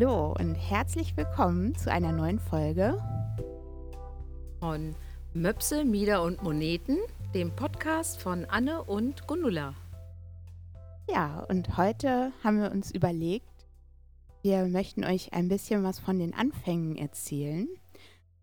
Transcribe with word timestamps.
Hallo 0.00 0.34
und 0.38 0.54
herzlich 0.54 1.14
willkommen 1.18 1.74
zu 1.74 1.92
einer 1.92 2.10
neuen 2.10 2.38
Folge 2.38 2.98
von 4.58 4.94
Möpse, 5.34 5.84
Mieder 5.84 6.22
und 6.22 6.42
Moneten, 6.42 6.96
dem 7.34 7.54
Podcast 7.54 8.18
von 8.18 8.46
Anne 8.46 8.82
und 8.82 9.26
Gundula. 9.26 9.74
Ja, 11.10 11.44
und 11.50 11.76
heute 11.76 12.32
haben 12.42 12.62
wir 12.62 12.70
uns 12.70 12.90
überlegt, 12.90 13.66
wir 14.40 14.64
möchten 14.68 15.04
euch 15.04 15.34
ein 15.34 15.48
bisschen 15.48 15.84
was 15.84 15.98
von 15.98 16.18
den 16.18 16.32
Anfängen 16.32 16.96
erzählen, 16.96 17.68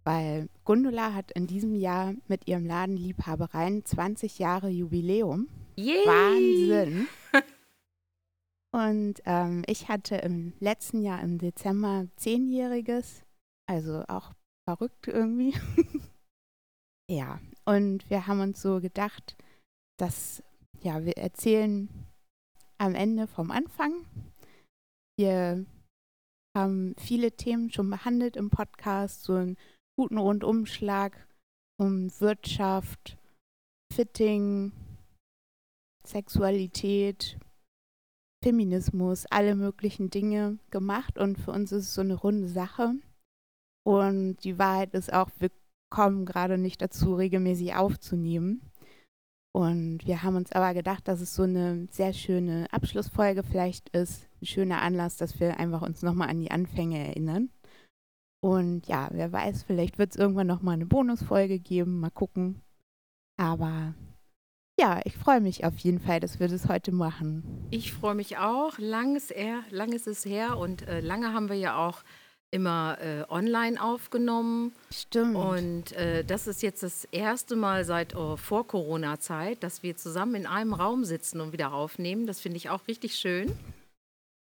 weil 0.03 0.49
Gundula 0.63 1.15
hat 1.15 1.31
in 1.31 1.47
diesem 1.47 1.73
Jahr 1.73 2.13
mit 2.27 2.47
ihrem 2.47 2.67
Laden 2.67 2.97
Liebhabereien 2.97 3.83
20 3.83 4.37
Jahre 4.37 4.69
Jubiläum. 4.69 5.47
Yay! 5.75 6.05
Wahnsinn! 6.05 7.07
Und 8.73 9.21
ähm, 9.25 9.63
ich 9.67 9.87
hatte 9.87 10.17
im 10.17 10.53
letzten 10.59 11.01
Jahr 11.01 11.21
im 11.21 11.37
Dezember 11.37 12.07
zehnjähriges, 12.15 13.23
also 13.67 14.03
auch 14.07 14.33
verrückt 14.67 15.07
irgendwie. 15.07 15.53
ja, 17.09 17.39
und 17.65 18.09
wir 18.09 18.27
haben 18.27 18.41
uns 18.41 18.61
so 18.61 18.81
gedacht, 18.81 19.35
dass, 19.97 20.43
ja, 20.81 21.03
wir 21.05 21.17
erzählen 21.17 21.89
am 22.77 22.93
Ende 22.93 23.27
vom 23.27 23.51
Anfang. 23.51 24.05
Wir 25.17 25.65
haben 26.55 26.95
viele 26.97 27.31
Themen 27.31 27.71
schon 27.71 27.89
behandelt 27.89 28.35
im 28.35 28.49
Podcast, 28.49 29.23
so 29.23 29.33
einen 29.33 29.57
guten 29.97 30.17
Rundumschlag 30.17 31.27
um 31.79 32.09
Wirtschaft, 32.19 33.17
Fitting, 33.93 34.71
Sexualität, 36.05 37.37
Feminismus, 38.47 39.25
alle 39.25 39.55
möglichen 39.55 40.09
Dinge 40.09 40.57
gemacht 40.71 41.17
und 41.17 41.37
für 41.37 41.51
uns 41.51 41.73
ist 41.73 41.87
es 41.87 41.93
so 41.93 41.99
eine 41.99 42.13
runde 42.13 42.47
Sache. 42.47 42.93
Und 43.85 44.37
die 44.45 44.57
Wahrheit 44.57 44.93
ist 44.93 45.11
auch, 45.11 45.29
wir 45.39 45.51
kommen 45.89 46.25
gerade 46.25 46.57
nicht 46.57 46.81
dazu, 46.81 47.15
regelmäßig 47.15 47.75
aufzunehmen. 47.75 48.61
Und 49.53 50.07
wir 50.07 50.23
haben 50.23 50.37
uns 50.37 50.53
aber 50.53 50.73
gedacht, 50.73 51.09
dass 51.09 51.19
es 51.19 51.35
so 51.35 51.43
eine 51.43 51.87
sehr 51.91 52.13
schöne 52.13 52.67
Abschlussfolge 52.71 53.43
vielleicht 53.43 53.89
ist, 53.89 54.29
ein 54.41 54.45
schöner 54.45 54.81
Anlass, 54.81 55.17
dass 55.17 55.41
wir 55.41 55.59
einfach 55.59 55.81
uns 55.81 56.01
nochmal 56.01 56.29
an 56.29 56.39
die 56.39 56.51
Anfänge 56.51 57.05
erinnern. 57.05 57.49
Und 58.41 58.87
ja, 58.87 59.09
wer 59.11 59.33
weiß, 59.33 59.63
vielleicht 59.63 59.97
wird 59.97 60.11
es 60.11 60.17
irgendwann 60.17 60.47
nochmal 60.47 60.75
eine 60.75 60.85
Bonusfolge 60.85 61.59
geben, 61.59 61.99
mal 61.99 62.11
gucken. 62.11 62.61
Aber 63.37 63.93
ja, 64.79 65.01
ich 65.05 65.17
freue 65.17 65.41
mich 65.41 65.65
auf 65.65 65.77
jeden 65.77 65.99
Fall, 65.99 66.19
dass 66.19 66.39
wir 66.39 66.47
das 66.47 66.67
heute 66.67 66.91
machen. 66.91 67.67
Ich 67.71 67.93
freue 67.93 68.15
mich 68.15 68.37
auch. 68.37 68.77
Lang 68.77 69.15
ist, 69.15 69.31
er, 69.31 69.63
lang 69.71 69.91
ist 69.91 70.07
es 70.07 70.25
her 70.25 70.57
und 70.57 70.87
äh, 70.87 70.99
lange 70.99 71.33
haben 71.33 71.49
wir 71.49 71.55
ja 71.55 71.77
auch 71.77 72.03
immer 72.51 72.97
äh, 73.01 73.23
online 73.29 73.81
aufgenommen. 73.81 74.73
Stimmt. 74.93 75.35
Und 75.35 75.91
äh, 75.93 76.23
das 76.23 76.47
ist 76.47 76.61
jetzt 76.61 76.83
das 76.83 77.05
erste 77.05 77.55
Mal 77.55 77.83
seit 77.85 78.15
oh, 78.15 78.37
vor 78.37 78.67
Corona-Zeit, 78.67 79.63
dass 79.63 79.83
wir 79.83 79.97
zusammen 79.97 80.35
in 80.35 80.45
einem 80.45 80.73
Raum 80.73 81.03
sitzen 81.03 81.41
und 81.41 81.51
wieder 81.51 81.73
aufnehmen. 81.73 82.25
Das 82.25 82.39
finde 82.39 82.57
ich 82.57 82.69
auch 82.69 82.87
richtig 82.87 83.15
schön. 83.15 83.51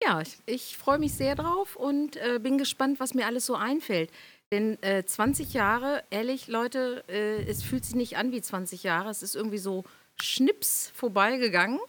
Ja, 0.04 0.20
ich, 0.22 0.38
ich 0.48 0.78
freue 0.78 0.98
mich 0.98 1.14
sehr 1.14 1.36
drauf 1.36 1.76
und 1.76 2.16
äh, 2.18 2.40
bin 2.40 2.58
gespannt, 2.58 3.00
was 3.00 3.14
mir 3.14 3.28
alles 3.28 3.46
so 3.46 3.56
einfällt. 3.56 4.10
Denn 4.52 4.78
20 5.06 5.54
äh, 5.54 5.58
Jahre, 5.58 6.04
ehrlich, 6.10 6.48
Leute, 6.48 7.06
äh, 7.08 7.44
es 7.44 7.64
fühlt 7.64 7.86
sich 7.86 7.96
nicht 7.96 8.18
an 8.18 8.32
wie 8.32 8.42
20 8.42 8.84
Jahre. 8.84 9.10
Es 9.10 9.24
ist 9.24 9.36
irgendwie 9.36 9.60
so 9.60 9.86
Schnips 10.24 10.92
vorbeigegangen. 10.94 11.80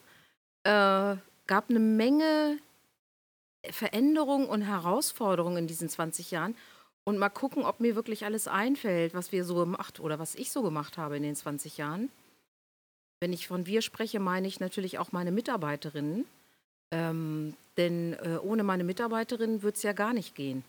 Äh, 0.64 1.16
gab 1.46 1.70
eine 1.70 1.80
Menge 1.80 2.58
Veränderungen 3.70 4.46
und 4.48 4.62
Herausforderungen 4.62 5.58
in 5.58 5.66
diesen 5.66 5.88
20 5.88 6.30
Jahren. 6.30 6.56
Und 7.04 7.18
mal 7.18 7.30
gucken, 7.30 7.64
ob 7.64 7.80
mir 7.80 7.96
wirklich 7.96 8.24
alles 8.24 8.46
einfällt, 8.46 9.14
was 9.14 9.32
wir 9.32 9.44
so 9.44 9.56
gemacht 9.56 9.98
oder 10.00 10.18
was 10.18 10.34
ich 10.34 10.52
so 10.52 10.62
gemacht 10.62 10.98
habe 10.98 11.16
in 11.16 11.22
den 11.22 11.34
20 11.34 11.78
Jahren. 11.78 12.10
Wenn 13.20 13.32
ich 13.32 13.48
von 13.48 13.66
wir 13.66 13.82
spreche, 13.82 14.20
meine 14.20 14.46
ich 14.48 14.60
natürlich 14.60 14.98
auch 14.98 15.12
meine 15.12 15.32
Mitarbeiterinnen. 15.32 16.26
Ähm, 16.92 17.56
denn 17.76 18.12
äh, 18.14 18.38
ohne 18.42 18.62
meine 18.62 18.84
Mitarbeiterinnen 18.84 19.62
würde 19.62 19.76
es 19.76 19.82
ja 19.82 19.92
gar 19.92 20.12
nicht 20.12 20.34
gehen. 20.34 20.64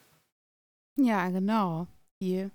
Ja, 0.95 1.29
genau. 1.29 1.87
Die 2.21 2.49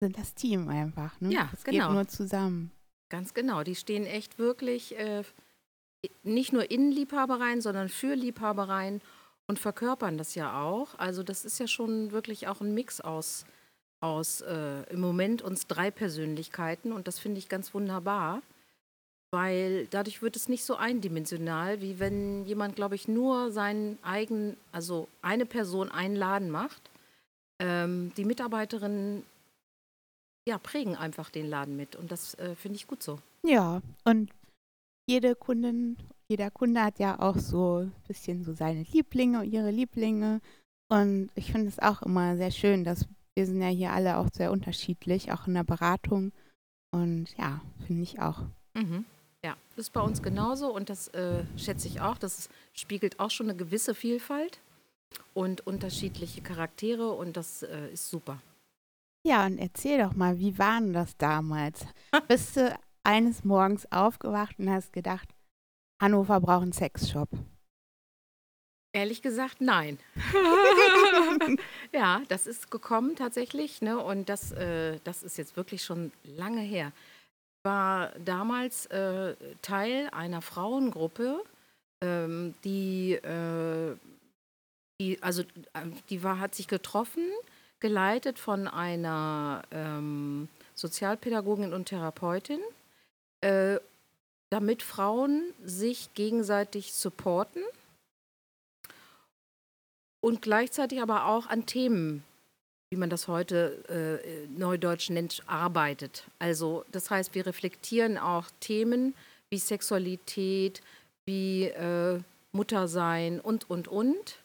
sind 0.00 0.18
das 0.18 0.34
Team 0.34 0.68
einfach. 0.68 1.20
Ne? 1.20 1.32
Ja, 1.32 1.50
es 1.52 1.64
genau. 1.64 1.88
geht 1.88 1.94
nur 1.94 2.08
zusammen. 2.08 2.70
Ganz 3.12 3.34
genau. 3.34 3.62
Die 3.62 3.74
stehen 3.74 4.06
echt 4.06 4.38
wirklich 4.38 4.98
äh, 4.98 5.22
nicht 6.22 6.54
nur 6.54 6.70
in 6.70 6.90
Liebhabereien, 6.90 7.60
sondern 7.60 7.90
für 7.90 8.14
Liebhabereien 8.14 9.02
und 9.46 9.58
verkörpern 9.58 10.16
das 10.16 10.34
ja 10.34 10.62
auch. 10.62 10.98
Also 10.98 11.22
das 11.22 11.44
ist 11.44 11.60
ja 11.60 11.66
schon 11.66 12.10
wirklich 12.12 12.48
auch 12.48 12.62
ein 12.62 12.72
Mix 12.72 13.02
aus, 13.02 13.44
aus 14.00 14.40
äh, 14.40 14.90
im 14.90 15.00
Moment 15.00 15.42
uns 15.42 15.66
drei 15.66 15.90
Persönlichkeiten 15.90 16.90
und 16.90 17.06
das 17.06 17.18
finde 17.18 17.38
ich 17.38 17.50
ganz 17.50 17.74
wunderbar, 17.74 18.40
weil 19.30 19.88
dadurch 19.88 20.22
wird 20.22 20.34
es 20.34 20.48
nicht 20.48 20.64
so 20.64 20.76
eindimensional, 20.76 21.82
wie 21.82 21.98
wenn 21.98 22.46
jemand, 22.46 22.76
glaube 22.76 22.94
ich, 22.94 23.08
nur 23.08 23.52
seinen 23.52 23.98
eigenen, 24.02 24.56
also 24.72 25.06
eine 25.20 25.44
Person 25.44 25.90
einen 25.90 26.16
Laden 26.16 26.50
macht. 26.50 26.80
Ähm, 27.58 28.10
die 28.16 28.24
Mitarbeiterinnen 28.24 29.22
ja, 30.46 30.58
prägen 30.58 30.96
einfach 30.96 31.30
den 31.30 31.48
Laden 31.48 31.76
mit 31.76 31.96
und 31.96 32.10
das 32.10 32.34
äh, 32.34 32.54
finde 32.54 32.76
ich 32.76 32.86
gut 32.86 33.02
so. 33.02 33.18
Ja, 33.44 33.80
und 34.04 34.30
jede 35.06 35.34
Kundin, 35.34 35.96
jeder 36.28 36.50
Kunde 36.50 36.82
hat 36.82 36.98
ja 36.98 37.18
auch 37.18 37.38
so 37.38 37.78
ein 37.78 37.92
bisschen 38.06 38.44
so 38.44 38.52
seine 38.54 38.84
Lieblinge, 38.92 39.44
ihre 39.44 39.70
Lieblinge. 39.70 40.40
Und 40.88 41.30
ich 41.34 41.52
finde 41.52 41.68
es 41.68 41.78
auch 41.78 42.02
immer 42.02 42.36
sehr 42.36 42.50
schön, 42.50 42.84
dass 42.84 43.06
wir 43.34 43.46
sind 43.46 43.60
ja 43.60 43.68
hier 43.68 43.92
alle 43.92 44.18
auch 44.18 44.28
sehr 44.32 44.52
unterschiedlich, 44.52 45.32
auch 45.32 45.46
in 45.46 45.54
der 45.54 45.64
Beratung. 45.64 46.32
Und 46.94 47.28
ja, 47.38 47.62
finde 47.86 48.02
ich 48.02 48.20
auch. 48.20 48.42
Mhm. 48.74 49.04
Ja, 49.44 49.56
das 49.70 49.86
ist 49.86 49.92
bei 49.92 50.00
uns 50.00 50.22
genauso 50.22 50.72
und 50.72 50.88
das 50.88 51.08
äh, 51.08 51.44
schätze 51.56 51.88
ich 51.88 52.00
auch. 52.00 52.18
Das 52.18 52.48
spiegelt 52.74 53.18
auch 53.18 53.30
schon 53.30 53.48
eine 53.48 53.56
gewisse 53.56 53.94
Vielfalt 53.94 54.60
und 55.34 55.66
unterschiedliche 55.66 56.42
Charaktere 56.42 57.12
und 57.12 57.36
das 57.36 57.62
äh, 57.62 57.88
ist 57.92 58.08
super. 58.08 58.40
Ja, 59.24 59.46
und 59.46 59.58
erzähl 59.58 59.98
doch 59.98 60.14
mal, 60.14 60.38
wie 60.38 60.58
war 60.58 60.80
denn 60.80 60.92
das 60.92 61.16
damals? 61.16 61.86
Bist 62.28 62.56
du 62.56 62.76
eines 63.04 63.44
Morgens 63.44 63.90
aufgewacht 63.92 64.58
und 64.58 64.68
hast 64.70 64.92
gedacht, 64.92 65.28
Hannover 66.00 66.40
braucht 66.40 66.62
einen 66.62 66.72
Sexshop? 66.72 67.28
Ehrlich 68.94 69.22
gesagt, 69.22 69.60
nein. 69.60 69.98
ja, 71.92 72.20
das 72.28 72.46
ist 72.46 72.70
gekommen 72.70 73.16
tatsächlich, 73.16 73.80
ne? 73.80 73.98
Und 73.98 74.28
das, 74.28 74.52
äh, 74.52 74.98
das 75.04 75.22
ist 75.22 75.38
jetzt 75.38 75.56
wirklich 75.56 75.82
schon 75.82 76.12
lange 76.24 76.60
her. 76.60 76.92
Ich 76.96 77.70
war 77.70 78.10
damals 78.18 78.86
äh, 78.86 79.34
Teil 79.62 80.10
einer 80.10 80.42
Frauengruppe, 80.42 81.42
ähm, 82.02 82.54
die, 82.64 83.12
äh, 83.14 83.96
die, 85.00 85.22
also 85.22 85.42
äh, 85.42 85.86
die 86.10 86.22
war, 86.22 86.38
hat 86.38 86.54
sich 86.54 86.68
getroffen 86.68 87.24
geleitet 87.82 88.38
von 88.38 88.68
einer 88.68 89.62
ähm, 89.72 90.48
Sozialpädagogin 90.74 91.74
und 91.74 91.86
Therapeutin, 91.86 92.60
äh, 93.40 93.78
damit 94.50 94.82
Frauen 94.82 95.52
sich 95.64 96.14
gegenseitig 96.14 96.94
supporten 96.94 97.62
und 100.20 100.42
gleichzeitig 100.42 101.02
aber 101.02 101.26
auch 101.26 101.48
an 101.48 101.66
Themen, 101.66 102.22
wie 102.90 102.96
man 102.96 103.10
das 103.10 103.26
heute 103.26 104.22
äh, 104.24 104.46
neudeutsch 104.56 105.10
nennt, 105.10 105.42
arbeitet. 105.48 106.24
Also 106.38 106.84
das 106.92 107.10
heißt, 107.10 107.34
wir 107.34 107.46
reflektieren 107.46 108.16
auch 108.16 108.46
Themen 108.60 109.14
wie 109.50 109.58
Sexualität, 109.58 110.82
wie 111.26 111.64
äh, 111.64 112.20
Muttersein 112.52 113.40
und, 113.40 113.68
und, 113.68 113.88
und. 113.88 114.38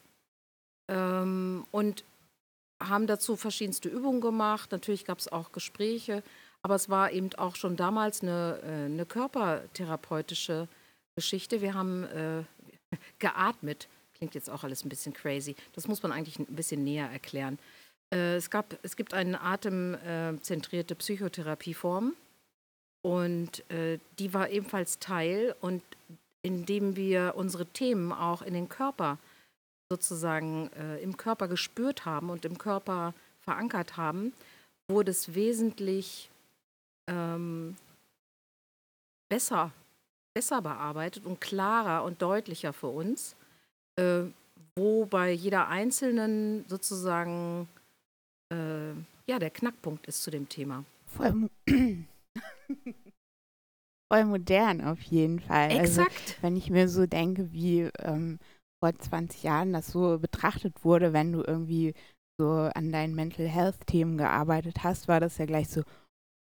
Ähm, 0.89 1.65
und 1.71 2.03
haben 2.79 3.07
dazu 3.07 3.35
verschiedenste 3.35 3.89
Übungen 3.89 4.21
gemacht. 4.21 4.71
Natürlich 4.71 5.05
gab 5.05 5.19
es 5.19 5.31
auch 5.31 5.51
Gespräche, 5.51 6.23
aber 6.61 6.75
es 6.75 6.89
war 6.89 7.11
eben 7.11 7.33
auch 7.35 7.55
schon 7.55 7.75
damals 7.75 8.21
eine, 8.21 8.59
äh, 8.63 8.85
eine 8.85 9.05
körpertherapeutische 9.05 10.67
Geschichte. 11.15 11.61
Wir 11.61 11.73
haben 11.73 12.03
äh, 12.03 12.43
geatmet. 13.19 13.87
Klingt 14.13 14.35
jetzt 14.35 14.49
auch 14.49 14.63
alles 14.63 14.83
ein 14.83 14.89
bisschen 14.89 15.13
crazy. 15.13 15.55
Das 15.73 15.87
muss 15.87 16.01
man 16.01 16.11
eigentlich 16.11 16.39
ein 16.39 16.45
bisschen 16.47 16.83
näher 16.83 17.09
erklären. 17.09 17.59
Äh, 18.13 18.35
es, 18.35 18.49
gab, 18.49 18.77
es 18.83 18.95
gibt 18.95 19.13
eine 19.13 19.41
atemzentrierte 19.41 20.95
Psychotherapieform 20.95 22.13
und 23.01 23.69
äh, 23.71 23.99
die 24.19 24.33
war 24.33 24.49
ebenfalls 24.49 24.99
Teil 24.99 25.55
und 25.61 25.83
indem 26.41 26.95
wir 26.95 27.33
unsere 27.35 27.65
Themen 27.65 28.11
auch 28.11 28.41
in 28.41 28.53
den 28.53 28.69
Körper 28.69 29.17
sozusagen 29.89 30.69
äh, 30.73 30.97
im 31.01 31.17
Körper 31.17 31.47
gespürt 31.47 32.05
haben 32.05 32.29
und 32.29 32.45
im 32.45 32.57
Körper 32.57 33.13
verankert 33.41 33.97
haben, 33.97 34.33
wurde 34.89 35.11
es 35.11 35.33
wesentlich 35.33 36.29
ähm, 37.09 37.75
besser, 39.29 39.71
besser 40.33 40.61
bearbeitet 40.61 41.25
und 41.25 41.39
klarer 41.41 42.03
und 42.03 42.21
deutlicher 42.21 42.73
für 42.73 42.87
uns, 42.87 43.35
äh, 43.97 44.23
wo 44.75 45.05
bei 45.05 45.31
jeder 45.31 45.67
einzelnen 45.69 46.65
sozusagen 46.67 47.67
äh, 48.51 48.91
ja 49.27 49.39
der 49.39 49.49
Knackpunkt 49.49 50.07
ist 50.07 50.23
zu 50.23 50.31
dem 50.31 50.47
Thema. 50.49 50.83
Voll, 51.05 51.49
voll 54.11 54.25
modern 54.25 54.81
auf 54.81 55.01
jeden 55.01 55.39
Fall. 55.39 55.71
Also, 55.71 56.01
Exakt. 56.01 56.37
wenn 56.41 56.55
ich 56.55 56.69
mir 56.69 56.89
so 56.89 57.05
denke, 57.05 57.51
wie 57.51 57.89
ähm, 57.99 58.39
vor 58.87 58.99
20 58.99 59.43
Jahren 59.43 59.73
das 59.73 59.87
so 59.87 60.19
betrachtet 60.19 60.83
wurde, 60.83 61.13
wenn 61.13 61.31
du 61.31 61.43
irgendwie 61.45 61.93
so 62.39 62.47
an 62.47 62.91
deinen 62.91 63.15
Mental 63.15 63.47
Health 63.47 63.87
Themen 63.87 64.17
gearbeitet 64.17 64.83
hast, 64.83 65.07
war 65.07 65.19
das 65.19 65.37
ja 65.37 65.45
gleich 65.45 65.69
so, 65.69 65.83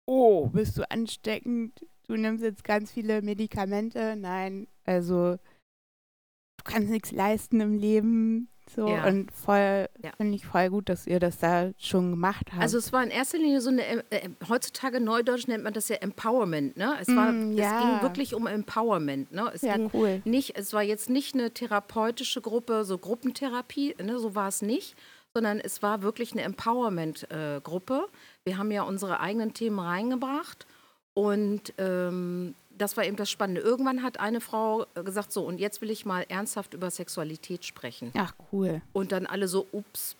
oh, 0.07 0.47
bist 0.47 0.77
du 0.77 0.89
ansteckend? 0.89 1.85
Du 2.07 2.15
nimmst 2.15 2.43
jetzt 2.43 2.63
ganz 2.63 2.91
viele 2.91 3.21
Medikamente. 3.21 4.15
Nein, 4.15 4.67
also 4.85 5.35
du 5.35 6.63
kannst 6.63 6.89
nichts 6.89 7.11
leisten 7.11 7.59
im 7.59 7.73
Leben. 7.77 8.49
So 8.75 8.87
Ja. 8.87 9.05
und 9.07 9.31
voll, 9.31 9.89
Ja. 10.03 10.11
finde 10.17 10.35
ich 10.35 10.45
voll 10.45 10.69
gut, 10.69 10.89
dass 10.89 11.07
ihr 11.07 11.19
das 11.19 11.39
da 11.39 11.71
schon 11.79 12.11
gemacht 12.11 12.45
habt. 12.51 12.61
Also 12.61 12.77
es 12.77 12.93
war 12.93 13.03
in 13.03 13.09
erster 13.09 13.39
Linie 13.39 13.61
so 13.61 13.69
eine, 13.69 13.83
äh, 13.83 14.03
äh, 14.11 14.29
heutzutage 14.47 14.99
neudeutsch 14.99 15.47
nennt 15.47 15.63
man 15.63 15.73
das 15.73 15.89
ja 15.89 15.95
Empowerment, 15.97 16.77
ne? 16.77 16.95
Es, 17.01 17.07
war, 17.07 17.31
Mm, 17.31 17.51
es 17.53 17.57
ja. 17.57 17.79
ging 17.79 18.01
wirklich 18.03 18.35
um 18.35 18.45
Empowerment, 18.45 19.31
ne? 19.31 19.49
Es 19.53 19.63
ja, 19.63 19.75
ging 19.75 19.89
cool. 19.93 20.21
nicht, 20.23 20.55
es 20.55 20.71
war 20.73 20.83
jetzt 20.83 21.09
nicht 21.09 21.33
eine 21.33 21.49
therapeutische 21.51 22.41
Gruppe, 22.41 22.85
so 22.85 22.97
Gruppentherapie, 22.99 23.95
ne? 24.03 24.19
so 24.19 24.35
war 24.35 24.47
es 24.49 24.61
nicht, 24.61 24.95
sondern 25.33 25.59
es 25.59 25.81
war 25.81 26.01
wirklich 26.03 26.33
eine 26.33 26.43
Empowerment-Gruppe. 26.43 28.07
Wir 28.43 28.57
haben 28.57 28.71
ja 28.71 28.83
unsere 28.83 29.19
eigenen 29.19 29.53
Themen 29.53 29.79
reingebracht 29.79 30.65
und 31.13 31.73
ähm, 31.77 32.55
das 32.79 32.97
war 32.97 33.05
eben 33.05 33.17
das 33.17 33.29
Spannende. 33.29 33.61
Irgendwann 33.61 34.01
hat 34.01 34.19
eine 34.19 34.41
Frau 34.41 34.85
äh, 34.95 35.03
gesagt, 35.03 35.31
so 35.31 35.45
und 35.45 35.59
jetzt 35.59 35.81
will 35.81 35.91
ich 35.91 36.05
mal 36.05 36.25
ernsthaft 36.29 36.73
über 36.73 36.89
Sexualität 36.89 37.65
sprechen. 37.65 38.11
Ach, 38.15 38.33
cool. 38.51 38.81
Und 38.93 39.11
dann 39.11 39.25
alle 39.25 39.47
so, 39.47 39.67
ups. 39.71 40.15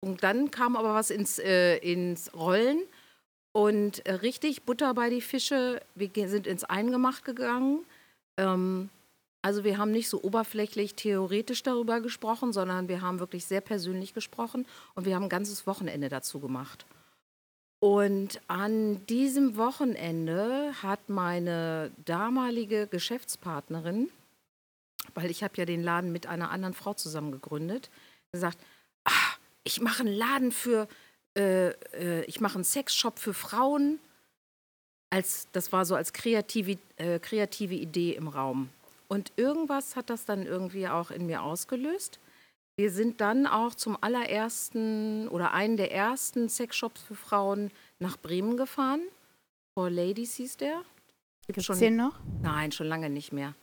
Und 0.00 0.22
dann 0.22 0.50
kam 0.50 0.76
aber 0.76 0.94
was 0.94 1.10
ins, 1.10 1.38
äh, 1.38 1.76
ins 1.78 2.32
Rollen. 2.34 2.80
Und 3.52 4.06
äh, 4.06 4.14
richtig 4.14 4.62
Butter 4.62 4.94
bei 4.94 5.10
die 5.10 5.20
Fische. 5.20 5.80
Wir 5.94 6.28
sind 6.28 6.46
ins 6.46 6.64
Eingemacht 6.64 7.24
gegangen. 7.24 7.80
Ähm, 8.36 8.90
also 9.42 9.64
wir 9.64 9.78
haben 9.78 9.90
nicht 9.90 10.08
so 10.08 10.22
oberflächlich 10.22 10.94
theoretisch 10.94 11.62
darüber 11.62 12.00
gesprochen, 12.00 12.52
sondern 12.52 12.88
wir 12.88 13.02
haben 13.02 13.18
wirklich 13.18 13.44
sehr 13.44 13.60
persönlich 13.60 14.14
gesprochen. 14.14 14.66
Und 14.94 15.04
wir 15.04 15.16
haben 15.16 15.24
ein 15.24 15.28
ganzes 15.28 15.66
Wochenende 15.66 16.08
dazu 16.08 16.38
gemacht. 16.38 16.86
Und 17.80 18.40
an 18.48 19.06
diesem 19.06 19.56
Wochenende 19.56 20.72
hat 20.82 21.08
meine 21.08 21.92
damalige 22.04 22.88
Geschäftspartnerin, 22.88 24.10
weil 25.14 25.30
ich 25.30 25.44
habe 25.44 25.54
ja 25.56 25.64
den 25.64 25.82
Laden 25.82 26.10
mit 26.10 26.26
einer 26.26 26.50
anderen 26.50 26.74
Frau 26.74 26.94
zusammen 26.94 27.30
gegründet, 27.30 27.88
gesagt, 28.32 28.58
ah, 29.04 29.36
ich 29.62 29.80
mache 29.80 30.02
einen 30.02 30.14
Laden 30.14 30.50
für, 30.50 30.88
äh, 31.36 31.68
äh, 31.68 32.24
ich 32.24 32.40
mache 32.40 32.56
einen 32.56 32.64
Sexshop 32.64 33.20
für 33.20 33.34
Frauen. 33.34 34.00
Als, 35.10 35.48
das 35.52 35.72
war 35.72 35.84
so 35.84 35.94
als 35.94 36.12
kreative, 36.12 36.78
äh, 36.96 37.20
kreative 37.20 37.74
Idee 37.74 38.14
im 38.14 38.26
Raum. 38.26 38.70
Und 39.06 39.32
irgendwas 39.36 39.94
hat 39.94 40.10
das 40.10 40.24
dann 40.24 40.44
irgendwie 40.44 40.88
auch 40.88 41.10
in 41.10 41.26
mir 41.26 41.42
ausgelöst. 41.42 42.18
Wir 42.78 42.92
sind 42.92 43.20
dann 43.20 43.48
auch 43.48 43.74
zum 43.74 43.98
allerersten 44.00 45.26
oder 45.28 45.52
einen 45.52 45.76
der 45.76 45.90
ersten 45.92 46.48
Sexshops 46.48 47.02
für 47.02 47.16
Frauen 47.16 47.72
nach 47.98 48.16
Bremen 48.16 48.56
gefahren. 48.56 49.00
For 49.74 49.90
Ladies 49.90 50.36
hieß 50.36 50.58
der. 50.58 50.82
Gibt 51.48 51.60
schon- 51.60 51.72
es 51.74 51.80
den 51.80 51.96
noch? 51.96 52.14
Nein, 52.40 52.70
schon 52.70 52.86
lange 52.86 53.10
nicht 53.10 53.32
mehr. 53.32 53.56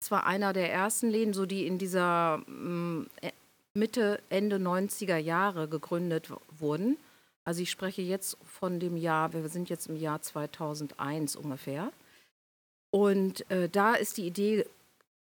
Es 0.00 0.12
war 0.12 0.26
einer 0.26 0.52
der 0.52 0.72
ersten 0.72 1.10
Läden, 1.10 1.34
so 1.34 1.44
die 1.44 1.66
in 1.66 1.78
dieser 1.78 2.38
mm, 2.46 3.06
äh, 3.20 3.32
Mitte, 3.74 4.22
Ende 4.28 4.58
90er 4.58 5.16
Jahre 5.16 5.66
gegründet 5.66 6.30
wurden. 6.56 6.98
Also 7.44 7.62
ich 7.62 7.70
spreche 7.72 8.02
jetzt 8.02 8.38
von 8.44 8.78
dem 8.78 8.96
Jahr, 8.96 9.32
wir 9.32 9.48
sind 9.48 9.70
jetzt 9.70 9.88
im 9.88 9.96
Jahr 9.96 10.22
2001 10.22 11.34
ungefähr. 11.34 11.90
Und 12.92 13.50
äh, 13.50 13.68
da 13.68 13.94
ist 13.94 14.18
die 14.18 14.26
Idee 14.28 14.66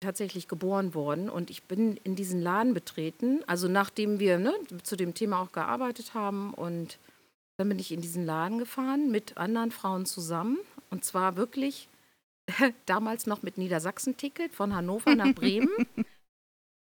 tatsächlich 0.01 0.49
geboren 0.49 0.95
worden 0.95 1.29
und 1.31 1.51
ich 1.51 1.63
bin 1.65 1.97
in 2.05 2.17
diesen 2.17 2.41
Laden 2.41 2.75
betreten, 2.75 3.43
also 3.47 3.69
nachdem 3.69 4.19
wir 4.19 4.39
ne, 4.39 4.55
zu 4.83 4.97
dem 4.97 5.15
Thema 5.15 5.41
auch 5.41 5.53
gearbeitet 5.53 6.15
haben 6.15 6.53
und 6.55 6.99
dann 7.57 7.69
bin 7.69 7.79
ich 7.79 7.93
in 7.93 8.03
diesen 8.03 8.27
Laden 8.27 8.59
gefahren 8.59 9.11
mit 9.11 9.39
anderen 9.39 9.71
Frauen 9.71 10.05
zusammen 10.05 10.59
und 10.91 11.05
zwar 11.05 11.37
wirklich 11.37 11.89
damals 12.87 13.27
noch 13.27 13.43
mit 13.43 13.59
Niedersachsen-Ticket 13.59 14.55
von 14.55 14.75
Hannover 14.75 15.15
nach 15.15 15.35
Bremen. 15.35 15.71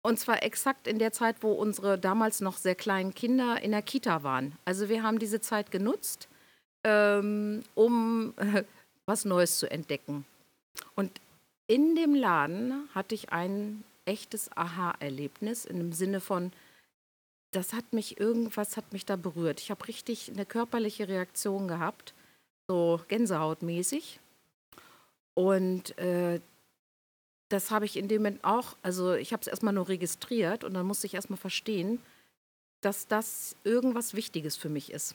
Und 0.05 0.19
zwar 0.19 0.43
exakt 0.43 0.89
in 0.89 0.99
der 0.99 1.13
Zeit, 1.13 1.37
wo 1.43 1.53
unsere 1.53 1.97
damals 1.97 2.41
noch 2.41 2.57
sehr 2.57 2.75
kleinen 2.75 3.15
Kinder 3.15 3.63
in 3.63 3.71
der 3.71 3.83
Kita 3.83 4.25
waren. 4.25 4.59
Also 4.65 4.89
wir 4.89 5.05
haben 5.05 5.21
diese 5.21 5.41
Zeit 5.41 5.71
genutzt, 5.71 6.29
ähm, 6.83 7.63
um 7.77 8.35
äh, 8.37 8.65
was 9.07 9.25
Neues 9.25 9.59
zu 9.59 9.71
entdecken. 9.71 10.25
Und 10.97 11.21
in 11.67 11.95
dem 11.97 12.15
Laden 12.15 12.89
hatte 12.95 13.15
ich 13.15 13.33
ein 13.33 13.85
echtes 14.05 14.51
Aha-Erlebnis 14.57 15.65
in 15.65 15.79
dem 15.79 15.93
Sinne 15.93 16.21
von, 16.21 16.53
das 17.53 17.73
hat 17.73 17.93
mich, 17.93 18.19
irgendwas 18.19 18.77
hat 18.77 18.93
mich 18.93 19.05
da 19.05 19.17
berührt. 19.17 19.61
Ich 19.61 19.71
habe 19.71 19.87
richtig 19.87 20.31
eine 20.31 20.47
körperliche 20.47 21.09
Reaktion 21.09 21.69
gehabt, 21.69 22.15
so 22.67 23.01
gänsehautmäßig. 23.09 24.21
Und 25.35 25.97
äh, 25.99 26.41
das 27.49 27.71
habe 27.71 27.85
ich 27.85 27.97
in 27.97 28.09
dem 28.09 28.23
Moment 28.23 28.45
auch, 28.45 28.77
also 28.83 29.13
ich 29.13 29.33
habe 29.33 29.43
es 29.43 29.47
erstmal 29.47 29.75
nur 29.75 29.89
registriert 29.89 30.65
und 30.65 30.75
dann 30.75 30.87
musste 30.87 31.07
ich 31.07 31.15
erstmal 31.15 31.39
verstehen, 31.39 32.01
dass 32.81 33.07
das 33.07 33.55
irgendwas 33.65 34.15
Wichtiges 34.15 34.57
für 34.57 34.69
mich 34.69 34.91
ist. 34.91 35.15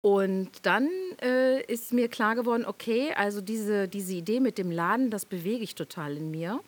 Und 0.00 0.50
dann 0.62 0.88
äh, 1.20 1.62
ist 1.62 1.92
mir 1.92 2.08
klar 2.08 2.34
geworden, 2.34 2.64
okay, 2.64 3.12
also 3.14 3.40
diese, 3.40 3.88
diese 3.88 4.14
Idee 4.14 4.40
mit 4.40 4.56
dem 4.58 4.70
Laden, 4.70 5.10
das 5.10 5.24
bewege 5.24 5.64
ich 5.64 5.74
total 5.74 6.16
in 6.16 6.30
mir. 6.30 6.60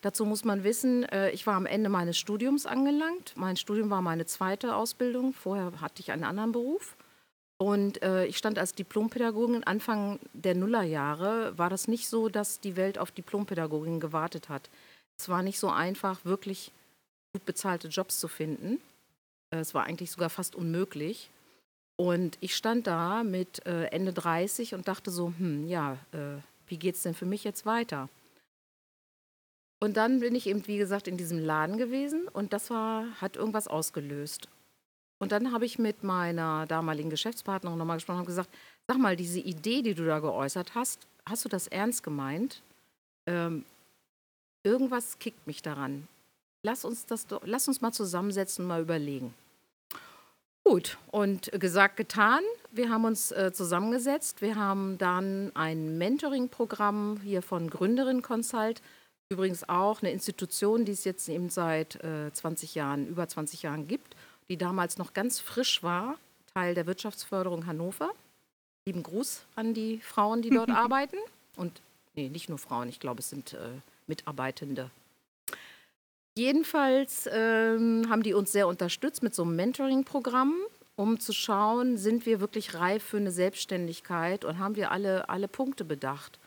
Dazu 0.00 0.24
muss 0.24 0.44
man 0.44 0.64
wissen, 0.64 1.04
äh, 1.04 1.30
ich 1.30 1.46
war 1.46 1.54
am 1.54 1.66
Ende 1.66 1.90
meines 1.90 2.16
Studiums 2.16 2.64
angelangt. 2.64 3.34
Mein 3.36 3.56
Studium 3.56 3.90
war 3.90 4.02
meine 4.02 4.24
zweite 4.24 4.76
Ausbildung. 4.76 5.32
Vorher 5.32 5.72
hatte 5.80 6.00
ich 6.00 6.12
einen 6.12 6.24
anderen 6.24 6.52
Beruf. 6.52 6.96
Und 7.58 8.02
äh, 8.02 8.26
ich 8.26 8.36
stand 8.36 8.58
als 8.58 8.74
Diplompädagogin. 8.74 9.64
Anfang 9.64 10.18
der 10.32 10.54
Nullerjahre 10.54 11.56
war 11.56 11.70
das 11.70 11.88
nicht 11.88 12.08
so, 12.08 12.28
dass 12.28 12.60
die 12.60 12.76
Welt 12.76 12.98
auf 12.98 13.10
Diplompädagogin 13.10 14.00
gewartet 14.00 14.48
hat. 14.48 14.70
Es 15.18 15.28
war 15.28 15.42
nicht 15.42 15.58
so 15.58 15.68
einfach, 15.68 16.24
wirklich 16.24 16.72
gut 17.32 17.44
bezahlte 17.44 17.88
Jobs 17.88 18.20
zu 18.20 18.28
finden. 18.28 18.80
Äh, 19.50 19.58
es 19.58 19.74
war 19.74 19.84
eigentlich 19.84 20.10
sogar 20.10 20.30
fast 20.30 20.54
unmöglich. 20.54 21.30
Und 21.96 22.38
ich 22.40 22.56
stand 22.56 22.86
da 22.86 23.22
mit 23.22 23.64
äh, 23.66 23.84
Ende 23.86 24.12
30 24.12 24.74
und 24.74 24.88
dachte 24.88 25.10
so, 25.10 25.32
hm, 25.38 25.66
ja, 25.66 25.98
äh, 26.12 26.40
wie 26.66 26.78
geht's 26.78 27.02
denn 27.02 27.14
für 27.14 27.26
mich 27.26 27.44
jetzt 27.44 27.66
weiter? 27.66 28.08
Und 29.80 29.96
dann 29.96 30.20
bin 30.20 30.34
ich 30.34 30.46
eben, 30.46 30.66
wie 30.66 30.78
gesagt, 30.78 31.08
in 31.08 31.16
diesem 31.16 31.38
Laden 31.38 31.76
gewesen 31.76 32.26
und 32.28 32.52
das 32.52 32.70
war, 32.70 33.04
hat 33.20 33.36
irgendwas 33.36 33.68
ausgelöst. 33.68 34.48
Und 35.18 35.30
dann 35.30 35.52
habe 35.52 35.66
ich 35.66 35.78
mit 35.78 36.02
meiner 36.02 36.66
damaligen 36.66 37.10
Geschäftspartnerin 37.10 37.78
nochmal 37.78 37.98
gesprochen 37.98 38.20
und 38.20 38.26
gesagt, 38.26 38.50
sag 38.88 38.98
mal, 38.98 39.14
diese 39.14 39.40
Idee, 39.40 39.82
die 39.82 39.94
du 39.94 40.04
da 40.04 40.18
geäußert 40.18 40.74
hast, 40.74 41.06
hast 41.26 41.44
du 41.44 41.48
das 41.48 41.68
ernst 41.68 42.02
gemeint? 42.02 42.62
Ähm, 43.26 43.64
irgendwas 44.64 45.18
kickt 45.18 45.46
mich 45.46 45.62
daran. 45.62 46.08
Lass 46.62 46.84
uns, 46.84 47.06
das, 47.06 47.26
lass 47.44 47.68
uns 47.68 47.80
mal 47.80 47.92
zusammensetzen 47.92 48.64
und 48.64 48.68
mal 48.68 48.82
überlegen. 48.82 49.34
Gut, 50.64 50.96
und 51.10 51.52
gesagt, 51.52 51.98
getan. 51.98 52.40
Wir 52.72 52.88
haben 52.88 53.04
uns 53.04 53.30
äh, 53.32 53.52
zusammengesetzt. 53.52 54.40
Wir 54.40 54.56
haben 54.56 54.96
dann 54.96 55.52
ein 55.54 55.98
Mentoring-Programm 55.98 57.20
hier 57.22 57.42
von 57.42 57.68
Gründerin 57.68 58.22
Consult. 58.22 58.80
Übrigens 59.28 59.68
auch 59.68 60.00
eine 60.00 60.10
Institution, 60.10 60.86
die 60.86 60.92
es 60.92 61.04
jetzt 61.04 61.28
eben 61.28 61.50
seit 61.50 62.02
äh, 62.02 62.32
20 62.32 62.74
Jahren, 62.74 63.06
über 63.06 63.28
20 63.28 63.62
Jahren 63.62 63.86
gibt, 63.86 64.16
die 64.48 64.56
damals 64.56 64.96
noch 64.96 65.12
ganz 65.12 65.38
frisch 65.38 65.82
war, 65.82 66.16
Teil 66.54 66.74
der 66.74 66.86
Wirtschaftsförderung 66.86 67.66
Hannover. 67.66 68.10
Lieben 68.86 69.02
Gruß 69.02 69.42
an 69.56 69.74
die 69.74 70.00
Frauen, 70.00 70.40
die 70.40 70.50
dort 70.50 70.70
arbeiten. 70.70 71.16
Und 71.56 71.82
nee, 72.14 72.30
nicht 72.30 72.48
nur 72.48 72.58
Frauen, 72.58 72.88
ich 72.88 73.00
glaube, 73.00 73.20
es 73.20 73.28
sind 73.28 73.52
äh, 73.52 73.68
Mitarbeitende. 74.06 74.90
Jedenfalls 76.36 77.28
ähm, 77.32 78.06
haben 78.10 78.24
die 78.24 78.34
uns 78.34 78.50
sehr 78.50 78.66
unterstützt 78.66 79.22
mit 79.22 79.34
so 79.34 79.42
einem 79.42 79.54
Mentoring-Programm, 79.54 80.54
um 80.96 81.20
zu 81.20 81.32
schauen, 81.32 81.96
sind 81.96 82.26
wir 82.26 82.40
wirklich 82.40 82.74
reif 82.74 83.04
für 83.04 83.18
eine 83.18 83.30
Selbstständigkeit 83.30 84.44
und 84.44 84.58
haben 84.58 84.74
wir 84.74 84.90
alle, 84.90 85.28
alle 85.28 85.46
Punkte 85.46 85.84
bedacht. 85.84 86.38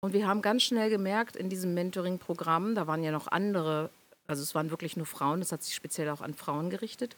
Und 0.00 0.12
wir 0.12 0.26
haben 0.26 0.42
ganz 0.42 0.62
schnell 0.62 0.90
gemerkt 0.90 1.36
in 1.36 1.48
diesem 1.48 1.74
Mentoring-Programm, 1.74 2.74
da 2.74 2.86
waren 2.86 3.02
ja 3.02 3.10
noch 3.10 3.28
andere, 3.28 3.90
also 4.26 4.42
es 4.42 4.54
waren 4.54 4.70
wirklich 4.70 4.96
nur 4.96 5.06
Frauen, 5.06 5.40
das 5.40 5.52
hat 5.52 5.62
sich 5.62 5.74
speziell 5.74 6.08
auch 6.10 6.20
an 6.22 6.34
Frauen 6.34 6.70
gerichtet, 6.70 7.16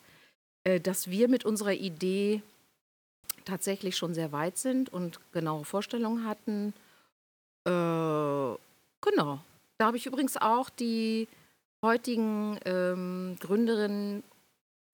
äh, 0.64 0.80
dass 0.80 1.10
wir 1.10 1.28
mit 1.28 1.44
unserer 1.44 1.74
Idee 1.74 2.42
tatsächlich 3.44 3.96
schon 3.96 4.14
sehr 4.14 4.32
weit 4.32 4.58
sind 4.58 4.92
und 4.92 5.20
genaue 5.32 5.64
Vorstellungen 5.64 6.24
hatten. 6.24 6.74
Äh, 7.64 8.58
genau. 9.00 9.40
Da 9.78 9.86
habe 9.86 9.96
ich 9.96 10.06
übrigens 10.06 10.36
auch 10.36 10.70
die 10.70 11.28
heutigen 11.86 12.58
ähm, 12.64 13.36
Gründerin 13.40 14.22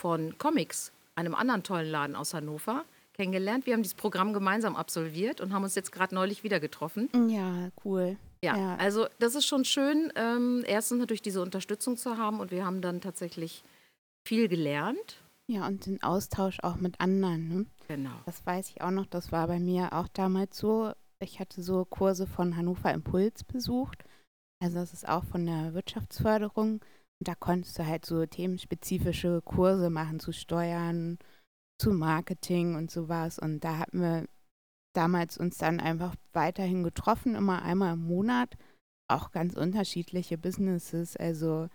von 0.01 0.39
Comics, 0.39 0.93
einem 1.15 1.35
anderen 1.35 1.63
tollen 1.63 1.91
Laden 1.91 2.17
aus 2.17 2.35
Hannover, 2.35 2.85
kennengelernt. 3.15 3.67
Wir 3.67 3.75
haben 3.75 3.83
dieses 3.83 3.97
Programm 3.97 4.33
gemeinsam 4.33 4.77
absolviert 4.77 5.41
und 5.41 5.53
haben 5.53 5.65
uns 5.65 5.75
jetzt 5.75 5.93
gerade 5.93 6.15
neulich 6.15 6.45
wieder 6.45 6.61
getroffen. 6.61 7.09
Ja, 7.29 7.71
cool. 7.85 8.17
Ja, 8.45 8.57
ja, 8.57 8.77
also 8.77 9.07
das 9.21 9.37
ist 9.37 9.47
schon 9.47 9.65
schön, 9.65 10.13
ähm, 10.17 10.65
erstens 10.67 10.99
natürlich 10.99 11.23
diese 11.23 11.43
Unterstützung 11.43 11.97
zu 11.97 12.17
haben 12.17 12.41
und 12.41 12.51
wir 12.51 12.67
haben 12.67 12.81
dann 12.81 13.01
tatsächlich 13.01 13.63
viel 14.25 14.49
gelernt. 14.49 15.23
Ja, 15.47 15.67
und 15.67 15.87
den 15.87 16.03
Austausch 16.03 16.59
auch 16.63 16.77
mit 16.77 17.01
anderen. 17.01 17.49
Ne? 17.49 17.67
Genau. 17.87 18.11
Das 18.27 18.45
weiß 18.45 18.71
ich 18.71 18.81
auch 18.81 18.91
noch, 18.91 19.07
das 19.07 19.31
war 19.31 19.47
bei 19.47 19.61
mir 19.61 19.93
auch 19.93 20.09
damals 20.09 20.59
so. 20.59 20.93
Ich 21.21 21.39
hatte 21.39 21.63
so 21.63 21.85
Kurse 21.85 22.27
von 22.27 22.57
Hannover 22.57 22.93
Impuls 22.93 23.45
besucht. 23.45 24.05
Also 24.63 24.77
das 24.77 24.93
ist 24.93 25.09
auch 25.09 25.25
von 25.25 25.45
der 25.45 25.75
Wirtschaftsförderung. 25.75 26.75
Und 26.75 27.29
da 27.29 27.35
konntest 27.35 27.79
du 27.79 27.87
halt 27.87 28.07
so 28.07 28.25
themenspezifische 28.25 29.43
Kurse 29.45 29.91
machen 29.91 30.21
zu 30.21 30.33
Steuern, 30.33 31.19
zu 31.81 31.93
Marketing 31.93 32.77
und 32.77 32.91
sowas. 32.91 33.41
Und 33.41 33.65
da 33.65 33.79
hatten 33.79 34.01
wir 34.01 34.27
damals 34.95 35.37
uns 35.37 35.59
dann 35.59 35.81
einfach 35.81 36.15
weiterhin 36.33 36.85
getroffen, 36.85 37.35
immer 37.35 37.63
einmal 37.63 37.95
im 37.95 38.05
Monat. 38.05 38.57
Auch 39.09 39.33
ganz 39.33 39.57
unterschiedliche 39.57 40.39
Businesses. 40.39 41.17
Also 41.17 41.69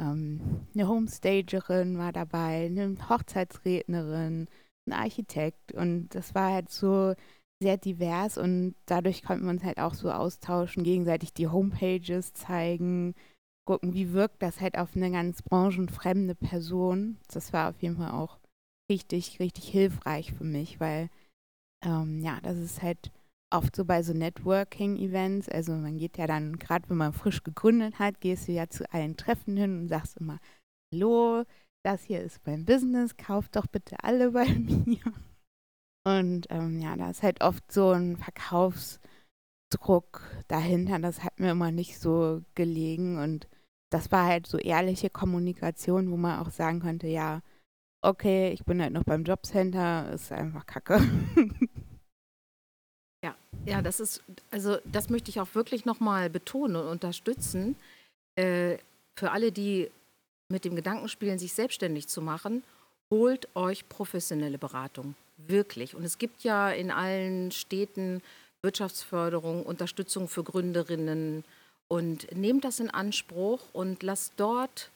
ähm, 0.00 0.66
eine 0.74 0.88
Homestagerin 0.88 1.96
war 1.96 2.12
dabei, 2.12 2.66
eine 2.66 2.96
Hochzeitsrednerin, 3.08 4.48
ein 4.88 4.92
Architekt. 4.92 5.72
Und 5.72 6.08
das 6.08 6.34
war 6.34 6.52
halt 6.52 6.70
so 6.70 7.14
sehr 7.62 7.78
divers 7.78 8.38
und 8.38 8.74
dadurch 8.86 9.22
konnten 9.22 9.44
wir 9.44 9.50
uns 9.50 9.64
halt 9.64 9.78
auch 9.78 9.94
so 9.94 10.10
austauschen, 10.10 10.84
gegenseitig 10.84 11.32
die 11.32 11.48
Homepages 11.48 12.34
zeigen, 12.34 13.14
gucken, 13.66 13.94
wie 13.94 14.12
wirkt 14.12 14.42
das 14.42 14.60
halt 14.60 14.76
auf 14.76 14.96
eine 14.96 15.10
ganz 15.10 15.42
branchenfremde 15.42 16.34
Person. 16.34 17.18
Das 17.28 17.52
war 17.52 17.70
auf 17.70 17.80
jeden 17.80 17.96
Fall 17.96 18.10
auch 18.10 18.38
richtig, 18.90 19.40
richtig 19.40 19.68
hilfreich 19.68 20.32
für 20.34 20.44
mich, 20.44 20.80
weil 20.80 21.08
ähm, 21.84 22.20
ja, 22.20 22.40
das 22.42 22.58
ist 22.58 22.82
halt 22.82 23.10
oft 23.52 23.76
so 23.76 23.84
bei 23.84 24.02
so 24.02 24.12
Networking-Events. 24.12 25.48
Also 25.48 25.72
man 25.72 25.98
geht 25.98 26.18
ja 26.18 26.26
dann, 26.26 26.58
gerade 26.58 26.88
wenn 26.88 26.96
man 26.96 27.12
frisch 27.12 27.42
gegründet 27.42 27.98
hat, 27.98 28.20
gehst 28.20 28.48
du 28.48 28.52
ja 28.52 28.68
zu 28.68 28.90
allen 28.92 29.16
Treffen 29.16 29.56
hin 29.56 29.80
und 29.80 29.88
sagst 29.88 30.16
immer, 30.16 30.38
hallo, 30.92 31.44
das 31.84 32.02
hier 32.02 32.20
ist 32.22 32.40
mein 32.46 32.64
Business, 32.64 33.16
kauft 33.16 33.56
doch 33.56 33.66
bitte 33.66 33.96
alle 34.02 34.32
bei 34.32 34.46
mir. 34.86 35.00
Und 36.04 36.46
ähm, 36.50 36.80
ja, 36.80 36.96
da 36.96 37.10
ist 37.10 37.22
halt 37.22 37.42
oft 37.42 37.70
so 37.70 37.90
ein 37.90 38.16
Verkaufsdruck 38.16 39.00
dahinter. 40.48 40.98
Das 40.98 41.22
hat 41.22 41.38
mir 41.38 41.52
immer 41.52 41.70
nicht 41.70 41.98
so 41.98 42.42
gelegen. 42.54 43.18
Und 43.18 43.46
das 43.90 44.10
war 44.10 44.26
halt 44.26 44.46
so 44.46 44.58
ehrliche 44.58 45.10
Kommunikation, 45.10 46.10
wo 46.10 46.16
man 46.16 46.40
auch 46.40 46.50
sagen 46.50 46.80
könnte, 46.80 47.06
ja, 47.06 47.42
okay, 48.02 48.50
ich 48.50 48.64
bin 48.64 48.82
halt 48.82 48.92
noch 48.92 49.04
beim 49.04 49.24
Jobcenter, 49.24 50.10
ist 50.12 50.32
einfach 50.32 50.66
Kacke. 50.66 51.00
Ja, 53.24 53.36
ja, 53.66 53.82
das 53.82 54.00
ist, 54.00 54.20
also 54.50 54.78
das 54.84 55.08
möchte 55.08 55.30
ich 55.30 55.40
auch 55.40 55.54
wirklich 55.54 55.84
nochmal 55.84 56.28
betonen 56.28 56.74
und 56.74 56.88
unterstützen. 56.88 57.76
Äh, 58.34 58.78
für 59.16 59.30
alle, 59.30 59.52
die 59.52 59.90
mit 60.48 60.64
dem 60.64 60.74
Gedanken 60.74 61.08
spielen, 61.08 61.38
sich 61.38 61.52
selbstständig 61.52 62.08
zu 62.08 62.20
machen, 62.20 62.64
holt 63.10 63.48
euch 63.54 63.88
professionelle 63.88 64.58
Beratung. 64.58 65.14
Wirklich. 65.46 65.94
Und 65.94 66.04
es 66.04 66.18
gibt 66.18 66.44
ja 66.44 66.70
in 66.70 66.90
allen 66.90 67.50
Städten 67.50 68.22
Wirtschaftsförderung, 68.62 69.64
Unterstützung 69.64 70.28
für 70.28 70.44
Gründerinnen. 70.44 71.44
Und 71.88 72.34
nehmt 72.34 72.64
das 72.64 72.80
in 72.80 72.90
Anspruch 72.90 73.60
und 73.72 74.02
lasst 74.02 74.34
dort 74.36 74.90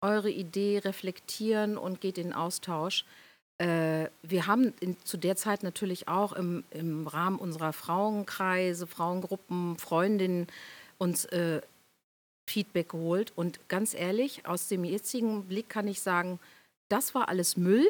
eure 0.00 0.30
Idee 0.30 0.80
reflektieren 0.84 1.78
und 1.78 2.00
geht 2.00 2.18
in 2.18 2.32
Austausch. 2.32 3.04
Äh, 3.58 4.08
wir 4.22 4.46
haben 4.46 4.74
in, 4.80 4.96
zu 5.04 5.16
der 5.16 5.36
Zeit 5.36 5.62
natürlich 5.62 6.08
auch 6.08 6.32
im, 6.32 6.64
im 6.70 7.06
Rahmen 7.06 7.38
unserer 7.38 7.72
Frauenkreise, 7.72 8.86
Frauengruppen, 8.86 9.78
Freundinnen 9.78 10.48
uns 10.98 11.24
äh, 11.26 11.62
Feedback 12.46 12.90
geholt. 12.90 13.32
Und 13.36 13.68
ganz 13.68 13.94
ehrlich, 13.94 14.46
aus 14.46 14.68
dem 14.68 14.84
jetzigen 14.84 15.44
Blick 15.44 15.68
kann 15.68 15.86
ich 15.86 16.00
sagen, 16.00 16.40
das 16.88 17.14
war 17.14 17.28
alles 17.28 17.56
Müll. 17.56 17.88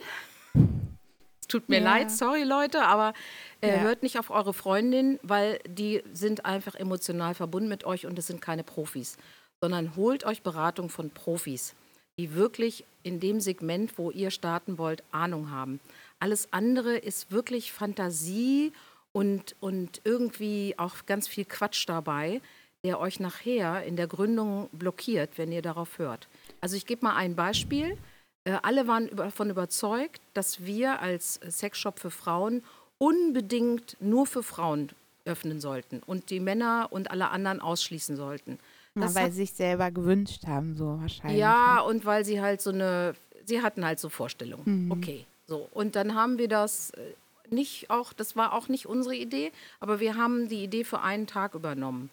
Es 1.43 1.49
tut 1.49 1.69
mir 1.69 1.81
ja. 1.81 1.85
leid, 1.85 2.11
sorry 2.11 2.45
Leute, 2.45 2.83
aber 2.83 3.13
äh, 3.61 3.77
ja. 3.77 3.81
hört 3.81 4.03
nicht 4.03 4.19
auf 4.19 4.31
eure 4.31 4.55
Freundin, 4.55 5.19
weil 5.23 5.59
die 5.69 6.03
sind 6.13 6.47
einfach 6.47 6.75
emotional 6.75 7.35
verbunden 7.35 7.69
mit 7.69 7.85
euch 7.85 8.07
und 8.07 8.19
es 8.19 8.27
sind 8.27 8.41
keine 8.41 8.65
Profis, 8.65 9.19
sondern 9.61 9.95
holt 9.97 10.25
euch 10.25 10.43
Beratung 10.43 10.89
von 10.89 11.11
Profis 11.11 11.75
die 12.19 12.35
wirklich 12.35 12.85
in 13.03 13.21
dem 13.21 13.41
Segment, 13.41 13.99
wo 13.99 14.11
ihr 14.11 14.31
starten 14.31 14.79
wollt, 14.79 15.03
Ahnung 15.11 15.51
haben. 15.51 15.81
Alles 16.21 16.53
andere 16.53 16.97
ist 16.97 17.33
wirklich 17.33 17.73
Fantasie 17.73 18.73
und, 19.13 19.57
und 19.61 20.01
irgendwie 20.05 20.75
auch 20.77 21.07
ganz 21.07 21.27
viel 21.27 21.45
Quatsch 21.45 21.89
dabei, 21.89 22.41
der 22.85 23.01
euch 23.01 23.21
nachher 23.21 23.85
in 23.85 23.97
der 23.97 24.07
Gründung 24.07 24.69
blockiert, 24.73 25.39
wenn 25.39 25.53
ihr 25.53 25.63
darauf 25.63 25.99
hört. 25.99 26.29
Also 26.61 26.77
ich 26.77 26.87
gebe 26.87 27.05
mal 27.05 27.17
ein 27.17 27.35
Beispiel. 27.35 27.97
Äh, 28.45 28.59
alle 28.63 28.89
waren 28.89 29.09
davon 29.15 29.51
überzeugt, 29.51 30.21
dass 30.35 30.65
wir 30.65 31.01
als 31.01 31.35
Sexshop 31.49 31.99
für 32.01 32.11
Frauen 32.11 32.63
unbedingt 32.99 33.97
nur 34.01 34.27
für 34.27 34.43
Frauen 34.43 34.91
öffnen 35.25 35.61
sollten 35.61 36.01
und 36.05 36.31
die 36.31 36.41
Männer 36.41 36.89
und 36.91 37.11
alle 37.11 37.31
anderen 37.31 37.61
ausschließen 37.61 38.17
sollten. 38.17 38.59
Ja, 38.95 39.15
weil 39.15 39.31
sie 39.31 39.39
sich 39.39 39.53
selber 39.53 39.91
gewünscht 39.91 40.47
haben, 40.47 40.77
so 40.77 40.99
wahrscheinlich. 41.01 41.41
Ja, 41.41 41.77
ne? 41.77 41.85
und 41.85 42.05
weil 42.05 42.25
sie 42.25 42.41
halt 42.41 42.61
so 42.61 42.71
eine, 42.71 43.15
sie 43.45 43.63
hatten 43.63 43.85
halt 43.85 43.99
so 43.99 44.09
Vorstellungen. 44.09 44.87
Mhm. 44.87 44.93
Okay, 44.93 45.25
so. 45.47 45.69
Und 45.73 45.97
dann 45.97 46.15
haben 46.15 46.39
wir 46.39 46.49
das 46.49 46.91
äh, 46.91 47.01
nicht 47.49 47.91
auch, 47.91 48.13
das 48.13 48.37
war 48.37 48.53
auch 48.53 48.69
nicht 48.69 48.87
unsere 48.87 49.15
Idee, 49.15 49.53
aber 49.81 50.01
wir 50.01 50.17
haben 50.17 50.49
die 50.49 50.63
Idee 50.63 50.85
für 50.85 51.01
einen 51.01 51.27
Tag 51.27 51.55
übernommen 51.55 52.11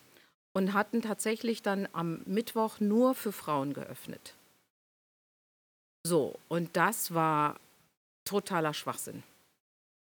und 0.54 0.74
hatten 0.74 1.02
tatsächlich 1.02 1.62
dann 1.62 1.88
am 1.92 2.22
Mittwoch 2.26 2.80
nur 2.80 3.14
für 3.14 3.32
Frauen 3.32 3.74
geöffnet. 3.74 4.36
So, 6.10 6.40
und 6.48 6.76
das 6.76 7.14
war 7.14 7.56
totaler 8.26 8.74
Schwachsinn. 8.74 9.24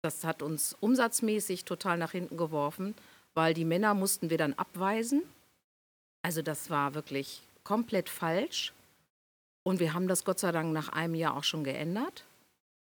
Das 0.03 0.25
hat 0.25 0.43
uns 0.43 0.77
umsatzmäßig 0.81 1.65
total 1.65 1.97
nach 1.97 2.13
hinten 2.13 2.37
geworfen, 2.37 2.95
weil 3.35 3.55
die 3.55 3.65
Männer 3.65 3.95
mussten 3.95 4.31
wir 4.31 4.39
dann 4.39 4.55
abweisen 4.55 5.23
also 6.23 6.41
das 6.41 6.71
war 6.71 6.95
wirklich 6.95 7.43
komplett 7.65 8.09
falsch. 8.09 8.73
Und 9.65 9.81
wir 9.81 9.95
haben 9.95 10.09
das 10.09 10.25
Gott 10.25 10.39
sei 10.39 10.51
Dank 10.53 10.73
nach 10.73 10.89
einem 10.89 11.15
Jahr 11.15 11.37
auch 11.37 11.45
schon 11.45 11.65
geändert. 11.65 12.25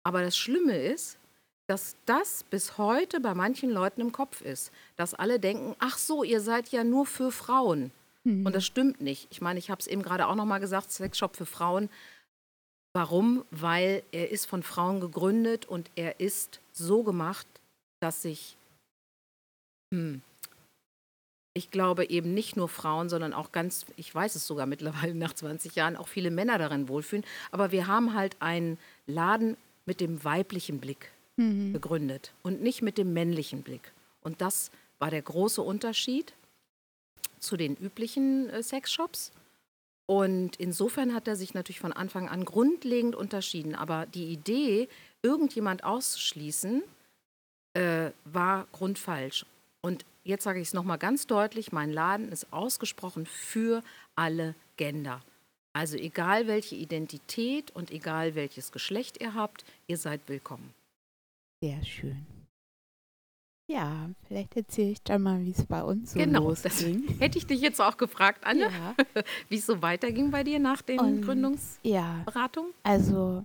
Aber 0.02 0.22
das 0.22 0.36
Schlimme 0.36 0.76
ist, 0.76 1.18
dass 1.66 1.96
das 2.06 2.44
bis 2.44 2.78
heute 2.78 3.20
bei 3.20 3.34
manchen 3.34 3.70
Leuten 3.70 4.00
im 4.00 4.12
Kopf 4.12 4.40
ist. 4.40 4.72
Dass 4.96 5.14
alle 5.14 5.38
denken, 5.38 5.74
ach 5.78 5.98
so, 5.98 6.24
ihr 6.24 6.40
seid 6.40 6.68
ja 6.70 6.84
nur 6.84 7.06
für 7.06 7.32
Frauen. 7.32 7.92
Mhm. 8.24 8.46
Und 8.46 8.54
das 8.54 8.64
stimmt 8.64 9.00
nicht. 9.00 9.28
Ich 9.30 9.40
meine, 9.40 9.58
ich 9.58 9.70
habe 9.70 9.80
es 9.80 9.86
eben 9.86 10.02
gerade 10.02 10.26
auch 10.26 10.34
nochmal 10.34 10.60
gesagt, 10.60 10.90
Sexshop 10.90 11.36
für 11.36 11.46
Frauen. 11.46 11.90
Warum? 12.92 13.44
Weil 13.50 14.02
er 14.12 14.30
ist 14.30 14.46
von 14.46 14.62
Frauen 14.62 15.00
gegründet 15.00 15.66
und 15.66 15.90
er 15.94 16.20
ist 16.20 16.60
so 16.72 17.02
gemacht, 17.02 17.46
dass 18.00 18.22
sich 18.22 18.56
hm, 19.92 20.22
ich 21.52 21.70
glaube 21.70 22.08
eben 22.08 22.32
nicht 22.32 22.56
nur 22.56 22.68
Frauen, 22.68 23.08
sondern 23.08 23.32
auch 23.32 23.50
ganz, 23.52 23.86
ich 23.96 24.14
weiß 24.14 24.36
es 24.36 24.46
sogar 24.46 24.66
mittlerweile 24.66 25.14
nach 25.16 25.34
20 25.34 25.74
Jahren, 25.74 25.96
auch 25.96 26.08
viele 26.08 26.30
Männer 26.30 26.58
darin 26.58 26.88
wohlfühlen. 26.88 27.24
Aber 27.50 27.72
wir 27.72 27.86
haben 27.86 28.14
halt 28.14 28.36
einen 28.40 28.78
Laden 29.06 29.56
mit 29.86 30.00
dem 30.00 30.22
weiblichen 30.22 30.78
Blick 30.78 31.10
mhm. 31.36 31.72
gegründet 31.72 32.32
und 32.42 32.62
nicht 32.62 32.82
mit 32.82 32.98
dem 32.98 33.12
männlichen 33.12 33.62
Blick. 33.62 33.92
Und 34.22 34.40
das 34.40 34.70
war 34.98 35.10
der 35.10 35.22
große 35.22 35.62
Unterschied 35.62 36.34
zu 37.38 37.56
den 37.56 37.76
üblichen 37.76 38.48
äh, 38.50 38.62
Sexshops. 38.62 39.32
Und 40.10 40.56
insofern 40.56 41.14
hat 41.14 41.28
er 41.28 41.36
sich 41.36 41.54
natürlich 41.54 41.78
von 41.78 41.92
Anfang 41.92 42.28
an 42.28 42.44
grundlegend 42.44 43.14
unterschieden. 43.14 43.76
Aber 43.76 44.06
die 44.06 44.32
Idee, 44.32 44.88
irgendjemand 45.22 45.84
auszuschließen, 45.84 46.82
äh, 47.74 48.10
war 48.24 48.66
grundfalsch. 48.72 49.46
Und 49.82 50.04
jetzt 50.24 50.42
sage 50.42 50.58
ich 50.58 50.66
es 50.66 50.74
nochmal 50.74 50.98
ganz 50.98 51.28
deutlich, 51.28 51.70
mein 51.70 51.92
Laden 51.92 52.28
ist 52.28 52.52
ausgesprochen 52.52 53.24
für 53.24 53.84
alle 54.16 54.56
Gender. 54.76 55.22
Also 55.74 55.96
egal 55.96 56.48
welche 56.48 56.74
Identität 56.74 57.70
und 57.70 57.92
egal 57.92 58.34
welches 58.34 58.72
Geschlecht 58.72 59.20
ihr 59.20 59.34
habt, 59.34 59.64
ihr 59.86 59.96
seid 59.96 60.22
willkommen. 60.26 60.74
Sehr 61.62 61.84
schön. 61.84 62.26
Ja, 63.70 64.10
vielleicht 64.26 64.56
erzähle 64.56 64.90
ich 64.90 65.02
dann 65.04 65.22
mal, 65.22 65.44
wie 65.44 65.52
es 65.52 65.64
bei 65.64 65.84
uns 65.84 66.12
so 66.12 66.18
genau, 66.18 66.48
losging. 66.48 67.06
Das 67.06 67.18
hätte 67.20 67.38
ich 67.38 67.46
dich 67.46 67.60
jetzt 67.60 67.80
auch 67.80 67.96
gefragt, 67.96 68.44
Anne, 68.44 68.62
ja. 68.62 68.94
wie 69.48 69.58
es 69.58 69.66
so 69.66 69.80
weiterging 69.80 70.32
bei 70.32 70.42
dir 70.42 70.58
nach 70.58 70.82
den 70.82 71.22
Gründungsberatungen. 71.22 72.70
Ja, 72.74 72.82
also 72.82 73.44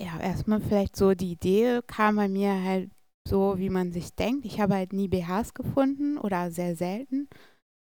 ja, 0.00 0.20
erstmal 0.20 0.60
vielleicht 0.60 0.94
so 0.94 1.14
die 1.14 1.32
Idee 1.32 1.80
kam 1.88 2.14
bei 2.14 2.28
mir 2.28 2.62
halt 2.62 2.90
so, 3.26 3.58
wie 3.58 3.70
man 3.70 3.90
sich 3.90 4.14
denkt. 4.14 4.44
Ich 4.44 4.60
habe 4.60 4.74
halt 4.74 4.92
nie 4.92 5.08
BHs 5.08 5.54
gefunden 5.54 6.16
oder 6.16 6.52
sehr 6.52 6.76
selten. 6.76 7.28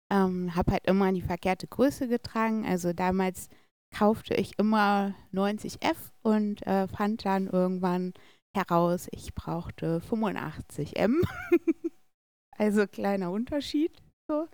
Ähm, 0.09 0.55
habe 0.55 0.71
halt 0.71 0.85
immer 0.85 1.11
die 1.11 1.21
verkehrte 1.21 1.67
Größe 1.67 2.07
getragen. 2.07 2.65
Also 2.65 2.93
damals 2.93 3.49
kaufte 3.93 4.33
ich 4.35 4.57
immer 4.59 5.13
90F 5.33 5.97
und 6.21 6.65
äh, 6.65 6.87
fand 6.87 7.25
dann 7.25 7.47
irgendwann 7.47 8.13
heraus, 8.55 9.07
ich 9.11 9.33
brauchte 9.33 10.01
85M. 10.09 11.21
also 12.57 12.87
kleiner 12.87 13.31
Unterschied. 13.31 14.01
So. 14.29 14.47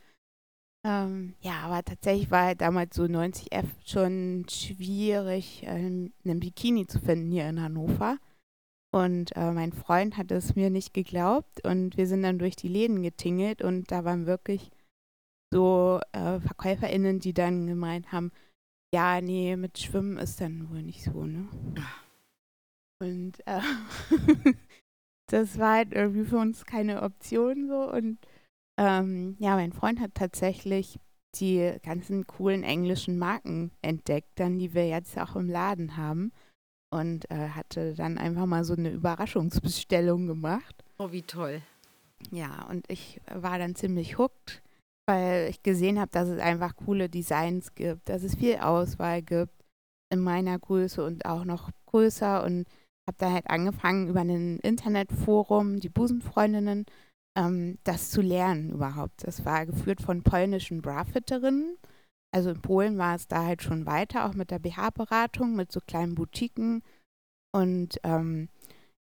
Ähm, 0.86 1.36
ja, 1.42 1.60
aber 1.62 1.84
tatsächlich 1.84 2.32
war 2.32 2.46
halt 2.46 2.62
damals 2.62 2.96
so 2.96 3.04
90F 3.04 3.66
schon 3.86 4.46
schwierig, 4.50 5.64
ähm, 5.66 6.14
einen 6.24 6.40
Bikini 6.40 6.88
zu 6.88 7.00
finden 7.00 7.32
hier 7.32 7.50
in 7.50 7.62
Hannover. 7.62 8.18
Und 8.92 9.36
äh, 9.36 9.52
mein 9.52 9.74
Freund 9.74 10.18
hat 10.18 10.32
es 10.32 10.56
mir 10.56 10.70
nicht 10.70 10.94
geglaubt 10.94 11.64
und 11.64 11.96
wir 11.98 12.08
sind 12.08 12.24
dann 12.24 12.40
durch 12.40 12.56
die 12.56 12.70
Läden 12.70 13.04
getingelt 13.04 13.62
und 13.62 13.92
da 13.92 14.04
waren 14.04 14.26
wirklich 14.26 14.72
so 15.54 16.00
äh, 16.12 16.40
VerkäuferInnen, 16.40 17.20
die 17.20 17.34
dann 17.34 17.68
gemeint 17.68 18.12
haben, 18.12 18.32
ja, 18.94 19.22
nee, 19.22 19.56
mit 19.56 19.78
Schwimmen 19.78 20.18
ist 20.18 20.42
dann 20.42 20.70
wohl 20.72 20.82
nicht 20.82 21.04
so, 21.04 21.26
ne? 21.26 21.48
Und 23.00 23.34
äh, 23.46 23.62
das 25.30 25.58
war 25.58 25.78
halt 25.78 25.94
irgendwie 25.94 26.26
für 26.26 26.38
uns 26.38 26.66
keine 26.66 27.02
Option 27.02 27.68
so. 27.68 27.92
Und 27.92 28.20
ähm, 28.80 29.36
ja, 29.40 29.56
mein 29.56 29.74
Freund 29.74 30.00
hat 30.00 30.16
tatsächlich 30.16 31.00
die 31.36 31.74
ganzen 31.84 32.26
coolen 32.28 32.64
englischen 32.64 33.20
Marken 33.20 33.72
entdeckt, 33.82 34.32
dann 34.36 34.58
die 34.58 34.74
wir 34.74 34.88
jetzt 34.88 35.18
auch 35.18 35.36
im 35.36 35.50
Laden 35.50 35.98
haben. 35.98 36.32
Und 36.92 37.30
äh, 37.30 37.50
hatte 37.50 37.94
dann 37.94 38.18
einfach 38.18 38.48
mal 38.48 38.64
so 38.64 38.74
eine 38.74 38.90
Überraschungsbestellung 38.90 40.26
gemacht. 40.26 40.84
Oh, 40.98 41.12
wie 41.12 41.22
toll. 41.22 41.62
Ja, 42.32 42.66
und 42.68 42.90
ich 42.90 43.22
war 43.32 43.60
dann 43.60 43.76
ziemlich 43.76 44.18
hooked 44.18 44.64
weil 45.10 45.50
ich 45.50 45.64
gesehen 45.64 46.00
habe, 46.00 46.12
dass 46.12 46.30
es 46.30 46.40
einfach 46.40 46.76
coole 46.76 47.10
Designs 47.10 47.74
gibt, 47.74 48.08
dass 48.10 48.22
es 48.22 48.36
viel 48.36 48.58
Auswahl 48.58 49.24
gibt 49.24 49.66
in 50.14 50.20
meiner 50.20 50.60
Größe 50.60 51.04
und 51.04 51.26
auch 51.26 51.46
noch 51.46 51.72
größer 51.88 52.44
und 52.44 52.68
habe 53.10 53.18
da 53.18 53.32
halt 53.32 53.50
angefangen 53.50 54.08
über 54.08 54.22
ein 54.22 54.60
Internetforum, 54.60 55.80
die 55.80 55.90
Busenfreundinnen, 55.90 56.86
ähm, 57.36 57.80
das 57.84 58.12
zu 58.12 58.22
lernen 58.22 58.70
überhaupt. 58.70 59.26
Das 59.26 59.46
war 59.46 59.66
geführt 59.66 60.02
von 60.02 60.22
polnischen 60.22 60.82
Brafitterinnen. 60.82 61.78
Also 62.32 62.52
in 62.52 62.62
Polen 62.62 63.00
war 63.00 63.16
es 63.16 63.28
da 63.28 63.46
halt 63.46 63.64
schon 63.64 63.88
weiter, 63.88 64.26
auch 64.26 64.36
mit 64.36 64.52
der 64.52 64.60
BH-Beratung, 64.60 65.56
mit 65.56 65.72
so 65.72 65.80
kleinen 65.80 66.14
Boutiquen. 66.14 66.84
Und 67.52 68.00
ähm, 68.04 68.50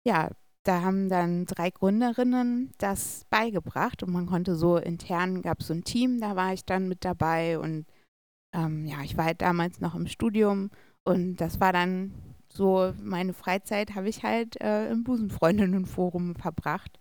ja, 0.05 0.29
da 0.63 0.81
haben 0.81 1.09
dann 1.09 1.45
drei 1.45 1.69
Gründerinnen 1.69 2.71
das 2.77 3.25
beigebracht 3.29 4.03
und 4.03 4.11
man 4.13 4.25
konnte 4.25 4.55
so 4.55 4.77
intern, 4.77 5.41
gab 5.41 5.59
es 5.59 5.67
so 5.67 5.73
ein 5.73 5.83
Team, 5.83 6.21
da 6.21 6.37
war 6.37 6.53
ich 6.53 6.63
dann 6.63 6.87
mit 6.87 7.03
dabei 7.03 7.59
und 7.59 7.85
ähm, 8.55 8.85
ja, 8.85 9.01
ich 9.03 9.17
war 9.17 9.25
halt 9.25 9.41
damals 9.41 9.81
noch 9.81 9.95
im 9.95 10.07
Studium 10.07 10.69
und 11.03 11.37
das 11.37 11.59
war 11.59 11.73
dann 11.73 12.13
so, 12.57 12.93
meine 13.01 13.33
Freizeit 13.33 13.95
habe 13.95 14.09
ich 14.09 14.23
halt 14.23 14.59
äh, 14.61 14.89
im 14.89 15.03
Busenfreundinnenforum 15.03 16.35
verbracht. 16.35 16.99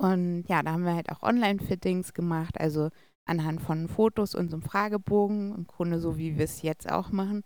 Und 0.00 0.44
ja, 0.48 0.62
da 0.62 0.72
haben 0.72 0.84
wir 0.84 0.94
halt 0.94 1.10
auch 1.10 1.22
Online-Fittings 1.22 2.14
gemacht, 2.14 2.58
also 2.60 2.90
anhand 3.26 3.60
von 3.60 3.88
Fotos 3.88 4.34
und 4.34 4.50
so 4.50 4.56
einem 4.56 4.62
Fragebogen, 4.62 5.54
im 5.54 5.66
Grunde 5.66 5.98
so 5.98 6.18
wie 6.18 6.36
wir 6.36 6.44
es 6.44 6.62
jetzt 6.62 6.90
auch 6.90 7.10
machen, 7.10 7.44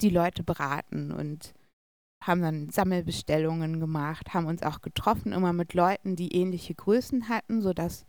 die 0.00 0.10
Leute 0.10 0.42
beraten 0.42 1.12
und 1.12 1.54
haben 2.22 2.42
dann 2.42 2.70
Sammelbestellungen 2.70 3.80
gemacht, 3.80 4.32
haben 4.32 4.46
uns 4.46 4.62
auch 4.62 4.80
getroffen, 4.80 5.32
immer 5.32 5.52
mit 5.52 5.74
Leuten, 5.74 6.16
die 6.16 6.34
ähnliche 6.34 6.74
Größen 6.74 7.28
hatten, 7.28 7.60
sodass 7.60 8.06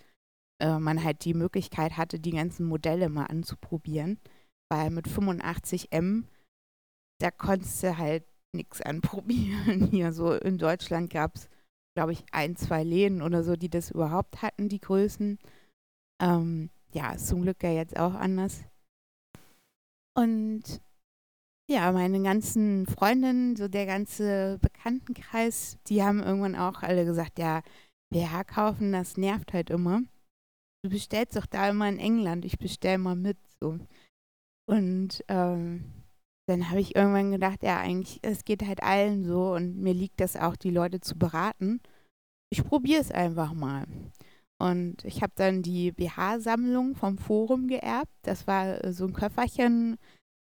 äh, 0.62 0.79
man 0.79 1.03
halt 1.03 1.25
die 1.25 1.34
Möglichkeit 1.34 1.98
hatte, 1.98 2.19
die 2.19 2.31
ganzen 2.31 2.65
Modelle 2.65 3.09
mal 3.09 3.25
anzuprobieren. 3.25 4.20
Weil 4.70 4.89
mit 4.89 5.07
85M, 5.07 6.24
da 7.20 7.29
konntest 7.29 7.83
du 7.83 7.98
halt 7.98 8.24
nichts 8.55 8.81
anprobieren. 8.81 9.87
Hier 9.91 10.13
so 10.13 10.33
in 10.33 10.57
Deutschland 10.57 11.11
gab 11.11 11.35
es, 11.35 11.50
glaube 11.96 12.13
ich, 12.13 12.24
ein, 12.31 12.55
zwei 12.55 12.83
Läden 12.83 13.22
oder 13.22 13.44
so, 13.44 13.55
die 13.55 13.70
das 13.70 13.91
überhaupt 13.91 14.41
hatten, 14.41 14.70
die 14.70 14.81
Größen. 14.81 15.39
Ähm, 16.22 16.70
ja, 16.91 17.13
ist 17.13 17.27
zum 17.27 17.41
Glück 17.41 17.61
ja 17.63 17.72
jetzt 17.72 17.98
auch 17.98 18.13
anders. 18.13 18.63
Und 20.18 20.81
ja, 21.70 21.91
meine 21.91 22.22
ganzen 22.22 22.85
Freundinnen, 22.85 23.55
so 23.55 23.68
der 23.68 23.85
ganze 23.85 24.59
Bekanntenkreis, 24.61 25.77
die 25.87 26.03
haben 26.03 26.22
irgendwann 26.22 26.55
auch 26.55 26.83
alle 26.83 27.05
gesagt, 27.05 27.39
ja, 27.39 27.63
BH 28.11 28.44
kaufen, 28.46 28.91
das 28.91 29.18
nervt 29.18 29.53
halt 29.53 29.70
immer. 29.72 30.03
Du 30.83 30.89
bestellst 30.91 31.35
doch 31.35 31.48
da 31.48 31.70
immer 31.70 31.89
in 31.89 31.98
England, 31.98 32.46
ich 32.46 32.59
bestell 32.59 33.00
mal 33.00 33.15
mit. 33.15 33.37
So. 33.59 33.79
Und 34.70 35.24
ähm, 35.27 36.04
dann 36.48 36.70
habe 36.70 36.79
ich 36.79 36.96
irgendwann 36.96 37.31
gedacht, 37.31 37.64
ja, 37.64 37.79
eigentlich, 37.79 38.20
es 38.22 38.46
geht 38.46 38.66
halt 38.66 38.84
allen 38.84 39.25
so 39.25 39.53
und 39.53 39.77
mir 39.77 39.94
liegt 39.94 40.20
das 40.20 40.36
auch, 40.36 40.55
die 40.55 40.70
Leute 40.70 41.00
zu 41.00 41.18
beraten. 41.18 41.81
Ich 42.51 42.64
probiere 42.64 43.01
es 43.01 43.12
einfach 43.12 43.53
mal. 43.53 43.86
Und 44.58 45.03
ich 45.03 45.22
habe 45.22 45.34
dann 45.36 45.64
die 45.64 45.92
BH-Sammlung 45.92 46.96
vom 46.96 47.18
Forum 47.18 47.68
geerbt. 47.68 48.14
Das 48.22 48.48
war 48.48 48.94
so 48.94 49.05
ein 49.05 49.14
Köfferchen 49.14 49.98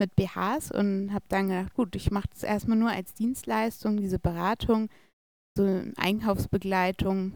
mit 0.00 0.14
BHs 0.14 0.70
und 0.70 1.12
habe 1.12 1.24
dann 1.28 1.48
gedacht, 1.48 1.74
gut, 1.74 1.96
ich 1.96 2.10
mache 2.10 2.28
das 2.30 2.44
erstmal 2.44 2.78
nur 2.78 2.90
als 2.90 3.14
Dienstleistung, 3.14 3.96
diese 3.96 4.18
Beratung, 4.18 4.88
so 5.56 5.82
Einkaufsbegleitung. 5.96 7.32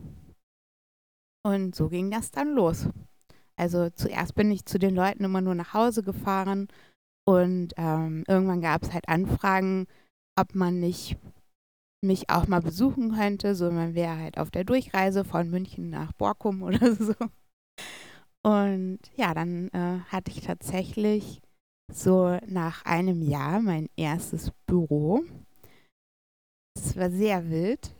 Und 1.45 1.75
so 1.75 1.89
ging 1.89 2.11
das 2.11 2.31
dann 2.31 2.55
los. 2.55 2.89
Also 3.57 3.91
zuerst 3.91 4.35
bin 4.37 4.51
ich 4.51 4.65
zu 4.65 4.79
den 4.79 4.95
Leuten 4.95 5.25
immer 5.25 5.41
nur 5.41 5.57
nach 5.57 5.75
Hause 5.75 6.03
gefahren 6.03 6.69
und 7.25 7.73
ähm, 7.77 8.25
irgendwann 8.27 8.61
gab 8.61 8.83
es 8.83 8.93
halt 8.93 9.09
Anfragen, 9.09 9.87
ob 10.39 10.55
man 10.55 10.81
nicht 10.81 11.17
mich 12.05 12.31
auch 12.31 12.49
mal 12.49 12.61
besuchen 12.61 13.15
könnte. 13.15 13.55
So, 13.55 13.71
man 13.71 13.95
wäre 13.95 14.19
halt 14.19 14.39
auf 14.39 14.51
der 14.51 14.65
Durchreise 14.65 15.25
von 15.25 15.51
München 15.51 15.91
nach 15.91 16.13
Borkum 16.13 16.63
oder 16.63 16.95
so. 16.95 17.15
Und 18.45 18.99
ja, 19.15 19.35
dann 19.35 19.69
äh, 19.69 20.01
hatte 20.09 20.33
ich 20.33 20.41
tatsächlich 20.41 21.41
so 21.93 22.39
nach 22.47 22.85
einem 22.85 23.23
Jahr 23.23 23.61
mein 23.61 23.89
erstes 23.97 24.51
Büro. 24.67 25.23
Es 26.77 26.97
war 26.97 27.11
sehr 27.11 27.51
wild. 27.51 27.95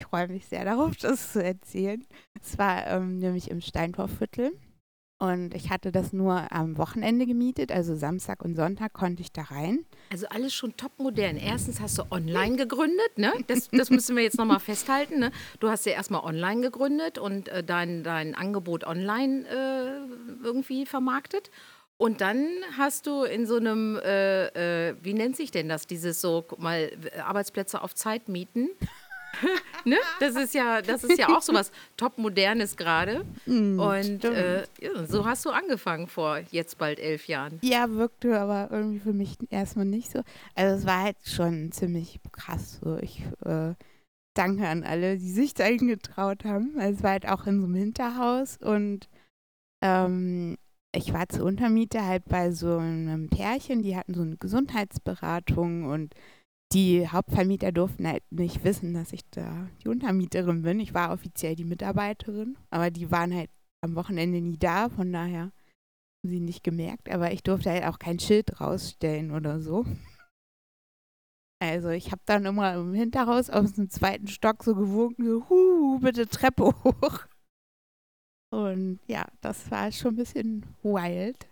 Ich 0.00 0.06
freue 0.06 0.28
mich 0.28 0.46
sehr 0.46 0.64
darauf, 0.64 0.96
das 1.00 1.32
zu 1.32 1.42
erzählen. 1.42 2.04
Es 2.40 2.56
war 2.56 2.86
ähm, 2.86 3.18
nämlich 3.18 3.50
im 3.50 3.60
Steintorviertel. 3.60 4.52
Und 5.20 5.54
ich 5.54 5.68
hatte 5.68 5.92
das 5.92 6.14
nur 6.14 6.50
am 6.50 6.78
Wochenende 6.78 7.26
gemietet, 7.26 7.70
also 7.70 7.94
Samstag 7.94 8.42
und 8.42 8.56
Sonntag 8.56 8.94
konnte 8.94 9.20
ich 9.20 9.30
da 9.30 9.42
rein. 9.42 9.84
Also 10.10 10.26
alles 10.28 10.54
schon 10.54 10.74
top 10.78 10.92
modern. 10.98 11.36
Erstens 11.36 11.78
hast 11.78 11.98
du 11.98 12.04
online 12.10 12.56
gegründet, 12.56 13.18
ne? 13.18 13.30
Das, 13.46 13.68
das 13.70 13.90
müssen 13.90 14.16
wir 14.16 14.22
jetzt 14.22 14.38
nochmal 14.38 14.60
festhalten. 14.60 15.18
Ne? 15.18 15.30
Du 15.60 15.68
hast 15.68 15.84
ja 15.84 15.92
erstmal 15.92 16.22
online 16.22 16.62
gegründet 16.62 17.18
und 17.18 17.48
äh, 17.48 17.62
dein, 17.62 18.02
dein 18.02 18.34
Angebot 18.34 18.84
online 18.84 19.46
äh, 19.46 20.42
irgendwie 20.42 20.86
vermarktet. 20.86 21.50
Und 21.98 22.22
dann 22.22 22.46
hast 22.78 23.06
du 23.06 23.24
in 23.24 23.44
so 23.44 23.56
einem, 23.56 23.98
äh, 23.98 24.88
äh, 24.88 24.96
wie 25.02 25.12
nennt 25.12 25.36
sich 25.36 25.50
denn 25.50 25.68
das, 25.68 25.86
dieses 25.86 26.22
so, 26.22 26.42
guck 26.48 26.58
mal, 26.60 26.90
Arbeitsplätze 27.22 27.82
auf 27.82 27.94
Zeit 27.94 28.30
mieten. 28.30 28.70
ne? 29.84 29.96
Das 30.18 30.36
ist 30.36 30.54
ja, 30.54 30.82
das 30.82 31.04
ist 31.04 31.18
ja 31.18 31.28
auch 31.28 31.42
so 31.42 31.52
was 31.52 31.70
topmodernes 31.96 32.76
gerade. 32.76 33.24
Mm, 33.46 33.78
und 33.78 34.24
äh, 34.24 34.64
ja, 34.80 35.06
so 35.06 35.24
hast 35.24 35.44
du 35.44 35.50
angefangen 35.50 36.06
vor 36.06 36.40
jetzt 36.50 36.78
bald 36.78 36.98
elf 36.98 37.26
Jahren. 37.26 37.58
Ja, 37.62 37.90
wirkte 37.90 38.38
aber 38.38 38.68
irgendwie 38.70 39.00
für 39.00 39.12
mich 39.12 39.36
erstmal 39.50 39.86
nicht 39.86 40.10
so. 40.10 40.22
Also 40.54 40.76
es 40.76 40.86
war 40.86 41.02
halt 41.02 41.16
schon 41.24 41.72
ziemlich 41.72 42.20
krass. 42.32 42.80
So. 42.82 42.96
Ich 42.98 43.22
äh, 43.44 43.74
danke 44.34 44.68
an 44.68 44.84
alle, 44.84 45.18
die 45.18 45.30
sich 45.30 45.54
da 45.54 45.70
getraut 45.70 46.44
haben. 46.44 46.74
Also 46.78 46.98
es 46.98 47.02
war 47.02 47.10
halt 47.10 47.28
auch 47.28 47.46
in 47.46 47.60
so 47.60 47.66
einem 47.66 47.74
Hinterhaus 47.74 48.58
und 48.58 49.08
ähm, 49.82 50.56
ich 50.92 51.12
war 51.12 51.28
zur 51.28 51.44
Untermiete 51.44 52.04
halt 52.04 52.24
bei 52.26 52.50
so 52.50 52.78
einem 52.78 53.28
Pärchen, 53.28 53.82
die 53.82 53.96
hatten 53.96 54.14
so 54.14 54.22
eine 54.22 54.36
Gesundheitsberatung 54.36 55.84
und 55.84 56.14
die 56.72 57.08
Hauptvermieter 57.08 57.72
durften 57.72 58.06
halt 58.06 58.22
nicht 58.30 58.62
wissen, 58.64 58.94
dass 58.94 59.12
ich 59.12 59.28
da 59.30 59.68
die 59.82 59.88
Untermieterin 59.88 60.62
bin. 60.62 60.80
Ich 60.80 60.94
war 60.94 61.12
offiziell 61.12 61.56
die 61.56 61.64
Mitarbeiterin, 61.64 62.56
aber 62.70 62.90
die 62.90 63.10
waren 63.10 63.34
halt 63.34 63.50
am 63.82 63.96
Wochenende 63.96 64.40
nie 64.40 64.58
da, 64.58 64.88
von 64.88 65.12
daher 65.12 65.42
haben 65.42 66.30
sie 66.30 66.40
nicht 66.40 66.62
gemerkt. 66.62 67.10
Aber 67.10 67.32
ich 67.32 67.42
durfte 67.42 67.70
halt 67.70 67.84
auch 67.84 67.98
kein 67.98 68.20
Schild 68.20 68.60
rausstellen 68.60 69.32
oder 69.32 69.60
so. 69.60 69.84
Also 71.62 71.90
ich 71.90 72.10
habe 72.10 72.22
dann 72.24 72.46
immer 72.46 72.74
im 72.74 72.94
Hinterhaus 72.94 73.50
aus 73.50 73.74
dem 73.74 73.90
zweiten 73.90 74.28
Stock 74.28 74.62
so 74.64 74.74
gewunken, 74.74 75.26
so, 75.26 75.48
huh, 75.48 75.98
bitte 75.98 76.26
Treppe 76.26 76.64
hoch. 76.84 77.26
Und 78.52 79.00
ja, 79.06 79.26
das 79.42 79.70
war 79.70 79.92
schon 79.92 80.14
ein 80.14 80.16
bisschen 80.16 80.66
wild. 80.82 81.49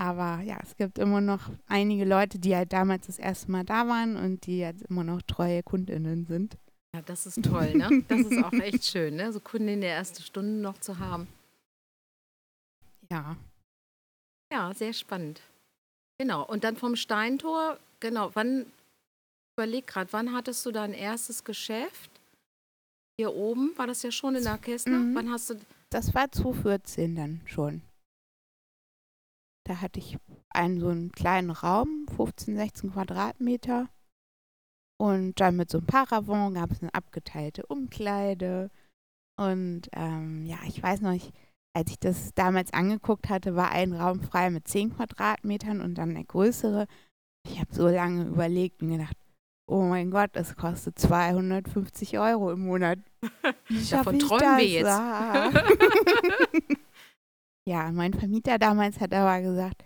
Aber 0.00 0.40
ja, 0.40 0.58
es 0.62 0.76
gibt 0.76 0.98
immer 0.98 1.20
noch 1.20 1.50
einige 1.66 2.06
Leute, 2.06 2.38
die 2.38 2.56
halt 2.56 2.72
damals 2.72 3.06
das 3.06 3.18
erste 3.18 3.50
Mal 3.50 3.64
da 3.64 3.86
waren 3.86 4.16
und 4.16 4.46
die 4.46 4.60
jetzt 4.60 4.80
immer 4.84 5.04
noch 5.04 5.20
treue 5.20 5.62
KundInnen 5.62 6.24
sind. 6.24 6.56
Ja, 6.96 7.02
das 7.02 7.26
ist 7.26 7.44
toll, 7.44 7.74
ne? 7.74 8.02
Das 8.08 8.20
ist 8.20 8.42
auch 8.42 8.52
echt 8.54 8.86
schön, 8.86 9.16
ne? 9.16 9.30
So 9.30 9.40
Kunden 9.40 9.68
in 9.68 9.82
der 9.82 9.92
ersten 9.92 10.22
Stunde 10.22 10.62
noch 10.62 10.78
zu 10.78 10.98
haben. 10.98 11.28
Ja. 13.10 13.36
Ja, 14.50 14.72
sehr 14.72 14.94
spannend. 14.94 15.42
Genau, 16.18 16.46
und 16.46 16.64
dann 16.64 16.78
vom 16.78 16.96
Steintor, 16.96 17.78
genau, 18.00 18.30
wann, 18.32 18.64
überleg 19.58 19.86
gerade, 19.86 20.10
wann 20.14 20.32
hattest 20.32 20.64
du 20.64 20.72
dein 20.72 20.94
erstes 20.94 21.44
Geschäft? 21.44 22.10
Hier 23.18 23.34
oben 23.34 23.76
war 23.76 23.86
das 23.86 24.02
ja 24.02 24.10
schon 24.10 24.34
in 24.34 24.44
der 24.44 24.56
Kästner. 24.56 24.98
Mhm. 24.98 25.14
Wann 25.14 25.30
hast 25.30 25.50
du, 25.50 25.60
Das 25.90 26.14
war 26.14 26.32
2014 26.32 27.16
dann 27.16 27.40
schon. 27.44 27.82
Da 29.70 29.80
hatte 29.80 30.00
ich 30.00 30.18
einen 30.48 30.80
so 30.80 30.88
einen 30.88 31.12
kleinen 31.12 31.50
Raum, 31.50 32.06
15, 32.16 32.56
16 32.56 32.92
Quadratmeter. 32.92 33.88
Und 35.00 35.38
dann 35.38 35.54
mit 35.54 35.70
so 35.70 35.78
einem 35.78 35.86
Paravent 35.86 36.56
gab 36.56 36.72
es 36.72 36.82
eine 36.82 36.92
abgeteilte 36.92 37.64
Umkleide. 37.66 38.72
Und 39.38 39.82
ähm, 39.92 40.44
ja, 40.44 40.58
ich 40.66 40.82
weiß 40.82 41.02
noch, 41.02 41.12
ich, 41.12 41.30
als 41.72 41.92
ich 41.92 42.00
das 42.00 42.34
damals 42.34 42.72
angeguckt 42.72 43.28
hatte, 43.28 43.54
war 43.54 43.70
ein 43.70 43.92
Raum 43.92 44.22
frei 44.22 44.50
mit 44.50 44.66
10 44.66 44.96
Quadratmetern 44.96 45.80
und 45.80 45.94
dann 45.94 46.14
der 46.14 46.24
größere. 46.24 46.88
Ich 47.48 47.60
habe 47.60 47.72
so 47.72 47.86
lange 47.86 48.24
überlegt 48.24 48.82
und 48.82 48.90
gedacht, 48.90 49.16
oh 49.68 49.82
mein 49.82 50.10
Gott, 50.10 50.30
das 50.32 50.56
kostet 50.56 50.98
250 50.98 52.18
Euro 52.18 52.50
im 52.50 52.66
Monat. 52.66 52.98
Wie 53.68 53.88
Davon 53.88 54.16
ich 54.16 54.24
träumen 54.24 54.42
das? 54.42 54.58
wir 54.58 54.66
jetzt. 54.66 56.76
Ja, 57.70 57.92
mein 57.92 58.12
Vermieter 58.12 58.58
damals 58.58 58.98
hat 58.98 59.14
aber 59.14 59.40
gesagt, 59.42 59.84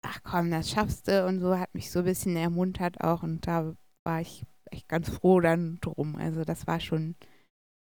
ach 0.00 0.20
komm, 0.22 0.50
das 0.50 0.70
schaffst 0.70 1.08
du 1.08 1.26
und 1.26 1.40
so 1.40 1.58
hat 1.58 1.74
mich 1.74 1.90
so 1.90 1.98
ein 1.98 2.06
bisschen 2.06 2.36
ermuntert 2.36 3.02
auch 3.02 3.22
und 3.22 3.46
da 3.46 3.76
war 4.02 4.22
ich 4.22 4.46
echt 4.70 4.88
ganz 4.88 5.10
froh 5.10 5.40
dann 5.40 5.76
drum. 5.82 6.16
Also 6.16 6.44
das 6.44 6.66
war 6.66 6.80
schon, 6.80 7.14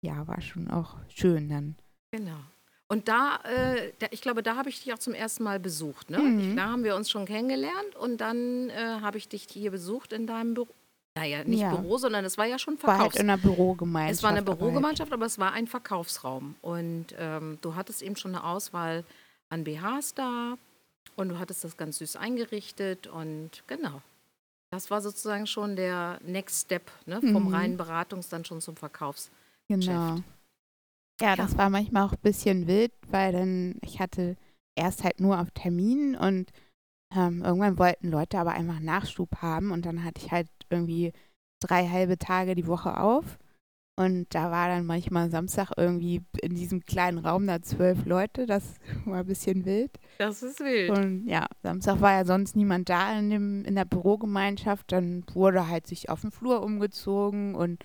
ja, 0.01 0.27
war 0.27 0.41
schon 0.41 0.69
auch 0.69 0.97
schön 1.07 1.47
dann. 1.47 1.77
genau. 2.11 2.41
Und 2.89 3.07
da, 3.07 3.39
äh, 3.45 3.93
da 3.99 4.07
ich 4.11 4.19
glaube, 4.19 4.43
da 4.43 4.57
habe 4.57 4.67
ich 4.67 4.83
dich 4.83 4.91
auch 4.91 4.99
zum 4.99 5.13
ersten 5.13 5.43
Mal 5.43 5.61
besucht. 5.61 6.09
Ne? 6.09 6.19
Mhm. 6.19 6.57
Da 6.57 6.65
haben 6.65 6.83
wir 6.83 6.97
uns 6.97 7.09
schon 7.09 7.25
kennengelernt 7.25 7.95
und 7.95 8.17
dann 8.17 8.69
äh, 8.69 8.99
habe 8.99 9.17
ich 9.17 9.29
dich 9.29 9.47
hier 9.49 9.71
besucht 9.71 10.11
in 10.11 10.27
deinem 10.27 10.55
Büro. 10.55 10.73
Naja, 11.17 11.43
nicht 11.43 11.59
Ja. 11.61 11.75
Büro, 11.75 11.97
sondern 11.97 12.23
es 12.23 12.37
war 12.37 12.45
ja 12.45 12.57
schon 12.59 12.75
War 12.81 12.93
halt 12.93 12.97
Verkaufs. 12.99 13.15
in 13.17 13.29
einer 13.29 13.37
Bürogemeinschaft. 13.37 14.13
Es 14.17 14.23
war 14.23 14.29
eine 14.29 14.39
aber 14.39 14.51
halt- 14.51 14.59
Bürogemeinschaft, 14.59 15.11
aber 15.11 15.25
es 15.25 15.37
war 15.39 15.51
ein 15.53 15.67
Verkaufsraum. 15.67 16.55
Und 16.61 17.07
ähm, 17.17 17.57
du 17.61 17.75
hattest 17.75 18.01
eben 18.01 18.15
schon 18.15 18.35
eine 18.35 18.43
Auswahl 18.43 19.03
an 19.49 19.63
BHs 19.63 20.13
da 20.13 20.57
und 21.15 21.29
du 21.29 21.39
hattest 21.39 21.63
das 21.63 21.75
ganz 21.77 21.97
süß 21.97 22.15
eingerichtet 22.15 23.07
und 23.07 23.63
genau. 23.67 24.01
Das 24.71 24.91
war 24.91 25.01
sozusagen 25.01 25.47
schon 25.47 25.75
der 25.75 26.19
Next 26.23 26.65
Step, 26.65 26.91
ne? 27.07 27.19
vom 27.21 27.47
Mhm. 27.47 27.53
reinen 27.53 27.77
Beratungs 27.77 28.29
dann 28.29 28.45
schon 28.45 28.61
zum 28.61 28.75
Verkaufs. 28.77 29.31
Genau. 29.67 30.11
Geschäft. 30.13 30.23
Ja, 31.21 31.35
das 31.35 31.53
Ja. 31.53 31.57
war 31.57 31.69
manchmal 31.71 32.03
auch 32.05 32.13
ein 32.13 32.19
bisschen 32.21 32.67
wild, 32.67 32.93
weil 33.07 33.33
dann, 33.33 33.75
ich 33.81 33.99
hatte 33.99 34.37
erst 34.75 35.03
halt 35.03 35.19
nur 35.19 35.39
auf 35.41 35.49
Termin 35.51 36.15
und 36.15 36.51
ähm, 37.13 37.43
irgendwann 37.43 37.79
wollten 37.79 38.09
Leute 38.11 38.37
aber 38.37 38.51
einfach 38.51 38.79
Nachschub 38.79 39.37
haben 39.41 39.71
und 39.71 39.85
dann 39.87 40.03
hatte 40.05 40.21
ich 40.23 40.31
halt 40.31 40.47
irgendwie 40.69 41.13
drei 41.61 41.87
halbe 41.87 42.17
Tage 42.17 42.55
die 42.55 42.67
Woche 42.67 42.97
auf. 42.97 43.37
Und 43.99 44.33
da 44.33 44.49
war 44.49 44.69
dann 44.69 44.85
manchmal 44.85 45.29
Samstag 45.29 45.71
irgendwie 45.75 46.21
in 46.41 46.55
diesem 46.55 46.85
kleinen 46.85 47.17
Raum 47.17 47.45
da 47.47 47.61
zwölf 47.61 48.05
Leute. 48.05 48.45
Das 48.45 48.75
war 49.05 49.19
ein 49.19 49.25
bisschen 49.25 49.65
wild. 49.65 49.91
Das 50.19 50.41
ist 50.41 50.61
wild. 50.61 50.91
Und 50.97 51.27
ja, 51.27 51.47
Samstag 51.63 51.99
war 51.99 52.13
ja 52.13 52.23
sonst 52.23 52.55
niemand 52.55 52.87
da 52.87 53.19
in, 53.19 53.29
dem, 53.29 53.65
in 53.65 53.75
der 53.75 53.83
Bürogemeinschaft. 53.83 54.93
Dann 54.93 55.25
wurde 55.33 55.67
halt 55.67 55.85
sich 55.85 56.09
auf 56.09 56.21
den 56.21 56.31
Flur 56.31 56.63
umgezogen 56.63 57.55
und 57.55 57.83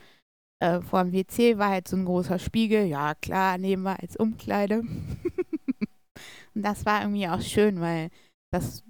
äh, 0.61 0.81
vor 0.83 1.03
dem 1.03 1.13
WC 1.13 1.59
war 1.59 1.71
halt 1.71 1.89
so 1.89 1.97
ein 1.97 2.05
großer 2.05 2.39
Spiegel. 2.39 2.85
Ja, 2.85 3.15
klar, 3.17 3.59
nehmen 3.59 3.83
wir 3.83 4.01
als 4.01 4.17
Umkleide. 4.17 4.83
und 6.55 6.63
das 6.63 6.87
war 6.87 7.03
irgendwie 7.03 7.27
auch 7.27 7.41
schön, 7.41 7.81
weil 7.81 8.11
das, 8.53 8.85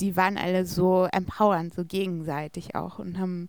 die 0.00 0.16
waren 0.16 0.36
alle 0.38 0.66
so 0.66 1.06
empowernd, 1.12 1.74
so 1.74 1.84
gegenseitig 1.84 2.74
auch 2.74 2.98
und 2.98 3.18
haben, 3.18 3.48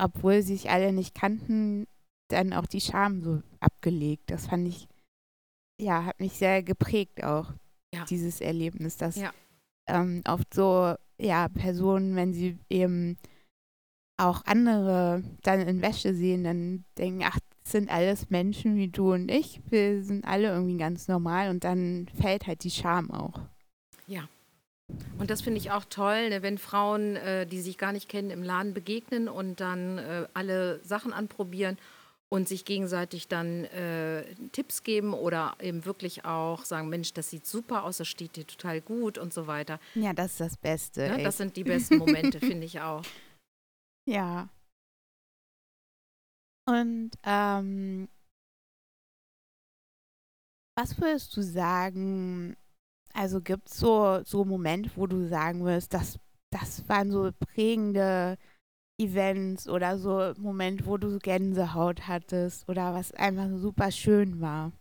obwohl 0.00 0.42
sie 0.42 0.54
sich 0.56 0.70
alle 0.70 0.92
nicht 0.92 1.14
kannten, 1.14 1.86
dann 2.28 2.52
auch 2.52 2.66
die 2.66 2.80
Scham 2.80 3.22
so 3.22 3.42
abgelegt. 3.60 4.30
Das 4.30 4.46
fand 4.46 4.68
ich, 4.68 4.88
ja, 5.80 6.04
hat 6.04 6.20
mich 6.20 6.32
sehr 6.34 6.62
geprägt 6.62 7.24
auch, 7.24 7.52
Ja. 7.94 8.04
dieses 8.06 8.40
Erlebnis, 8.40 8.96
dass 8.96 9.16
Ja. 9.16 9.32
ähm, 9.88 10.22
oft 10.26 10.52
so, 10.54 10.94
ja, 11.18 11.48
Personen, 11.48 12.16
wenn 12.16 12.32
sie 12.32 12.58
eben 12.70 13.18
auch 14.16 14.44
andere 14.46 15.22
dann 15.42 15.60
in 15.60 15.82
Wäsche 15.82 16.14
sehen, 16.14 16.44
dann 16.44 16.84
denken, 16.98 17.22
ach, 17.24 17.38
das 17.62 17.72
sind 17.72 17.90
alles 17.90 18.30
Menschen 18.30 18.76
wie 18.76 18.88
du 18.88 19.12
und 19.12 19.30
ich, 19.30 19.60
wir 19.70 20.02
sind 20.04 20.24
alle 20.24 20.48
irgendwie 20.48 20.76
ganz 20.76 21.08
normal 21.08 21.50
und 21.50 21.64
dann 21.64 22.08
fällt 22.20 22.46
halt 22.46 22.62
die 22.64 22.70
Scham 22.70 23.10
auch. 23.10 23.40
Und 25.18 25.30
das 25.30 25.40
finde 25.40 25.58
ich 25.58 25.70
auch 25.70 25.84
toll, 25.84 26.28
ne, 26.28 26.42
wenn 26.42 26.58
Frauen, 26.58 27.16
äh, 27.16 27.46
die 27.46 27.60
sich 27.60 27.78
gar 27.78 27.92
nicht 27.92 28.08
kennen, 28.08 28.30
im 28.30 28.42
Laden 28.42 28.74
begegnen 28.74 29.28
und 29.28 29.60
dann 29.60 29.98
äh, 29.98 30.28
alle 30.34 30.84
Sachen 30.84 31.12
anprobieren 31.12 31.78
und 32.28 32.48
sich 32.48 32.64
gegenseitig 32.64 33.28
dann 33.28 33.64
äh, 33.64 34.24
Tipps 34.52 34.82
geben 34.82 35.14
oder 35.14 35.56
eben 35.60 35.84
wirklich 35.84 36.24
auch 36.24 36.64
sagen, 36.64 36.88
Mensch, 36.88 37.12
das 37.14 37.30
sieht 37.30 37.46
super 37.46 37.84
aus, 37.84 37.98
das 37.98 38.08
steht 38.08 38.36
dir 38.36 38.46
total 38.46 38.80
gut 38.80 39.18
und 39.18 39.32
so 39.32 39.46
weiter. 39.46 39.78
Ja, 39.94 40.12
das 40.12 40.32
ist 40.32 40.40
das 40.40 40.56
Beste. 40.56 41.08
Ne? 41.08 41.22
Das 41.22 41.36
sind 41.36 41.56
die 41.56 41.64
besten 41.64 41.98
Momente, 41.98 42.38
finde 42.40 42.66
ich 42.66 42.80
auch. 42.80 43.02
Ja. 44.06 44.48
Und 46.66 47.10
ähm, 47.24 48.08
was 50.76 51.00
würdest 51.00 51.36
du 51.36 51.42
sagen, 51.42 52.56
also 53.14 53.40
gibt 53.40 53.70
es 53.70 53.78
so, 53.78 54.20
so 54.24 54.44
Momente, 54.44 54.90
wo 54.96 55.06
du 55.06 55.26
sagen 55.28 55.64
würdest, 55.64 55.94
das, 55.94 56.18
das 56.50 56.86
waren 56.88 57.10
so 57.10 57.30
prägende 57.38 58.36
Events 59.00 59.68
oder 59.68 59.98
so 59.98 60.34
Momente, 60.36 60.86
wo 60.86 60.96
du 60.96 61.18
Gänsehaut 61.18 62.06
hattest 62.06 62.68
oder 62.68 62.94
was 62.94 63.12
einfach 63.12 63.48
super 63.56 63.90
schön 63.90 64.40
war? 64.40 64.72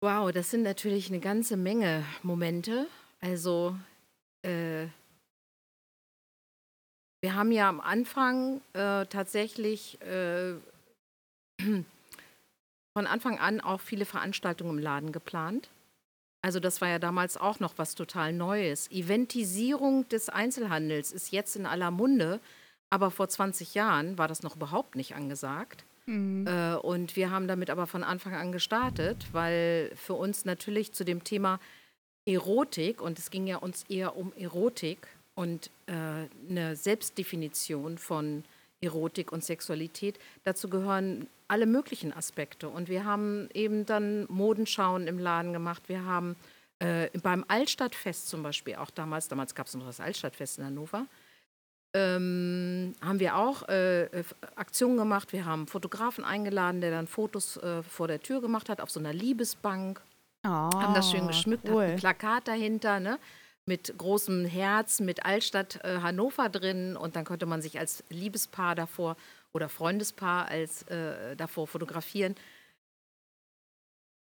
Wow, 0.00 0.30
das 0.30 0.50
sind 0.50 0.62
natürlich 0.62 1.08
eine 1.08 1.20
ganze 1.20 1.56
Menge 1.56 2.04
Momente. 2.22 2.86
Also 3.20 3.76
äh, 4.42 4.86
wir 7.20 7.34
haben 7.34 7.50
ja 7.50 7.68
am 7.68 7.80
Anfang 7.80 8.60
äh, 8.74 9.06
tatsächlich 9.06 10.00
äh, 10.02 10.54
von 12.96 13.06
Anfang 13.06 13.38
an 13.40 13.60
auch 13.60 13.80
viele 13.80 14.04
Veranstaltungen 14.04 14.78
im 14.78 14.82
Laden 14.82 15.10
geplant. 15.10 15.68
Also 16.42 16.60
das 16.60 16.80
war 16.80 16.88
ja 16.88 16.98
damals 16.98 17.36
auch 17.36 17.60
noch 17.60 17.74
was 17.76 17.94
total 17.94 18.32
Neues. 18.32 18.90
Eventisierung 18.90 20.08
des 20.08 20.28
Einzelhandels 20.28 21.12
ist 21.12 21.32
jetzt 21.32 21.56
in 21.56 21.66
aller 21.66 21.90
Munde, 21.90 22.40
aber 22.90 23.10
vor 23.10 23.28
20 23.28 23.74
Jahren 23.74 24.18
war 24.18 24.28
das 24.28 24.42
noch 24.42 24.56
überhaupt 24.56 24.94
nicht 24.94 25.14
angesagt. 25.14 25.84
Mhm. 26.06 26.46
Äh, 26.46 26.76
und 26.76 27.16
wir 27.16 27.30
haben 27.30 27.48
damit 27.48 27.70
aber 27.70 27.86
von 27.86 28.04
Anfang 28.04 28.34
an 28.34 28.52
gestartet, 28.52 29.26
weil 29.32 29.92
für 29.94 30.14
uns 30.14 30.44
natürlich 30.44 30.92
zu 30.92 31.04
dem 31.04 31.24
Thema 31.24 31.60
Erotik, 32.24 33.00
und 33.00 33.18
es 33.18 33.30
ging 33.30 33.46
ja 33.46 33.56
uns 33.56 33.84
eher 33.88 34.16
um 34.16 34.32
Erotik 34.36 35.08
und 35.34 35.70
äh, 35.86 35.92
eine 36.50 36.76
Selbstdefinition 36.76 37.98
von 37.98 38.44
Erotik 38.80 39.32
und 39.32 39.44
Sexualität, 39.44 40.18
dazu 40.44 40.68
gehören 40.68 41.26
alle 41.48 41.66
möglichen 41.66 42.12
Aspekte. 42.12 42.68
Und 42.68 42.88
wir 42.88 43.04
haben 43.04 43.48
eben 43.54 43.86
dann 43.86 44.26
Modenschauen 44.28 45.06
im 45.06 45.18
Laden 45.18 45.52
gemacht. 45.52 45.82
Wir 45.88 46.04
haben 46.04 46.36
äh, 46.78 47.08
beim 47.22 47.44
Altstadtfest 47.48 48.28
zum 48.28 48.42
Beispiel 48.42 48.76
auch 48.76 48.90
damals, 48.90 49.28
damals 49.28 49.54
gab 49.54 49.66
es 49.66 49.74
noch 49.74 49.86
das 49.86 50.00
Altstadtfest 50.00 50.58
in 50.58 50.66
Hannover, 50.66 51.06
ähm, 51.94 52.94
haben 53.00 53.18
wir 53.18 53.36
auch 53.36 53.66
äh, 53.68 54.04
äh, 54.04 54.24
Aktionen 54.56 54.98
gemacht. 54.98 55.32
Wir 55.32 55.46
haben 55.46 55.60
einen 55.60 55.66
Fotografen 55.68 56.22
eingeladen, 56.22 56.80
der 56.80 56.90
dann 56.90 57.06
Fotos 57.06 57.56
äh, 57.56 57.82
vor 57.82 58.08
der 58.08 58.20
Tür 58.20 58.40
gemacht 58.40 58.68
hat, 58.68 58.80
auf 58.80 58.90
so 58.90 59.00
einer 59.00 59.14
Liebesbank. 59.14 60.00
Oh, 60.44 60.48
Haben 60.48 60.94
das 60.94 61.10
schön 61.10 61.26
geschmückt, 61.26 61.64
hatten 61.64 61.74
cool. 61.74 61.84
ein 61.84 61.96
Plakat 61.96 62.46
dahinter, 62.46 63.00
ne? 63.00 63.18
mit 63.68 63.96
großem 63.96 64.46
Herz, 64.46 64.98
mit 64.98 65.24
Altstadt 65.24 65.84
äh, 65.84 66.00
Hannover 66.00 66.48
drin. 66.48 66.96
Und 66.96 67.14
dann 67.14 67.24
konnte 67.24 67.46
man 67.46 67.62
sich 67.62 67.78
als 67.78 68.02
Liebespaar 68.08 68.74
davor 68.74 69.16
oder 69.52 69.68
Freundespaar 69.68 70.46
als 70.46 70.82
äh, 70.84 71.36
davor 71.36 71.66
fotografieren. 71.66 72.34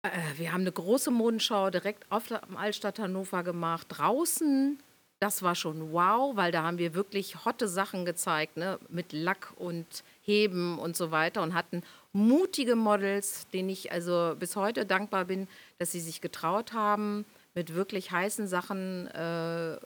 Äh, 0.02 0.10
wir 0.36 0.52
haben 0.52 0.62
eine 0.62 0.72
große 0.72 1.10
Modenschau 1.10 1.70
direkt 1.70 2.10
auf 2.10 2.26
der 2.28 2.42
Altstadt 2.56 2.98
Hannover 2.98 3.42
gemacht, 3.42 3.86
draußen. 3.90 4.78
Das 5.20 5.42
war 5.42 5.54
schon 5.54 5.92
wow, 5.92 6.36
weil 6.36 6.52
da 6.52 6.62
haben 6.62 6.78
wir 6.78 6.94
wirklich 6.94 7.44
hotte 7.44 7.68
Sachen 7.68 8.04
gezeigt, 8.04 8.56
ne? 8.56 8.78
mit 8.88 9.12
Lack 9.12 9.52
und 9.56 10.04
Heben 10.20 10.78
und 10.78 10.96
so 10.96 11.10
weiter 11.10 11.42
und 11.42 11.54
hatten 11.54 11.82
mutige 12.12 12.76
Models, 12.76 13.46
denen 13.48 13.70
ich 13.70 13.90
also 13.90 14.34
bis 14.38 14.56
heute 14.56 14.84
dankbar 14.84 15.24
bin, 15.24 15.48
dass 15.78 15.92
sie 15.92 16.00
sich 16.00 16.20
getraut 16.20 16.72
haben, 16.72 17.24
mit 17.54 17.74
wirklich 17.74 18.10
heißen 18.10 18.46
Sachen 18.48 19.06
äh, 19.08 19.78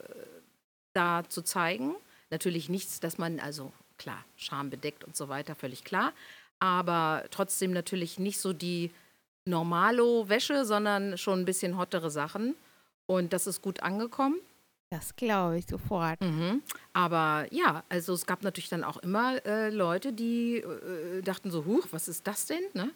da 0.93 1.23
zu 1.29 1.43
zeigen. 1.43 1.95
Natürlich 2.31 2.69
nichts, 2.69 2.99
dass 2.99 3.19
man, 3.19 3.39
also 3.39 3.73
klar, 3.99 4.25
schambedeckt 4.37 5.05
und 5.05 5.17
so 5.17 5.29
weiter, 5.29 5.55
völlig 5.55 5.85
klar. 5.85 6.13
Aber 6.61 7.25
trotzdem 7.31 7.73
natürlich 7.73 8.19
nicht 8.19 8.41
so 8.41 8.53
die 8.53 8.91
Normalo-Wäsche, 9.45 10.65
sondern 10.65 11.19
schon 11.19 11.41
ein 11.41 11.45
bisschen 11.45 11.77
hottere 11.77 12.11
Sachen. 12.11 12.55
Und 13.07 13.33
das 13.33 13.47
ist 13.47 13.63
gut 13.63 13.83
angekommen. 13.83 14.37
Das 14.91 15.17
glaube 15.17 15.59
ich 15.59 15.67
sofort. 15.67 16.21
Mhm. 16.21 16.63
Aber 16.95 17.47
ja, 17.51 17.85
also 17.89 18.15
es 18.15 18.25
gab 18.25 18.43
natürlich 18.43 18.71
dann 18.71 18.85
auch 18.85 18.97
immer 18.99 19.45
äh, 19.45 19.71
Leute, 19.71 20.13
die 20.13 20.59
äh, 20.59 21.21
dachten 21.23 21.51
so, 21.51 21.65
huch, 21.67 21.87
was 21.91 22.09
ist 22.09 22.27
das 22.27 22.47
denn? 22.47 22.63
Ne? 22.73 22.91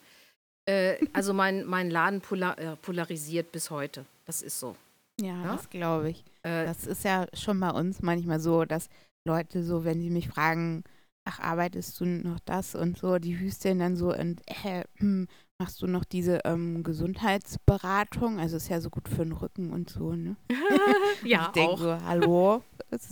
Äh, 0.64 1.06
also 1.12 1.34
mein, 1.34 1.64
mein 1.66 1.90
Laden 1.90 2.20
polar, 2.20 2.58
äh, 2.58 2.76
polarisiert 2.76 3.52
bis 3.52 3.70
heute. 3.70 4.06
Das 4.24 4.40
ist 4.40 4.58
so. 4.58 4.76
Ja, 5.22 5.42
Ja? 5.42 5.52
das 5.56 5.70
glaube 5.70 6.10
ich. 6.10 6.24
Äh, 6.42 6.64
Das 6.66 6.86
ist 6.86 7.04
ja 7.04 7.26
schon 7.34 7.58
bei 7.60 7.70
uns 7.70 8.02
manchmal 8.02 8.40
so, 8.40 8.64
dass 8.64 8.88
Leute 9.26 9.62
so, 9.62 9.84
wenn 9.84 10.00
sie 10.00 10.10
mich 10.10 10.28
fragen, 10.28 10.82
ach, 11.24 11.38
arbeitest 11.40 12.00
du 12.00 12.04
noch 12.06 12.40
das 12.40 12.74
und 12.74 12.98
so, 12.98 13.18
die 13.18 13.38
hüsteln 13.38 13.78
dann 13.78 13.96
so 13.96 14.12
und 14.14 14.40
äh, 14.46 14.84
hm, 14.96 15.28
machst 15.60 15.80
du 15.80 15.86
noch 15.86 16.04
diese 16.04 16.40
ähm, 16.44 16.82
Gesundheitsberatung? 16.82 18.40
Also 18.40 18.56
ist 18.56 18.68
ja 18.68 18.80
so 18.80 18.90
gut 18.90 19.08
für 19.08 19.22
den 19.24 19.32
Rücken 19.32 19.72
und 19.72 19.90
so, 19.90 20.14
ne? 20.14 20.36
ja, 21.24 21.42
ich 21.46 21.48
denke 21.52 21.72
auch. 21.72 21.78
so, 21.78 22.02
hallo, 22.04 22.62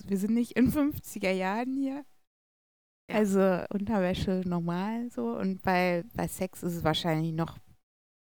wir 0.07 0.17
sind 0.19 0.35
nicht 0.35 0.53
in 0.57 0.73
50er 0.73 1.31
Jahren 1.31 1.77
hier. 1.77 2.05
Ja. 3.09 3.17
Also 3.17 3.65
Unterwäsche 3.73 4.43
normal 4.45 5.11
so 5.11 5.37
und 5.37 5.63
bei, 5.63 6.05
bei 6.15 6.27
Sex 6.29 6.63
ist 6.63 6.75
es 6.77 6.85
wahrscheinlich 6.85 7.33
noch, 7.33 7.59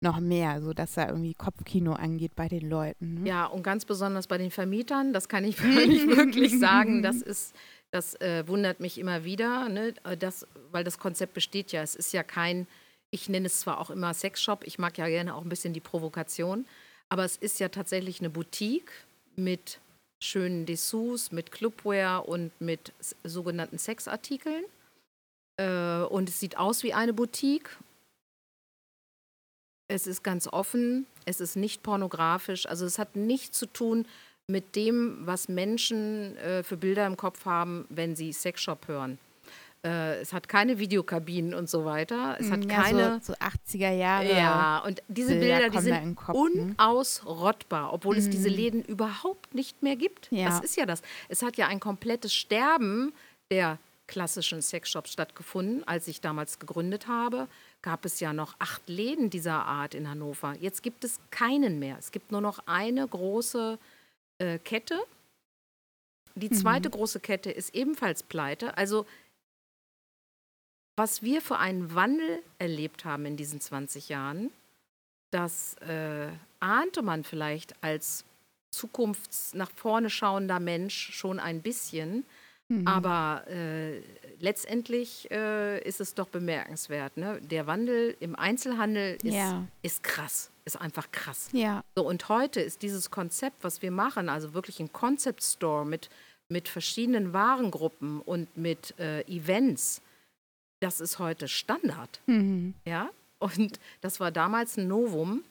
noch 0.05 0.21
mehr, 0.21 0.63
so 0.63 0.73
dass 0.73 0.95
da 0.95 1.09
irgendwie 1.09 1.35
Kopfkino 1.35 1.95
angeht 1.95 2.37
bei 2.37 2.49
den 2.49 2.69
Leuten. 2.71 3.23
Ne? 3.23 3.29
Ja, 3.29 3.47
und 3.47 3.65
ganz 3.65 3.85
besonders 3.85 4.29
bei 4.29 4.39
den 4.39 4.53
Vermietern, 4.53 5.13
das 5.13 5.29
kann 5.29 5.43
ich 5.45 5.61
wirklich 5.63 6.59
sagen. 6.61 7.03
Das 7.03 7.17
ist, 7.23 7.57
das 7.91 8.15
äh, 8.21 8.47
wundert 8.47 8.79
mich 8.79 8.99
immer 8.99 9.25
wieder, 9.25 9.69
ne? 9.69 9.95
äh, 10.05 10.17
das, 10.17 10.47
weil 10.71 10.85
das 10.85 10.99
Konzept 10.99 11.35
besteht 11.35 11.73
ja. 11.73 11.83
Es 11.83 11.97
ist 11.97 12.13
ja 12.13 12.23
kein, 12.23 12.69
ich 13.11 13.29
nenne 13.29 13.47
es 13.47 13.61
zwar 13.61 13.81
auch 13.81 13.91
immer 13.91 14.15
Sexshop, 14.15 14.65
ich 14.65 14.79
mag 14.79 14.97
ja 14.99 15.09
gerne 15.09 15.35
auch 15.35 15.43
ein 15.43 15.49
bisschen 15.49 15.73
die 15.73 15.81
Provokation, 15.81 16.67
aber 17.09 17.25
es 17.25 17.37
ist 17.37 17.59
ja 17.59 17.69
tatsächlich 17.69 18.21
eine 18.21 18.31
Boutique 18.31 18.93
mit 19.35 19.81
schönen 20.21 20.67
Dessous, 20.67 21.33
mit 21.33 21.53
Clubwear 21.53 22.29
und 22.29 22.53
mit 22.61 22.93
sogenannten 23.25 23.79
Sexartikeln. 23.79 24.65
Äh, 25.57 26.03
und 26.05 26.29
es 26.29 26.41
sieht 26.41 26.57
aus 26.57 26.83
wie 26.83 26.95
eine 26.95 27.13
Boutique. 27.13 27.77
Es 29.89 30.07
ist 30.07 30.23
ganz 30.23 30.47
offen, 30.49 31.07
es 31.27 31.41
ist 31.41 31.57
nicht 31.57 31.83
pornografisch, 31.83 32.67
also 32.67 32.87
es 32.87 32.99
hat 32.99 33.17
nichts 33.17 33.59
zu 33.59 33.67
tun 33.67 34.07
mit 34.47 34.77
dem, 34.77 35.19
was 35.27 35.49
Menschen 35.49 36.37
äh, 36.37 36.63
für 36.63 36.77
Bilder 36.77 37.07
im 37.07 37.17
Kopf 37.17 37.45
haben, 37.45 37.87
wenn 37.89 38.15
sie 38.17 38.33
Sexshop 38.33 38.89
hören. 38.89 39.19
Äh, 39.85 40.21
es 40.21 40.33
hat 40.33 40.49
keine 40.49 40.79
Videokabinen 40.79 41.53
und 41.53 41.69
so 41.69 41.85
weiter. 41.85 42.37
Es 42.41 42.51
hat 42.51 42.65
ja, 42.65 42.83
keine. 42.83 43.21
so, 43.23 43.33
so 43.33 43.39
80er 43.39 43.93
Jahre. 43.93 44.33
Ja, 44.35 44.79
und 44.87 45.03
diese 45.09 45.35
Bilder 45.35 45.69
Bilder, 45.69 45.71
die 45.71 45.85
sind 45.85 46.17
Kopf, 46.17 46.35
ne? 46.55 46.75
unausrottbar, 46.79 47.93
obwohl 47.93 48.17
es 48.17 48.31
diese 48.31 48.49
Mhm. 48.49 48.57
Läden 48.57 48.83
überhaupt 48.83 49.55
nicht 49.55 49.83
mehr 49.83 49.97
gibt. 49.97 50.29
Ja. 50.31 50.47
Das 50.49 50.61
ist 50.61 50.77
ja 50.77 50.87
das. 50.87 51.03
Es 51.29 51.43
hat 51.43 51.57
ja 51.59 51.67
ein 51.69 51.81
komplettes 51.81 52.35
Sterben 52.35 53.13
der 53.51 53.79
klassischen 54.07 54.63
Sexshops 54.63 55.13
stattgefunden. 55.13 55.87
Als 55.87 56.09
ich 56.09 56.21
damals 56.23 56.59
gegründet 56.59 57.07
habe, 57.07 57.49
gab 57.85 58.07
es 58.07 58.19
ja 58.19 58.33
noch 58.33 58.55
acht 58.59 58.89
Läden 58.89 59.29
dieser 59.29 59.67
Art 59.67 59.95
in 59.95 60.09
Hannover. 60.09 60.57
Jetzt 60.59 60.83
gibt 60.83 61.05
es 61.05 61.21
keinen 61.31 61.79
mehr. 61.79 61.99
Es 61.99 62.13
gibt 62.13 62.33
nur 62.33 62.41
noch 62.41 62.61
eine 62.67 63.07
große 63.07 63.79
äh, 64.39 64.59
Kette. 64.59 64.99
Die 66.35 66.49
zweite 66.49 66.89
große 66.89 67.21
Kette 67.21 67.51
ist 67.51 67.75
ebenfalls 67.75 68.23
pleite. 68.23 68.79
Also 68.79 69.05
was 70.97 71.23
wir 71.23 71.43
für 71.43 71.59
einen 71.59 71.95
Wandel 71.95 72.43
erlebt 72.59 73.05
haben 73.05 73.27
in 73.27 73.37
diesen 73.37 73.61
20 73.61 74.09
Jahren, 74.09 74.51
das 75.31 75.75
äh, 75.83 76.29
ahnte 76.61 77.03
man 77.03 77.23
vielleicht 77.23 77.75
als 77.83 78.25
zukunfts 78.71 79.53
nach 79.53 79.71
vorne 79.77 80.09
schauender 80.09 80.59
Mensch 80.59 81.13
schon 81.13 81.39
ein 81.39 81.61
bisschen. 81.61 82.25
Mhm. 82.69 82.87
Aber 82.89 83.45
äh, 83.49 84.01
letztendlich 84.41 85.31
äh, 85.31 85.79
ist 85.87 86.01
es 86.01 86.15
doch 86.15 86.29
bemerkenswert. 86.29 87.17
Ne? 87.17 87.41
Der 87.43 87.67
Wandel 87.67 88.17
im 88.21 88.35
Einzelhandel 88.37 89.17
ist, 89.23 89.35
Ja. 89.35 89.65
ist 89.83 90.03
krass, 90.03 90.51
ist 90.65 90.81
einfach 90.81 91.11
krass. 91.13 91.49
Ja, 91.53 91.83
So, 91.95 92.07
und 92.07 92.29
heute 92.29 92.61
ist 92.61 92.83
dieses 92.83 93.11
Konzept, 93.11 93.63
was 93.63 93.83
wir 93.83 93.91
machen, 93.91 94.29
also 94.29 94.55
wirklich 94.55 94.81
ein 94.81 94.93
Concept 94.93 95.43
Store 95.43 95.85
mit, 95.85 96.09
mit 96.49 96.69
verschiedenen 96.69 97.33
Warengruppen 97.35 98.21
und 98.21 98.57
mit 98.57 98.99
äh, 98.99 99.21
Events, 99.23 100.01
das 100.81 101.01
ist 101.01 101.19
heute 101.19 101.49
Standard. 101.49 102.21
mhm. 102.27 102.75
Ja? 102.87 103.11
Und 103.41 103.79
das 104.01 104.21
war 104.21 104.31
damals 104.31 104.79
ein 104.79 104.89
Novum. 104.89 105.43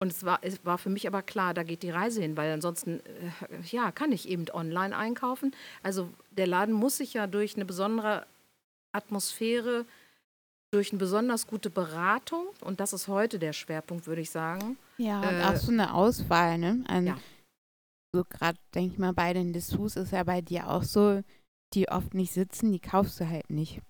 Und 0.00 0.12
es 0.12 0.24
war, 0.24 0.38
es 0.42 0.64
war 0.64 0.78
für 0.78 0.90
mich 0.90 1.06
aber 1.08 1.22
klar, 1.22 1.54
da 1.54 1.64
geht 1.64 1.82
die 1.82 1.90
Reise 1.90 2.20
hin, 2.22 2.36
weil 2.36 2.52
ansonsten, 2.52 3.00
äh, 3.00 3.60
ja, 3.70 3.90
kann 3.90 4.12
ich 4.12 4.28
eben 4.28 4.44
online 4.52 4.96
einkaufen. 4.96 5.54
Also 5.82 6.08
der 6.30 6.46
Laden 6.46 6.72
muss 6.74 6.98
sich 6.98 7.14
ja 7.14 7.26
durch 7.26 7.56
eine 7.56 7.64
besondere 7.64 8.26
Atmosphäre, 8.92 9.84
durch 10.70 10.92
eine 10.92 10.98
besonders 10.98 11.46
gute 11.46 11.70
Beratung, 11.70 12.46
und 12.60 12.78
das 12.78 12.92
ist 12.92 13.08
heute 13.08 13.38
der 13.38 13.52
Schwerpunkt, 13.52 14.06
würde 14.06 14.20
ich 14.20 14.30
sagen, 14.30 14.76
ja 14.98 15.20
und 15.20 15.34
Äh, 15.40 15.44
auch 15.44 15.56
so 15.56 15.72
eine 15.72 15.94
Auswahl, 15.94 16.58
ne? 16.58 16.84
An, 16.86 17.06
ja. 17.06 17.18
So 18.14 18.24
gerade, 18.24 18.58
denke 18.74 18.92
ich 18.94 18.98
mal, 18.98 19.12
bei 19.12 19.32
den 19.32 19.52
Dessous 19.52 19.96
ist 19.96 20.12
ja 20.12 20.22
bei 20.24 20.40
dir 20.40 20.68
auch 20.68 20.82
so, 20.82 21.22
die 21.74 21.88
oft 21.88 22.14
nicht 22.14 22.32
sitzen, 22.32 22.72
die 22.72 22.80
kaufst 22.80 23.20
du 23.20 23.28
halt 23.28 23.50
nicht. 23.50 23.80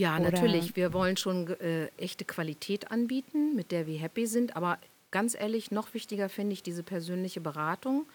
Ja, 0.00 0.16
Oder- 0.16 0.30
natürlich. 0.30 0.76
Wir 0.76 0.92
wollen 0.92 1.16
schon 1.16 1.48
äh, 1.60 1.86
echte 1.96 2.24
Qualität 2.24 2.90
anbieten, 2.92 3.56
mit 3.56 3.72
der 3.72 3.86
wir 3.88 3.98
happy 3.98 4.26
sind. 4.26 4.54
Aber 4.56 4.78
ganz 5.10 5.34
ehrlich, 5.34 5.70
noch 5.70 5.94
wichtiger 5.94 6.28
finde 6.28 6.52
ich 6.52 6.62
diese 6.62 6.82
persönliche 6.82 7.40
Beratung. 7.40 8.06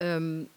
Ähm, 0.00 0.48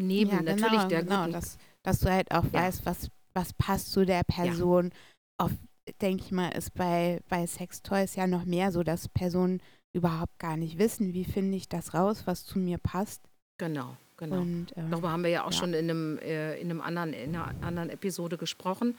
neben 0.00 0.30
ja, 0.30 0.42
natürlich 0.42 0.70
genau, 0.72 0.88
der 0.88 1.02
genau, 1.02 1.20
guten. 1.22 1.32
dass, 1.32 1.58
dass 1.82 2.00
du 2.00 2.10
halt 2.10 2.30
auch 2.32 2.44
Ja. 2.44 2.52
weißt, 2.64 2.86
was, 2.86 3.10
was 3.34 3.52
passt 3.54 3.92
zu 3.92 4.04
der 4.04 4.22
Person. 4.24 4.92
Oft, 5.38 5.56
denke 6.00 6.24
ich 6.24 6.32
mal, 6.32 6.50
ist 6.50 6.74
bei, 6.74 7.20
bei 7.28 7.46
Sextoys 7.46 8.14
ja 8.16 8.26
noch 8.26 8.44
mehr 8.44 8.72
so, 8.72 8.82
dass 8.82 9.08
Personen 9.08 9.60
überhaupt 9.92 10.38
gar 10.38 10.56
nicht 10.56 10.78
wissen, 10.78 11.14
wie 11.14 11.24
finde 11.24 11.56
ich 11.56 11.68
das 11.68 11.94
raus, 11.94 12.22
was 12.26 12.44
zu 12.44 12.58
mir 12.58 12.78
passt. 12.78 13.22
genau, 13.58 13.96
genau. 14.16 14.40
Und, 14.40 14.68
ähm, 14.76 14.90
Darüber 14.90 15.10
haben 15.10 15.22
wir 15.24 15.30
ja 15.30 15.44
auch 15.44 15.52
ja. 15.52 15.58
schon 15.58 15.74
in 15.74 15.90
einem, 15.90 16.18
äh, 16.18 16.56
in 16.60 16.70
einem 16.70 16.80
anderen, 16.80 17.12
in 17.12 17.34
einer 17.34 17.54
anderen 17.64 17.90
Episode 17.90 18.36
gesprochen. 18.36 18.96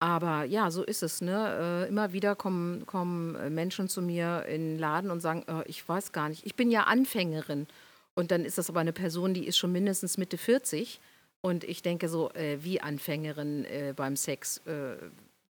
Aber 0.00 0.44
ja, 0.44 0.70
so 0.70 0.82
ist 0.82 1.02
es. 1.02 1.20
Ne? 1.20 1.84
Äh, 1.84 1.88
immer 1.88 2.12
wieder 2.12 2.34
kommen, 2.34 2.86
kommen 2.86 3.34
äh, 3.36 3.50
Menschen 3.50 3.88
zu 3.88 4.00
mir 4.00 4.46
in 4.48 4.72
den 4.72 4.78
Laden 4.78 5.10
und 5.10 5.20
sagen, 5.20 5.44
äh, 5.46 5.62
ich 5.66 5.86
weiß 5.86 6.12
gar 6.12 6.30
nicht, 6.30 6.44
ich 6.46 6.56
bin 6.56 6.70
ja 6.70 6.84
Anfängerin. 6.84 7.66
Und 8.14 8.30
dann 8.30 8.44
ist 8.44 8.58
das 8.58 8.70
aber 8.70 8.80
eine 8.80 8.94
Person, 8.94 9.34
die 9.34 9.46
ist 9.46 9.58
schon 9.58 9.72
mindestens 9.72 10.16
Mitte 10.16 10.38
40. 10.38 11.00
Und 11.42 11.64
ich 11.64 11.82
denke 11.82 12.08
so, 12.08 12.30
äh, 12.32 12.58
wie 12.62 12.80
Anfängerin 12.80 13.64
äh, 13.66 13.92
beim 13.94 14.16
Sex. 14.16 14.58
Äh, 14.66 14.96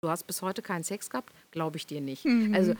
du 0.02 0.10
hast 0.10 0.24
bis 0.24 0.42
heute 0.42 0.64
keinen 0.64 0.84
Sex 0.84 1.12
gehabt? 1.12 1.32
Glaube 1.52 1.78
ich 1.78 1.86
dir 1.86 2.02
nicht. 2.02 2.26
Mhm. 2.26 2.54
Also 2.56 2.74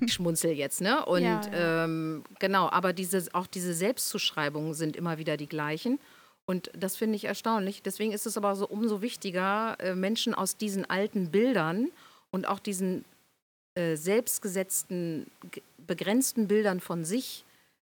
ich 0.00 0.12
schmunzel 0.12 0.52
jetzt, 0.52 0.80
ne? 0.80 1.04
Und 1.06 1.22
Ja, 1.22 1.42
ja. 1.52 1.84
Ähm, 1.84 2.24
genau, 2.38 2.70
aber 2.70 2.94
diese, 2.94 3.26
auch 3.32 3.46
diese 3.46 3.74
Selbstzuschreibungen 3.74 4.72
sind 4.72 4.96
immer 4.96 5.18
wieder 5.18 5.36
die 5.36 5.48
gleichen. 5.48 5.98
Und 6.46 6.70
das 6.76 6.96
finde 6.96 7.16
ich 7.16 7.24
erstaunlich. 7.24 7.82
Deswegen 7.82 8.12
ist 8.12 8.26
es 8.26 8.36
aber 8.36 8.54
so 8.54 8.66
umso 8.68 9.00
wichtiger, 9.00 9.76
äh, 9.80 9.94
Menschen 9.94 10.34
aus 10.34 10.56
diesen 10.56 10.84
alten 10.88 11.30
Bildern 11.30 11.88
und 12.30 12.46
auch 12.46 12.58
diesen 12.58 13.04
äh, 13.74 13.96
selbstgesetzten, 13.96 15.26
ge- 15.50 15.62
begrenzten 15.86 16.46
Bildern 16.46 16.80
von 16.80 17.04
sich, 17.04 17.44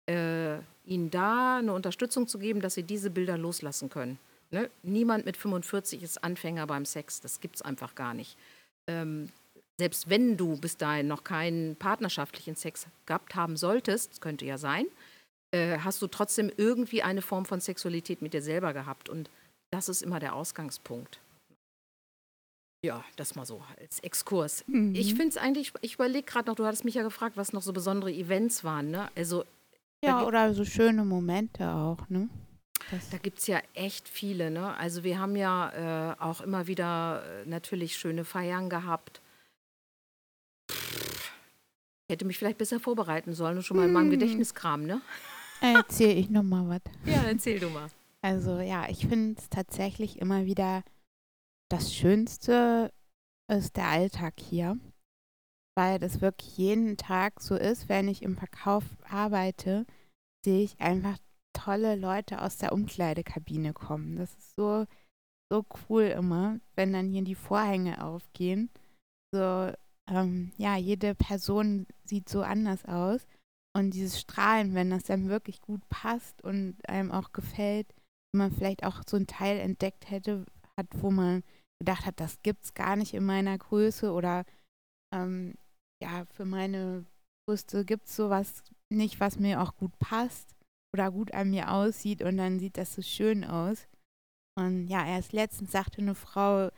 äh, 0.07 0.57
ihnen 0.87 1.11
da 1.11 1.59
eine 1.59 1.73
Unterstützung 1.73 2.29
zu 2.29 2.39
geben, 2.39 2.61
dass 2.61 2.75
sie 2.75 2.83
diese 2.83 3.11
Bilder 3.11 3.37
loslassen 3.37 3.91
können. 3.91 4.19
Ne? 4.51 4.71
Niemand 4.83 5.27
mit 5.27 5.37
45 5.37 6.03
ist 6.03 6.25
Anfänger 6.25 6.67
beim 6.67 6.85
Sex. 6.87 7.21
Das 7.21 7.41
gibt 7.41 7.57
es 7.57 7.63
einfach 7.63 7.95
gar 7.95 8.15
nicht. 8.15 8.37
Ähm, 8.87 9.29
selbst 9.79 10.09
wenn 10.09 10.37
du 10.37 10.57
bis 10.57 10.77
dahin 10.77 11.09
noch 11.09 11.25
keinen 11.25 11.77
partnerschaftlichen 11.77 12.57
Sex 12.57 12.87
gehabt 13.05 13.35
haben 13.35 13.57
solltest, 13.57 14.21
könnte 14.21 14.47
ja 14.47 14.57
sein, 14.57 14.87
äh, 15.57 15.79
hast 15.81 16.01
du 16.03 16.07
trotzdem 16.07 16.51
irgendwie 16.57 17.03
eine 17.03 17.23
Form 17.23 17.45
von 17.45 17.61
Sexualität 17.61 18.23
mit 18.23 18.35
dir 18.35 18.43
selber 18.43 18.73
gehabt. 18.73 19.09
Und 19.09 19.31
das 19.73 19.89
ist 19.89 20.03
immer 20.03 20.21
der 20.21 20.35
Ausgangspunkt. 20.35 21.19
Ja, 22.85 23.05
das 23.17 23.35
mal 23.35 23.47
so 23.47 23.63
als 23.81 24.01
Exkurs. 24.01 24.65
Mhm. 24.69 24.95
Ich 24.95 25.15
finde 25.15 25.29
es 25.29 25.37
eigentlich, 25.37 25.73
ich 25.81 25.95
überlege 25.95 26.25
gerade 26.25 26.49
noch, 26.49 26.57
du 26.57 26.65
hattest 26.67 26.85
mich 26.85 26.95
ja 26.95 27.03
gefragt, 27.03 27.37
was 27.37 27.53
noch 27.53 27.63
so 27.63 27.73
besondere 27.73 28.13
Events 28.13 28.63
waren. 28.65 28.91
Ne? 28.91 29.09
Also 29.17 29.45
ja, 30.05 30.25
oder 30.25 30.55
so 30.55 30.65
schöne 30.65 31.05
Momente 31.05 31.69
auch, 31.69 32.09
ne? 32.09 32.29
Das, 32.91 33.11
Da 33.11 33.19
gibt 33.19 33.39
es 33.39 33.47
ja 33.49 33.61
echt 33.75 34.09
viele. 34.09 34.51
Ne? 34.51 34.77
Also 34.77 35.03
wir 35.03 35.19
haben 35.19 35.35
ja 35.35 36.13
äh, 36.13 36.21
auch 36.21 36.41
immer 36.43 36.67
wieder 36.69 37.25
äh, 37.25 37.47
natürlich 37.49 37.97
schöne 37.97 38.25
Feiern 38.25 38.69
gehabt. 38.71 39.21
Pff, 40.71 41.33
Ich 42.07 42.13
hätte 42.13 42.25
mich 42.27 42.39
vielleicht 42.39 42.59
besser 42.59 42.79
vorbereiten 42.79 43.33
sollen 43.35 43.57
und 43.57 43.65
schon 43.65 43.79
mal 43.79 43.87
in 43.87 43.93
meinem 43.93 44.13
Hm. 44.13 44.19
Gedächtniskram, 44.21 44.85
ne? 44.85 45.01
Erzähl 45.61 46.19
ich 46.19 46.31
nochmal 46.31 46.69
was. 46.69 46.93
Ja, 47.05 47.23
erzähl 47.23 47.59
du 47.59 47.71
mal. 47.71 47.89
Also 48.23 48.59
ja, 48.59 48.89
ich 48.89 49.07
finde 49.07 49.39
es 49.39 49.49
tatsächlich 49.49 50.21
immer 50.21 50.47
wieder 50.47 50.83
das 51.69 51.95
Schönste 51.95 52.93
ist 53.49 53.77
der 53.77 53.89
Alltag 53.89 54.35
hier, 54.41 54.79
weil 55.77 55.99
das 55.99 56.21
wirklich 56.21 56.57
jeden 56.57 56.97
Tag 56.97 57.41
so 57.41 57.55
ist, 57.55 57.89
wenn 57.89 58.09
ich 58.09 58.23
im 58.23 58.37
Verkauf 58.37 58.85
arbeite, 59.09 59.87
sehe 60.45 60.65
ich 60.65 60.81
einfach 60.81 61.19
tolle 61.53 61.97
Leute 61.97 62.43
aus 62.43 62.57
der 62.59 62.73
Umkleidekabine 62.73 63.73
kommen. 63.73 64.17
Das 64.17 64.33
ist 64.35 64.55
so, 64.55 64.87
so 65.51 65.65
cool 65.89 66.05
immer, 66.05 66.61
wenn 66.75 66.93
dann 66.93 67.09
hier 67.09 67.23
die 67.23 67.35
Vorhänge 67.35 68.05
aufgehen. 68.05 68.71
So, 69.33 69.73
ähm, 70.09 70.53
ja, 70.57 70.77
jede 70.77 71.15
Person 71.15 71.87
sieht 72.05 72.29
so 72.29 72.43
anders 72.43 72.85
aus. 72.85 73.27
Und 73.77 73.91
dieses 73.91 74.19
Strahlen, 74.19 74.73
wenn 74.73 74.89
das 74.89 75.03
dann 75.03 75.29
wirklich 75.29 75.61
gut 75.61 75.87
passt 75.91 76.43
und 76.43 76.77
einem 76.89 77.13
auch 77.13 77.33
gefällt, 77.33 77.87
wenn 78.33 78.39
man 78.39 78.51
vielleicht 78.51 78.85
auch 78.85 79.03
so 79.07 79.19
ein 79.19 79.27
Teil 79.27 79.59
entdeckt 79.59 80.09
hätte, 80.11 80.47
hat, 80.79 80.87
wo 80.93 81.11
man 81.11 81.45
gedacht 81.79 82.07
hat, 82.07 82.19
das 82.19 82.41
gibt's 82.41 82.73
gar 82.73 82.97
nicht 82.97 83.13
in 83.13 83.27
meiner 83.27 83.59
Größe 83.59 84.13
oder 84.13 84.47
ähm, 85.15 85.57
ja, 86.03 86.25
für 86.25 86.47
meine 86.47 87.05
Brüste 87.47 87.85
gibt 87.85 88.07
es 88.07 88.17
sowas 88.17 88.65
nicht, 88.91 89.21
was 89.21 89.39
mir 89.39 89.61
auch 89.61 89.77
gut 89.77 89.93
passt 89.99 90.57
oder 90.95 91.11
gut 91.11 91.35
an 91.35 91.51
mir 91.51 91.71
aussieht 91.71 92.23
und 92.23 92.39
dann 92.39 92.59
sieht 92.59 92.79
das 92.79 92.95
so 92.95 93.03
schön 93.03 93.45
aus. 93.45 93.89
Und 94.59 94.89
ja, 94.89 95.07
erst 95.07 95.35
letztens 95.35 95.73
sagte 95.73 96.01
eine 96.01 96.15
Frau, 96.15 96.69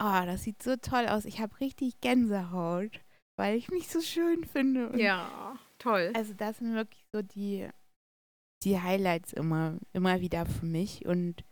oh, 0.00 0.22
das 0.24 0.44
sieht 0.44 0.62
so 0.62 0.76
toll 0.76 1.08
aus, 1.08 1.24
ich 1.24 1.40
habe 1.40 1.58
richtig 1.58 2.00
Gänsehaut, 2.00 3.00
weil 3.36 3.56
ich 3.56 3.68
mich 3.68 3.88
so 3.88 4.00
schön 4.00 4.44
finde. 4.44 4.90
Und 4.90 5.00
ja, 5.00 5.58
toll. 5.78 6.12
Also 6.14 6.34
das 6.34 6.58
sind 6.58 6.74
wirklich 6.74 7.04
so 7.12 7.22
die, 7.22 7.68
die 8.62 8.80
Highlights 8.80 9.32
immer, 9.32 9.78
immer 9.92 10.20
wieder 10.20 10.46
für 10.46 10.66
mich 10.66 11.06
und 11.06 11.44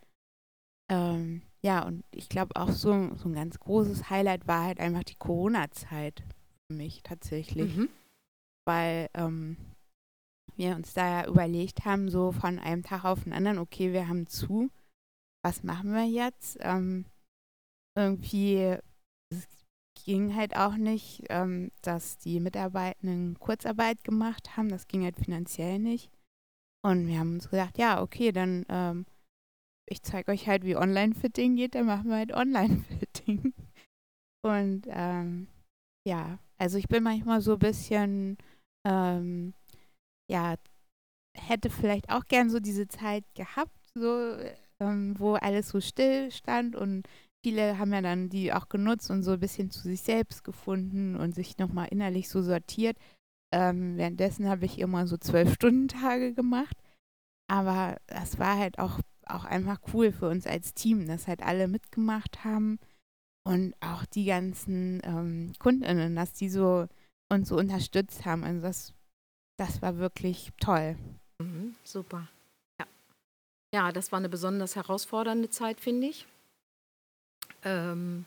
ähm, 0.89 1.41
ja, 1.63 1.83
und 1.83 2.03
ich 2.11 2.29
glaube 2.29 2.55
auch 2.55 2.69
so, 2.69 3.15
so 3.15 3.27
ein 3.27 3.33
ganz 3.33 3.59
großes 3.59 4.11
Highlight 4.11 4.47
war 4.47 4.65
halt 4.65 4.79
einfach 4.79 5.03
die 5.03 5.15
Corona-Zeit 5.15 6.23
für 6.67 6.75
mich 6.75 7.01
tatsächlich. 7.01 7.75
Mhm. 7.75 7.89
Weil 8.67 9.09
ähm, 9.15 9.57
wir 10.55 10.75
uns 10.75 10.93
da 10.93 11.21
ja 11.21 11.27
überlegt 11.27 11.85
haben, 11.85 12.09
so 12.09 12.31
von 12.31 12.59
einem 12.59 12.83
Tag 12.83 13.03
auf 13.03 13.23
den 13.23 13.33
anderen, 13.33 13.57
okay, 13.57 13.93
wir 13.93 14.07
haben 14.07 14.27
zu, 14.27 14.69
was 15.43 15.63
machen 15.63 15.91
wir 15.91 16.05
jetzt? 16.05 16.57
Ähm, 16.61 17.05
irgendwie 17.97 18.77
es 19.31 19.47
ging 19.95 20.35
halt 20.35 20.55
auch 20.55 20.75
nicht, 20.75 21.23
ähm, 21.29 21.71
dass 21.81 22.17
die 22.17 22.39
Mitarbeitenden 22.39 23.39
Kurzarbeit 23.39 24.03
gemacht 24.03 24.57
haben. 24.57 24.69
Das 24.69 24.87
ging 24.87 25.03
halt 25.03 25.17
finanziell 25.17 25.79
nicht. 25.79 26.11
Und 26.83 27.07
wir 27.07 27.19
haben 27.19 27.33
uns 27.33 27.49
gesagt, 27.49 27.77
ja, 27.77 28.01
okay, 28.01 28.31
dann 28.31 28.65
ähm, 28.69 29.05
ich 29.87 30.01
zeige 30.01 30.31
euch 30.31 30.47
halt, 30.47 30.63
wie 30.63 30.75
Online-Fitting 30.75 31.55
geht, 31.55 31.75
dann 31.75 31.85
machen 31.85 32.09
wir 32.09 32.17
halt 32.17 32.33
Online-Fitting. 32.33 33.53
Und 34.45 34.87
ähm, 34.89 35.47
ja, 36.07 36.39
also 36.57 36.77
ich 36.77 36.87
bin 36.87 37.03
manchmal 37.03 37.41
so 37.41 37.53
ein 37.53 37.59
bisschen, 37.59 38.37
ähm, 38.87 39.53
ja, 40.31 40.55
hätte 41.35 41.69
vielleicht 41.69 42.09
auch 42.09 42.25
gern 42.25 42.49
so 42.49 42.59
diese 42.59 42.87
Zeit 42.87 43.23
gehabt, 43.35 43.75
so, 43.93 44.37
ähm, 44.79 45.15
wo 45.19 45.33
alles 45.35 45.69
so 45.69 45.81
still 45.81 46.31
stand 46.31 46.75
und 46.75 47.07
viele 47.45 47.77
haben 47.77 47.93
ja 47.93 48.01
dann 48.01 48.27
die 48.27 48.51
auch 48.51 48.69
genutzt 48.69 49.11
und 49.11 49.21
so 49.21 49.33
ein 49.33 49.39
bisschen 49.39 49.69
zu 49.69 49.83
sich 49.83 50.01
selbst 50.01 50.43
gefunden 50.43 51.15
und 51.15 51.35
sich 51.35 51.59
nochmal 51.59 51.89
innerlich 51.91 52.27
so 52.27 52.41
sortiert. 52.41 52.97
Ähm, 53.53 53.97
währenddessen 53.97 54.49
habe 54.49 54.65
ich 54.65 54.79
immer 54.79 55.05
so 55.05 55.15
zwölf 55.15 55.53
Stunden 55.53 55.87
Tage 55.87 56.33
gemacht. 56.33 56.75
Aber 57.47 57.97
das 58.07 58.39
war 58.39 58.57
halt 58.57 58.79
auch 58.79 58.99
auch 59.27 59.45
einfach 59.45 59.79
cool 59.93 60.11
für 60.11 60.27
uns 60.27 60.47
als 60.47 60.73
Team, 60.73 61.07
dass 61.07 61.27
halt 61.27 61.43
alle 61.43 61.67
mitgemacht 61.67 62.43
haben 62.43 62.79
und 63.43 63.75
auch 63.79 64.05
die 64.05 64.25
ganzen 64.25 65.01
ähm, 65.03 65.53
Kundinnen, 65.59 66.15
dass 66.15 66.33
die 66.33 66.49
so 66.49 66.87
uns 67.31 67.49
so 67.49 67.57
unterstützt 67.57 68.25
haben. 68.25 68.43
Also 68.43 68.61
das, 68.61 68.93
das 69.57 69.83
war 69.83 69.97
wirklich 69.97 70.51
toll. 70.59 70.95
Mhm, 71.39 71.75
super. 71.83 72.27
Ja. 72.79 72.87
ja, 73.73 73.91
das 73.91 74.11
war 74.11 74.17
eine 74.17 74.29
besonders 74.29 74.75
herausfordernde 74.75 75.49
Zeit, 75.51 75.79
finde 75.79 76.07
ich. 76.07 76.25
Ähm, 77.65 78.25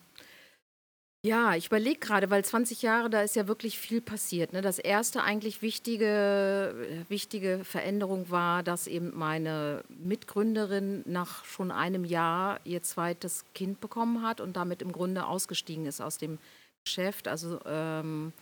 ja, 1.24 1.56
ich 1.56 1.66
überlege 1.66 1.98
gerade, 1.98 2.30
weil 2.30 2.44
20 2.44 2.82
Jahre, 2.82 3.10
da 3.10 3.22
ist 3.22 3.34
ja 3.34 3.48
wirklich 3.48 3.76
viel 3.78 4.00
passiert. 4.00 4.52
Ne? 4.52 4.62
Das 4.62 4.78
erste 4.78 5.22
eigentlich 5.22 5.62
wichtige, 5.62 6.74
äh, 6.88 7.10
wichtige 7.10 7.64
Veränderung 7.64 8.30
war, 8.30 8.62
dass 8.62 8.86
eben 8.86 9.16
meine 9.16 9.82
Mitgründerin 9.88 11.02
nach 11.06 11.44
schon 11.44 11.72
einem 11.72 12.04
Jahr 12.04 12.60
ihr 12.64 12.82
zweites 12.82 13.44
Kind 13.52 13.80
bekommen 13.80 14.22
hat 14.22 14.40
und 14.40 14.56
damit 14.56 14.80
im 14.80 14.92
Grunde 14.92 15.26
ausgestiegen 15.26 15.86
ist 15.86 16.00
aus 16.00 16.18
dem 16.18 16.38
Geschäft. 16.84 17.26
Also 17.26 17.60
ähm, 17.66 18.32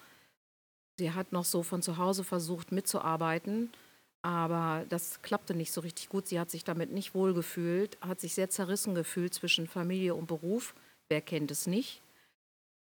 sie 0.99 1.13
hat 1.13 1.33
noch 1.33 1.47
so 1.47 1.63
von 1.63 1.81
zu 1.81 1.97
Hause 1.97 2.25
versucht 2.25 2.73
mitzuarbeiten, 2.73 3.73
aber 4.21 4.85
das 4.91 5.23
klappte 5.23 5.55
nicht 5.55 5.73
so 5.73 5.81
richtig 5.81 6.11
gut. 6.11 6.27
Sie 6.29 6.39
hat 6.39 6.51
sich 6.51 6.63
damit 6.63 6.93
nicht 6.93 7.15
wohl 7.15 7.33
gefühlt, 7.33 7.97
hat 8.03 8.21
sich 8.21 8.35
sehr 8.35 8.51
zerrissen 8.51 8.95
gefühlt 8.95 9.33
zwischen 9.33 9.67
Familie 9.67 10.15
und 10.15 10.27
Beruf. 10.27 10.75
Wer 11.09 11.21
kennt 11.21 11.51
es 11.51 11.67
nicht? 11.67 12.01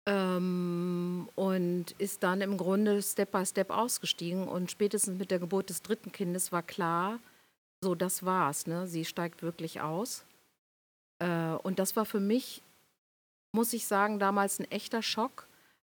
Ähm, 0.07 1.29
und 1.35 1.91
ist 1.99 2.23
dann 2.23 2.41
im 2.41 2.57
Grunde 2.57 3.01
Step 3.01 3.31
by 3.31 3.45
Step 3.45 3.69
ausgestiegen. 3.69 4.47
Und 4.47 4.71
spätestens 4.71 5.17
mit 5.19 5.31
der 5.31 5.39
Geburt 5.39 5.69
des 5.69 5.81
dritten 5.81 6.11
Kindes 6.11 6.51
war 6.51 6.63
klar, 6.63 7.19
so 7.83 7.95
das 7.95 8.25
war's. 8.25 8.67
Ne? 8.67 8.87
Sie 8.87 9.05
steigt 9.05 9.41
wirklich 9.43 9.81
aus. 9.81 10.23
Äh, 11.19 11.53
und 11.63 11.79
das 11.79 11.95
war 11.95 12.05
für 12.05 12.19
mich, 12.19 12.61
muss 13.55 13.73
ich 13.73 13.85
sagen, 13.85 14.19
damals 14.19 14.59
ein 14.59 14.69
echter 14.71 15.01
Schock, 15.01 15.47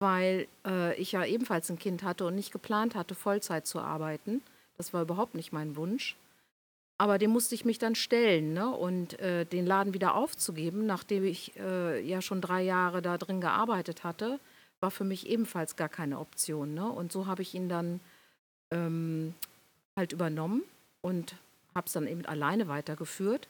weil 0.01 0.49
äh, 0.67 0.95
ich 0.97 1.13
ja 1.13 1.25
ebenfalls 1.25 1.71
ein 1.71 1.79
Kind 1.79 2.03
hatte 2.03 2.27
und 2.27 2.35
nicht 2.35 2.53
geplant 2.53 2.95
hatte, 2.95 3.15
Vollzeit 3.15 3.67
zu 3.67 3.81
arbeiten. 3.81 4.43
Das 4.77 4.93
war 4.93 5.03
überhaupt 5.03 5.35
nicht 5.35 5.53
mein 5.53 5.77
Wunsch. 5.77 6.17
Aber 7.03 7.19
dem 7.19 7.33
musste 7.33 7.57
ich 7.57 7.65
mich 7.65 7.81
dann 7.81 7.97
stellen 7.97 8.53
ne? 8.53 8.71
und 8.71 9.19
äh, 9.19 9.45
den 9.45 9.67
Laden 9.67 9.93
wieder 9.93 10.15
aufzugeben, 10.15 10.87
nachdem 10.87 11.25
ich 11.25 11.59
äh, 11.59 12.01
ja 12.01 12.23
schon 12.23 12.41
drei 12.41 12.63
Jahre 12.63 13.03
da 13.03 13.19
drin 13.19 13.41
gearbeitet 13.41 14.05
hatte, 14.05 14.39
war 14.79 14.93
für 14.93 15.03
mich 15.03 15.29
ebenfalls 15.29 15.75
gar 15.75 15.89
keine 15.89 16.21
Option. 16.21 16.75
Ne? 16.75 16.89
Und 16.89 17.11
so 17.11 17.27
habe 17.27 17.43
ich 17.43 17.55
ihn 17.57 17.69
dann 17.69 17.99
ähm, 18.71 19.35
halt 19.97 20.13
übernommen 20.13 20.63
und 21.01 21.35
habe 21.75 21.89
es 21.89 21.93
dann 21.93 22.07
eben 22.07 22.25
alleine 22.25 22.69
weitergeführt 22.69 23.49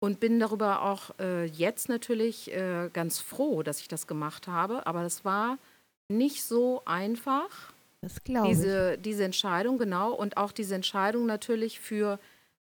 und 0.00 0.18
bin 0.18 0.40
darüber 0.40 0.80
auch 0.80 1.10
äh, 1.18 1.44
jetzt 1.44 1.90
natürlich 1.90 2.50
äh, 2.54 2.88
ganz 2.90 3.18
froh, 3.18 3.62
dass 3.62 3.82
ich 3.82 3.88
das 3.88 4.06
gemacht 4.06 4.48
habe. 4.48 4.86
Aber 4.86 5.02
das 5.02 5.26
war 5.26 5.58
nicht 6.08 6.42
so 6.42 6.80
einfach. 6.86 7.74
Das 8.00 8.24
glaube 8.24 8.48
ich. 8.48 8.56
Diese, 8.56 8.96
diese 8.96 9.24
Entscheidung, 9.24 9.76
genau. 9.76 10.14
Und 10.14 10.38
auch 10.38 10.52
diese 10.52 10.74
Entscheidung 10.74 11.26
natürlich 11.26 11.80
für 11.80 12.18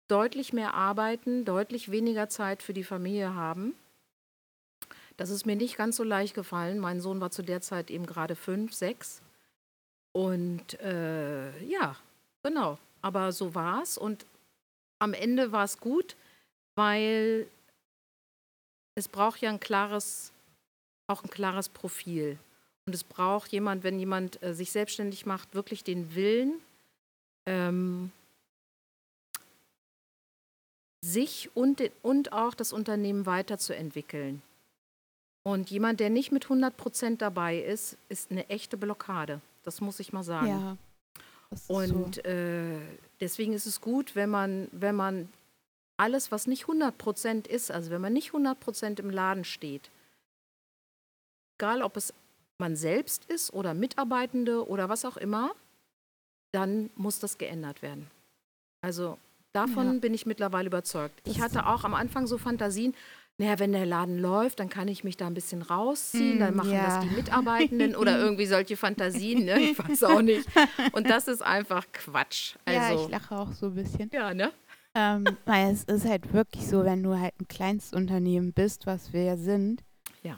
deutlich 0.10 0.52
mehr 0.52 0.74
arbeiten, 0.74 1.45
deutlich 1.45 1.91
weniger 1.91 2.28
Zeit 2.28 2.62
für 2.62 2.74
die 2.74 2.84
Familie 2.84 3.36
haben. 3.36 3.76
Das 5.15 5.30
ist 5.30 5.45
mir 5.45 5.56
nicht 5.56 5.78
ganz 5.78 5.95
so 5.95 6.04
leicht 6.04 6.34
gefallen. 6.34 6.80
Mein 6.80 7.02
Sohn 7.02 7.22
war 7.22 7.32
zu 7.32 7.43
der 7.43 7.62
Zeit 7.62 7.91
eben 7.91 8.06
gerade 8.06 8.36
fünf, 8.36 8.74
sechs. 8.74 9.22
Und 10.13 10.80
äh, 10.80 11.63
ja, 11.65 11.95
genau. 12.43 12.78
Aber 13.02 13.32
so 13.32 13.54
war 13.54 13.84
es. 13.84 13.98
Und 13.98 14.26
am 15.00 15.13
Ende 15.13 15.52
war 15.52 15.63
es 15.63 15.80
gut, 15.80 16.15
weil 16.76 17.48
es 18.95 19.08
braucht 19.08 19.41
ja 19.41 19.50
ein 19.50 19.60
klares, 19.60 20.32
auch 21.08 21.24
ein 21.24 21.30
klares 21.30 21.69
Profil. 21.69 22.38
Und 22.86 22.95
es 22.95 23.04
braucht 23.04 23.52
jemand, 23.52 23.84
wenn 23.84 24.00
jemand 24.00 24.41
äh, 24.41 24.54
sich 24.54 24.72
selbstständig 24.72 25.26
macht, 25.26 25.54
wirklich 25.54 25.84
den 25.84 26.15
Willen, 26.15 26.60
ähm, 27.45 28.12
sich 31.02 31.50
und, 31.56 31.82
und 32.02 32.34
auch 32.34 32.54
das 32.54 32.74
Unternehmen 32.74 33.26
weiterzuentwickeln. 33.26 34.42
Und 35.43 35.72
jemand, 35.72 36.00
der 36.00 36.10
nicht 36.10 36.32
mit 36.32 36.45
100 36.45 36.76
Prozent 36.76 37.22
dabei 37.22 37.60
ist, 37.60 37.97
ist 38.10 38.32
eine 38.32 38.50
echte 38.50 38.78
Blockade. 38.78 39.41
Das 39.64 39.82
muss 39.82 40.00
ich 40.00 40.12
mal 40.14 40.24
sagen. 40.24 40.47
Ja, 40.47 40.78
und 41.68 42.16
so. 42.16 42.22
äh, 42.22 42.80
deswegen 43.20 43.54
ist 43.54 43.66
es 43.66 43.82
gut, 43.82 44.16
wenn 44.16 44.30
man, 44.30 44.68
wenn 44.72 44.95
man 44.95 45.30
alles, 45.97 46.32
was 46.32 46.47
nicht 46.47 46.64
100 46.64 46.97
Prozent 46.97 47.47
ist, 47.47 47.72
also 47.72 47.89
wenn 47.89 48.02
man 48.02 48.14
nicht 48.14 48.28
100 48.28 48.60
Prozent 48.60 49.00
im 49.00 49.10
Laden 49.10 49.43
steht, 49.43 49.89
egal 51.58 51.82
ob 51.82 51.97
es 51.97 52.14
man 52.60 52.76
selbst 52.76 53.26
ist 53.26 53.54
oder 53.54 53.74
Mitarbeitende 53.74 54.68
oder 54.68 54.89
was 54.89 55.06
auch 55.06 55.18
immer, 55.18 55.52
dann 56.52 56.89
muss 56.95 57.20
das 57.20 57.38
geändert 57.38 57.82
werden. 57.82 58.10
Also 58.82 59.18
Davon 59.54 59.93
ja. 59.93 60.00
bin 60.00 60.14
ich 60.14 60.26
mittlerweile 60.26 60.68
überzeugt. 60.68 61.22
Ich 61.26 61.41
hatte 61.41 61.66
auch 61.66 61.84
am 61.84 61.93
Anfang 61.93 62.28
so 62.28 62.38
Fantasien, 62.38 62.93
naja, 63.39 63.58
wenn 63.58 63.72
der 63.72 63.86
Laden 63.86 64.20
läuft, 64.20 64.60
dann 64.60 64.68
kann 64.68 64.89
ich 64.89 65.06
mich 65.06 65.16
da 65.16 65.26
ein 65.26 65.34
bisschen 65.34 65.62
rausziehen, 65.62 66.38
mm, 66.38 66.39
dann 66.39 66.56
machen 66.58 66.72
ja. 66.72 66.86
das 66.86 67.00
die 67.08 67.10
Mitarbeitenden 67.16 67.95
oder 67.95 68.20
irgendwie 68.20 68.45
solche 68.45 68.76
Fantasien, 68.76 69.45
ne? 69.45 69.60
Ich 69.62 69.80
weiß 69.80 70.04
auch 70.04 70.22
nicht. 70.22 70.45
Und 70.91 71.10
das 71.10 71.30
ist 71.30 71.41
einfach 71.41 71.86
Quatsch. 71.93 72.56
Also, 72.66 72.80
ja, 72.80 72.93
ich 73.02 73.10
lache 73.10 73.38
auch 73.38 73.54
so 73.54 73.68
ein 73.68 73.76
bisschen. 73.76 74.10
Ja, 74.14 74.34
ne? 74.34 74.52
Ähm, 74.93 75.24
weil 75.45 75.72
es 75.72 75.86
ist 75.86 76.06
halt 76.06 76.34
wirklich 76.34 76.68
so, 76.68 76.84
wenn 76.84 77.02
du 77.02 77.18
halt 77.18 77.34
ein 77.39 77.47
Kleinstunternehmen 77.47 78.52
bist, 78.52 78.86
was 78.88 79.14
wir 79.14 79.24
ja 79.24 79.38
sind, 79.38 79.84
ja. 80.22 80.38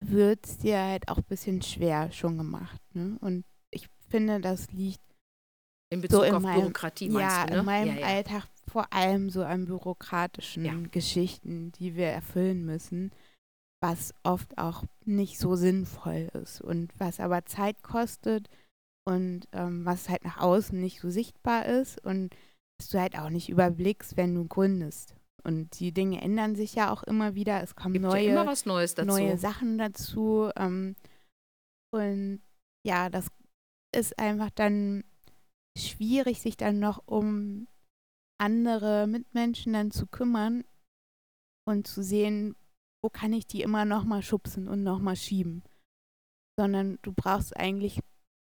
wird 0.00 0.44
es 0.44 0.58
dir 0.58 0.78
halt 0.78 1.08
auch 1.08 1.16
ein 1.16 1.24
bisschen 1.24 1.62
schwer 1.62 2.12
schon 2.12 2.36
gemacht. 2.36 2.80
Ne? 2.92 3.16
Und 3.20 3.46
ich 3.70 3.88
finde, 4.10 4.40
das 4.40 4.70
liegt 4.72 5.00
In 5.90 6.00
Bezug 6.02 6.24
in 6.24 6.34
auf 6.34 6.42
meinem- 6.42 6.60
Bürokratie 6.60 7.08
meinst 7.08 7.36
ja, 7.36 7.46
du, 7.46 7.52
ne? 7.54 7.58
in 7.60 7.64
meinem 7.64 7.94
ja, 7.96 8.00
ja. 8.00 8.06
Alltag 8.06 8.44
vor 8.66 8.92
allem 8.92 9.30
so 9.30 9.42
an 9.42 9.64
bürokratischen. 9.64 10.90
Geschichten, 10.90 11.72
die 11.72 11.96
wir 11.96 12.08
erfüllen 12.08 12.64
müssen, 12.66 13.12
was 13.82 14.12
oft 14.22 14.58
auch 14.58 14.84
nicht 15.04 15.38
so 15.38 15.56
sinnvoll 15.56 16.28
ist 16.34 16.60
und 16.60 16.92
was 16.98 17.20
aber 17.20 17.46
Zeit 17.46 17.82
kostet 17.82 18.48
und 19.06 19.48
ähm, 19.52 19.86
was 19.86 20.08
halt 20.10 20.24
nach 20.24 20.38
außen 20.38 20.78
nicht 20.78 21.00
so 21.00 21.08
sichtbar 21.08 21.64
ist 21.66 22.04
und 22.04 22.34
was 22.78 22.90
du 22.90 23.00
halt 23.00 23.18
auch 23.18 23.30
nicht 23.30 23.48
überblickst, 23.48 24.16
wenn 24.16 24.34
du 24.34 24.46
gründest. 24.46 25.14
Und 25.44 25.78
die 25.80 25.92
Dinge 25.92 26.20
ändern 26.20 26.56
sich 26.56 26.74
ja 26.74 26.92
auch 26.92 27.02
immer 27.04 27.34
wieder. 27.34 27.62
Es 27.62 27.74
kommen 27.74 27.94
Gibt 27.94 28.04
neue 28.04 28.24
ja 28.24 28.32
immer 28.32 28.46
was 28.46 28.66
Neues 28.66 28.94
dazu. 28.94 29.08
neue 29.08 29.38
Sachen 29.38 29.78
dazu. 29.78 30.50
Ähm, 30.56 30.94
und 31.94 32.42
ja, 32.86 33.08
das 33.08 33.28
ist 33.96 34.18
einfach 34.18 34.50
dann 34.50 35.04
schwierig, 35.78 36.40
sich 36.40 36.56
dann 36.56 36.78
noch 36.78 37.02
um 37.06 37.68
andere 38.38 39.06
Mitmenschen 39.06 39.72
dann 39.72 39.90
zu 39.90 40.06
kümmern 40.06 40.64
und 41.66 41.86
zu 41.86 42.02
sehen, 42.02 42.56
wo 43.02 43.10
kann 43.10 43.32
ich 43.32 43.46
die 43.46 43.62
immer 43.62 43.84
noch 43.84 44.04
mal 44.04 44.22
schubsen 44.22 44.68
und 44.68 44.82
noch 44.82 44.98
mal 44.98 45.16
schieben. 45.16 45.62
Sondern 46.58 46.98
du 47.02 47.12
brauchst 47.12 47.56
eigentlich 47.56 48.00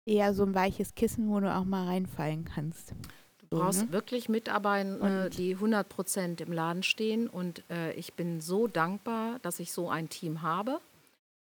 eher 0.07 0.33
so 0.33 0.43
ein 0.43 0.55
weiches 0.55 0.95
Kissen, 0.95 1.29
wo 1.29 1.39
du 1.39 1.53
auch 1.53 1.65
mal 1.65 1.85
reinfallen 1.85 2.45
kannst. 2.45 2.93
Du 3.37 3.57
brauchst 3.57 3.85
ne? 3.85 3.91
wirklich 3.91 4.29
Mitarbeiter, 4.29 5.29
die 5.29 5.55
100 5.55 5.87
Prozent 5.87 6.41
im 6.41 6.51
Laden 6.51 6.83
stehen. 6.83 7.27
Und 7.27 7.63
äh, 7.69 7.93
ich 7.93 8.13
bin 8.13 8.41
so 8.41 8.67
dankbar, 8.67 9.39
dass 9.39 9.59
ich 9.59 9.71
so 9.71 9.89
ein 9.89 10.09
Team 10.09 10.41
habe. 10.41 10.79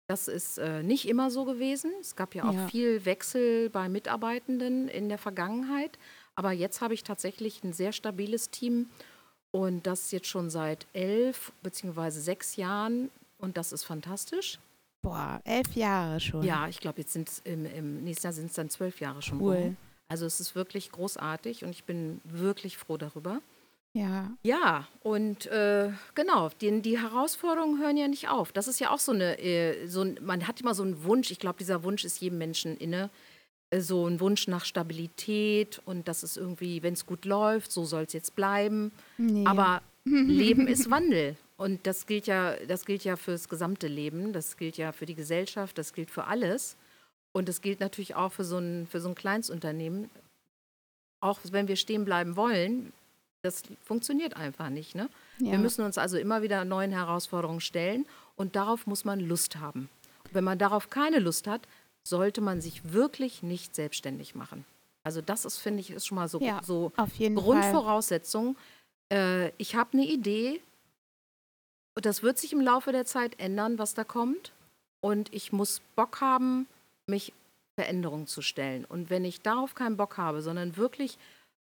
Das 0.09 0.26
ist 0.26 0.56
äh, 0.59 0.82
nicht 0.82 1.06
immer 1.06 1.30
so 1.30 1.44
gewesen. 1.44 1.92
Es 2.00 2.16
gab 2.16 2.34
ja 2.34 2.48
auch 2.48 2.54
Ja. 2.54 2.66
viel 2.68 3.04
Wechsel 3.04 3.68
bei 3.70 3.88
Mitarbeitenden 3.90 4.88
in 4.88 5.09
der 5.11 5.18
Vergangenheit. 5.18 5.98
Aber 6.34 6.52
jetzt 6.52 6.80
habe 6.80 6.94
ich 6.94 7.02
tatsächlich 7.04 7.62
ein 7.62 7.72
sehr 7.74 7.92
stabiles 7.92 8.48
Team. 8.50 8.88
Und 9.50 9.86
das 9.86 10.11
jetzt 10.11 10.26
schon 10.26 10.50
seit 10.50 10.86
elf 10.94 11.52
beziehungsweise 11.62 12.20
sechs 12.20 12.56
Jahren. 12.56 13.11
Und 13.38 13.56
das 13.59 13.72
ist 13.72 13.84
fantastisch. 13.84 14.59
Boah, 15.02 15.40
elf 15.44 15.74
Jahre 15.74 16.20
schon. 16.20 16.42
Ja, 16.42 16.68
ich 16.68 16.80
glaube, 16.80 17.00
jetzt 17.02 17.12
sind 17.12 17.28
es 17.28 17.40
im, 17.44 17.66
im 17.66 18.02
nächsten 18.04 18.26
Jahr 18.26 18.32
sind 18.32 18.46
es 18.46 18.54
dann 18.54 18.68
zwölf 18.70 19.00
Jahre 19.00 19.22
schon. 19.22 19.40
Cool. 19.40 19.56
rum. 19.56 19.76
Also 20.09 20.24
es 20.24 20.40
ist 20.40 20.54
wirklich 20.54 20.90
großartig 20.90 21.64
und 21.64 21.70
ich 21.70 21.84
bin 21.84 22.20
wirklich 22.24 22.78
froh 22.78 22.96
darüber. 22.96 23.40
Ja, 23.95 24.36
Ja, 24.43 24.86
und 25.01 25.47
äh, 25.47 25.91
genau, 26.14 26.51
die, 26.61 26.82
die 26.82 26.99
Herausforderungen 27.01 27.80
hören 27.80 27.97
ja 27.97 28.07
nicht 28.07 28.28
auf. 28.28 28.53
Das 28.53 28.68
ist 28.68 28.80
ja 28.80 28.91
auch 28.91 28.99
so 28.99 29.12
eine, 29.12 29.39
äh, 29.41 29.86
so 29.86 30.03
ein, 30.03 30.18
man 30.22 30.47
hat 30.47 30.61
immer 30.61 30.74
so 30.74 30.82
einen 30.82 31.05
Wunsch, 31.05 31.30
ich 31.30 31.39
glaube, 31.39 31.59
dieser 31.59 31.82
Wunsch 31.82 32.05
ist 32.05 32.20
jedem 32.20 32.39
Menschen 32.39 32.76
inne, 32.76 33.11
äh, 33.70 33.80
so 33.80 34.07
ein 34.07 34.20
Wunsch 34.20 34.47
nach 34.47 34.64
Stabilität 34.64 35.80
und 35.84 36.07
das 36.07 36.22
ist 36.22 36.36
irgendwie, 36.36 36.82
wenn 36.82 36.95
es 36.95 37.07
gut 37.07 37.24
läuft, 37.24 37.72
so 37.72 37.84
soll 37.84 38.05
es 38.05 38.12
jetzt 38.12 38.36
bleiben. 38.36 38.93
nee. 39.16 39.45
Aber 39.47 39.82
Leben 40.05 40.68
ist 40.68 40.91
Wandel. 40.91 41.36
Und 41.57 41.86
das 41.86 42.07
gilt 42.07 42.26
ja, 42.28 42.55
das 42.66 42.84
gilt 42.84 43.05
ja 43.05 43.16
fürs 43.16 43.49
gesamte 43.49 43.89
Leben, 43.89 44.32
das 44.32 44.57
gilt 44.57 44.76
ja 44.76 44.93
für 44.93 45.07
die 45.07 45.16
Gesellschaft, 45.16 45.76
das 45.76 45.93
gilt 45.93 46.11
für 46.11 46.24
alles. 46.24 46.76
Und 47.32 47.49
das 47.49 47.61
gilt 47.61 47.80
natürlich 47.80 48.14
auch 48.14 48.32
für 48.32 48.45
so 48.45 48.59
ein, 48.59 48.86
für 48.86 49.01
so 49.01 49.09
ein 49.09 49.14
Kleinsunternehmen. 49.14 50.09
Auch 51.20 51.41
wenn 51.51 51.66
wir 51.66 51.76
stehen 51.76 52.05
bleiben 52.05 52.36
wollen, 52.36 52.93
das 53.43 53.62
funktioniert 53.84 54.36
einfach 54.36 54.68
nicht. 54.68 54.95
Ne? 54.95 55.09
ja. 55.39 55.53
Wir 55.53 55.59
müssen 55.59 55.84
uns 55.84 55.99
also 55.99 56.18
immer 56.18 56.43
wieder 56.43 56.64
neuen 56.64 56.93
Herausforderungen 56.93 57.61
stellen 57.61 58.07
und 58.36 58.57
darauf 58.57 58.86
muss 58.86 59.05
man 59.05 59.20
Lust 59.20 59.57
haben. 59.57 59.89
Wenn 60.32 60.45
man 60.45 60.59
darauf 60.59 60.91
keine 60.91 61.18
Lust 61.18 61.47
hat, 61.47 61.62
sollte 62.05 62.41
man 62.41 62.61
sich 62.61 62.93
wirklich 62.93 63.43
nicht 63.43 63.74
selbstständig 63.74 64.34
machen. 64.34 64.64
Also 65.05 65.20
das 65.20 65.45
ist, 65.45 65.59
finde 65.59 65.80
ich, 65.80 65.91
ist 65.91 66.07
schon 66.07 66.16
mal 66.16 66.28
so, 66.28 66.41
Ja, 66.41 66.61
so. 66.62 66.93
Grundvoraussetzung. 67.43 68.57
Äh, 69.12 69.53
ich 69.57 69.74
habe 69.74 69.91
eine 69.95 70.07
Idee 70.07 70.61
und 71.95 72.05
das 72.07 72.22
wird 72.22 72.39
sich 72.39 72.53
im 72.53 72.61
Laufe 72.61 72.93
der 72.93 73.05
Zeit 73.05 73.39
ändern, 73.41 73.78
was 73.78 73.95
da 73.95 74.05
kommt. 74.05 74.53
Und 75.01 75.32
ich 75.32 75.53
muss 75.53 75.80
Bock 75.97 76.20
haben, 76.20 76.66
mich 77.07 77.32
Veränderungen 77.76 78.26
zu 78.26 78.43
stellen. 78.43 78.84
Und 78.84 79.11
wenn 79.11 79.24
ich 79.24 79.41
darauf 79.41 79.74
keinen 79.74 79.97
Bock 79.97 80.16
habe, 80.16 80.43
sondern 80.43 80.76
wirklich 80.76 81.16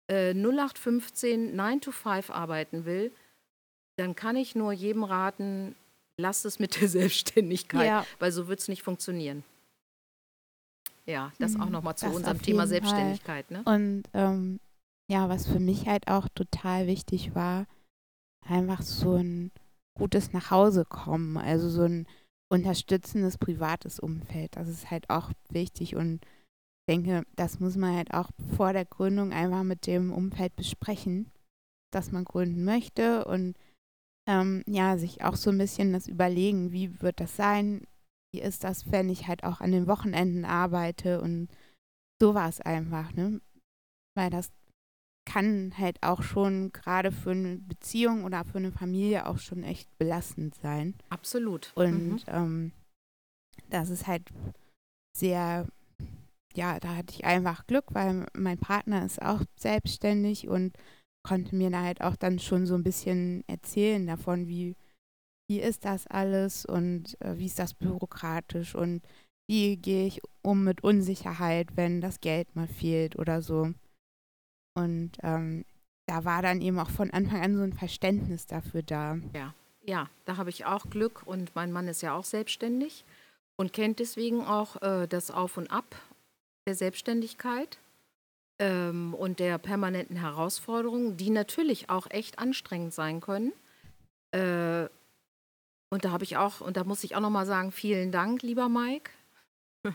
äh, 0.07 0.33
0815, 0.33 1.55
9 1.55 1.81
to 1.81 1.91
5 1.91 2.29
arbeiten 2.29 2.85
will, 2.85 3.11
dann 3.97 4.15
kann 4.15 4.35
ich 4.35 4.55
nur 4.55 4.71
jedem 4.73 5.03
raten, 5.03 5.75
lasst 6.17 6.45
es 6.45 6.59
mit 6.59 6.79
der 6.81 6.87
Selbstständigkeit, 6.89 7.87
Ja. 7.87 8.05
weil 8.19 8.31
so 8.31 8.47
wird 8.47 8.59
es 8.59 8.67
nicht 8.67 8.83
funktionieren. 8.83 9.43
Ja, 11.05 11.33
das 11.39 11.57
auch 11.59 11.65
Mhm, 11.65 11.71
nochmal 11.73 11.95
zu 11.97 12.07
unserem 12.07 12.41
Thema. 12.41 12.65
Selbstständigkeit. 12.65 13.51
Ne? 13.51 13.61
Und 13.65 14.03
ähm, 14.13 14.59
ja, 15.09 15.27
was 15.27 15.47
für 15.47 15.59
mich 15.59 15.85
halt 15.87 16.07
auch 16.07 16.29
total 16.29 16.87
wichtig 16.87 17.35
war, 17.35 17.65
einfach 18.47 18.81
so 18.81 19.15
ein 19.15 19.51
gutes 19.95 20.31
Nachhause 20.31 20.85
kommen, 20.85 21.37
also 21.37 21.69
so 21.69 21.83
ein 21.83 22.07
unterstützendes 22.49 23.37
privates 23.37 23.99
Umfeld. 23.99 24.55
Das 24.55 24.69
ist 24.69 24.91
halt 24.91 25.09
auch 25.09 25.31
wichtig 25.49 25.95
und 25.95 26.21
denke, 26.89 27.23
das 27.35 27.59
muss 27.59 27.75
man 27.77 27.95
halt 27.95 28.13
auch 28.13 28.29
vor 28.55 28.73
der 28.73 28.85
Gründung 28.85 29.31
einfach 29.31 29.63
mit 29.63 29.87
dem 29.87 30.11
Umfeld 30.11 30.55
besprechen, 30.55 31.31
dass 31.91 32.11
man 32.11 32.25
gründen 32.25 32.63
möchte 32.63 33.25
und 33.25 33.55
ähm, 34.27 34.63
ja, 34.67 34.97
sich 34.97 35.23
auch 35.23 35.35
so 35.35 35.49
ein 35.49 35.57
bisschen 35.57 35.93
das 35.93 36.07
überlegen, 36.07 36.71
wie 36.71 37.01
wird 37.01 37.19
das 37.19 37.35
sein, 37.35 37.85
wie 38.33 38.41
ist 38.41 38.63
das, 38.63 38.91
wenn 38.91 39.09
ich 39.09 39.27
halt 39.27 39.43
auch 39.43 39.59
an 39.61 39.71
den 39.71 39.87
Wochenenden 39.87 40.45
arbeite 40.45 41.21
und 41.21 41.49
sowas 42.21 42.61
einfach, 42.61 43.13
ne? 43.13 43.41
Weil 44.15 44.29
das 44.29 44.51
kann 45.25 45.73
halt 45.77 46.01
auch 46.03 46.21
schon 46.21 46.71
gerade 46.71 47.11
für 47.11 47.31
eine 47.31 47.57
Beziehung 47.57 48.23
oder 48.23 48.43
für 48.45 48.57
eine 48.57 48.71
Familie 48.71 49.25
auch 49.25 49.37
schon 49.37 49.63
echt 49.63 49.97
belastend 49.97 50.55
sein. 50.55 50.95
Absolut. 51.09 51.71
Und 51.75 51.91
Mhm. 51.91 52.23
ähm, 52.27 52.71
das 53.69 53.89
ist 53.89 54.07
halt 54.07 54.29
sehr, 55.17 55.67
ja, 56.57 56.79
da 56.79 56.95
hatte 56.95 57.13
ich 57.13 57.25
einfach 57.25 57.67
Glück, 57.67 57.85
weil 57.93 58.25
mein 58.33 58.57
Partner 58.57 59.05
ist 59.05 59.21
auch 59.21 59.41
selbstständig 59.55 60.47
und 60.47 60.77
konnte 61.25 61.55
mir 61.55 61.69
da 61.69 61.83
halt 61.83 62.01
auch 62.01 62.15
dann 62.15 62.39
schon 62.39 62.65
so 62.65 62.75
ein 62.75 62.83
bisschen 62.83 63.43
erzählen 63.47 64.05
davon, 64.05 64.47
wie, 64.47 64.75
wie 65.49 65.59
ist 65.59 65.85
das 65.85 66.07
alles 66.07 66.65
und 66.65 67.19
äh, 67.21 67.37
wie 67.37 67.45
ist 67.45 67.59
das 67.59 67.73
bürokratisch 67.73 68.75
und 68.75 69.01
wie 69.47 69.77
gehe 69.77 70.07
ich 70.07 70.21
um 70.41 70.63
mit 70.63 70.83
Unsicherheit, 70.83 71.75
wenn 71.75 72.01
das 72.01 72.21
Geld 72.21 72.55
mal 72.55 72.67
fehlt 72.67 73.17
oder 73.17 73.41
so. 73.41 73.73
Und 74.75 75.11
ähm, 75.21 75.65
da 76.07 76.25
war 76.25 76.41
dann 76.41 76.61
eben 76.61 76.79
auch 76.79 76.89
von 76.89 77.11
Anfang 77.11 77.41
an 77.41 77.55
so 77.55 77.63
ein 77.63 77.73
Verständnis 77.73 78.45
dafür 78.45 78.83
da. 78.83 79.17
Ja, 79.85 80.09
da 80.25 80.37
habe 80.37 80.49
ich 80.49 80.65
auch 80.65 80.89
Glück 80.89 81.23
und 81.25 81.55
mein 81.55 81.71
Mann 81.71 81.87
ist 81.87 82.01
ja 82.01 82.15
auch 82.15 82.23
selbstständig 82.23 83.03
und 83.57 83.73
kennt 83.73 83.99
deswegen 83.99 84.41
auch 84.41 84.81
äh, 84.81 85.07
das 85.07 85.29
Auf 85.29 85.57
und 85.57 85.71
Ab 85.71 85.95
der 86.67 86.75
Selbstständigkeit 86.75 87.77
ähm, 88.59 89.13
und 89.13 89.39
der 89.39 89.57
permanenten 89.57 90.15
Herausforderungen, 90.15 91.17
die 91.17 91.29
natürlich 91.29 91.89
auch 91.89 92.09
echt 92.09 92.39
anstrengend 92.39 92.93
sein 92.93 93.21
können. 93.21 93.53
Äh, 94.31 94.87
und 95.89 96.05
da 96.05 96.11
habe 96.11 96.23
ich 96.23 96.37
auch, 96.37 96.61
und 96.61 96.77
da 96.77 96.83
muss 96.83 97.03
ich 97.03 97.15
auch 97.15 97.21
nochmal 97.21 97.45
sagen, 97.45 97.71
vielen 97.71 98.11
Dank, 98.11 98.41
lieber 98.41 98.69
Mike. 98.69 99.11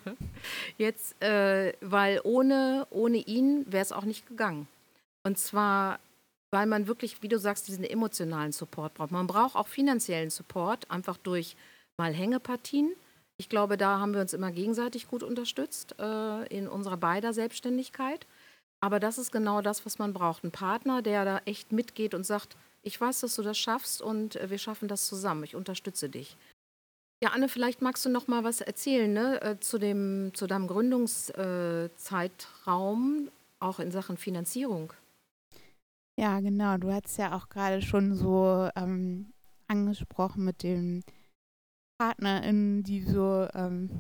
Jetzt, 0.78 1.20
äh, 1.22 1.72
weil 1.80 2.20
ohne, 2.24 2.86
ohne 2.90 3.18
ihn 3.18 3.64
wäre 3.70 3.82
es 3.82 3.92
auch 3.92 4.04
nicht 4.04 4.26
gegangen. 4.26 4.68
Und 5.24 5.38
zwar 5.38 5.98
weil 6.50 6.66
man 6.66 6.86
wirklich, 6.86 7.22
wie 7.22 7.28
du 7.28 7.38
sagst, 7.38 7.68
diesen 7.68 7.84
emotionalen 7.84 8.52
Support 8.52 8.94
braucht. 8.94 9.10
Man 9.10 9.26
braucht 9.26 9.56
auch 9.56 9.68
finanziellen 9.68 10.30
Support, 10.30 10.90
einfach 10.90 11.16
durch 11.16 11.56
mal 11.96 12.12
Hängepartien. 12.14 12.94
Ich 13.38 13.48
glaube, 13.48 13.76
da 13.76 14.00
haben 14.00 14.14
wir 14.14 14.20
uns 14.20 14.32
immer 14.32 14.50
gegenseitig 14.50 15.08
gut 15.08 15.22
unterstützt 15.22 15.94
äh, 16.00 16.46
in 16.48 16.68
unserer 16.68 16.96
beider 16.96 17.32
Selbstständigkeit. 17.32 18.26
Aber 18.80 18.98
das 19.00 19.18
ist 19.18 19.32
genau 19.32 19.60
das, 19.62 19.84
was 19.86 19.98
man 19.98 20.12
braucht. 20.12 20.44
Ein 20.44 20.50
Partner, 20.50 21.00
der 21.02 21.24
da 21.24 21.40
echt 21.44 21.72
mitgeht 21.72 22.14
und 22.14 22.24
sagt, 22.24 22.56
ich 22.82 23.00
weiß, 23.00 23.20
dass 23.20 23.36
du 23.36 23.42
das 23.42 23.58
schaffst 23.58 24.02
und 24.02 24.34
äh, 24.36 24.50
wir 24.50 24.58
schaffen 24.58 24.88
das 24.88 25.06
zusammen. 25.06 25.44
Ich 25.44 25.54
unterstütze 25.54 26.08
dich. 26.08 26.36
Ja, 27.22 27.30
Anne, 27.30 27.48
vielleicht 27.48 27.80
magst 27.82 28.04
du 28.04 28.10
noch 28.10 28.26
mal 28.28 28.44
was 28.44 28.60
erzählen 28.60 29.12
ne, 29.12 29.42
äh, 29.42 29.58
zu, 29.58 29.78
dem, 29.78 30.30
zu 30.34 30.46
deinem 30.46 30.68
Gründungszeitraum, 30.68 33.28
auch 33.58 33.80
in 33.80 33.90
Sachen 33.90 34.16
Finanzierung. 34.16 34.92
Ja, 36.16 36.38
genau. 36.40 36.78
Du 36.78 36.92
hast 36.92 37.18
ja 37.18 37.36
auch 37.36 37.48
gerade 37.48 37.82
schon 37.82 38.14
so 38.14 38.70
ähm, 38.76 39.32
angesprochen 39.66 40.44
mit 40.44 40.62
den 40.62 41.02
PartnerInnen, 41.98 42.82
die 42.82 43.02
so, 43.02 43.48
ähm, 43.54 43.90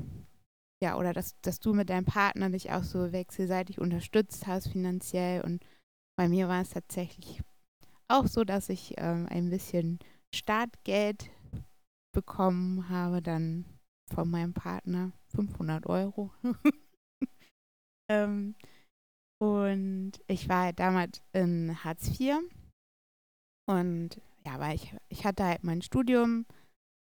ja, 0.82 0.96
oder 0.96 1.12
dass, 1.12 1.38
dass 1.40 1.60
du 1.60 1.74
mit 1.74 1.90
deinem 1.90 2.04
Partner 2.04 2.50
dich 2.50 2.70
auch 2.70 2.84
so 2.84 3.12
wechselseitig 3.12 3.80
unterstützt 3.80 4.46
hast 4.46 4.68
finanziell. 4.68 5.42
Und 5.42 5.64
bei 6.16 6.28
mir 6.28 6.48
war 6.48 6.62
es 6.62 6.70
tatsächlich 6.70 7.42
auch 8.08 8.26
so, 8.26 8.44
dass 8.44 8.68
ich 8.68 8.94
ähm, 8.96 9.26
ein 9.28 9.50
bisschen 9.50 9.98
Startgeld 10.34 11.30
bekommen 12.14 12.88
habe, 12.88 13.20
dann 13.22 13.64
von 14.12 14.30
meinem 14.30 14.54
Partner 14.54 15.12
500 15.34 15.86
Euro. 15.86 16.32
ähm, 18.10 18.54
und 19.40 20.12
ich 20.26 20.48
war 20.48 20.64
halt 20.64 20.80
damals 20.80 21.22
in 21.32 21.84
Hartz 21.84 22.18
IV 22.18 22.38
und 23.68 24.20
ja, 24.44 24.58
weil 24.58 24.74
ich, 24.74 24.94
ich 25.08 25.24
hatte 25.26 25.44
halt 25.44 25.62
mein 25.62 25.82
Studium 25.82 26.46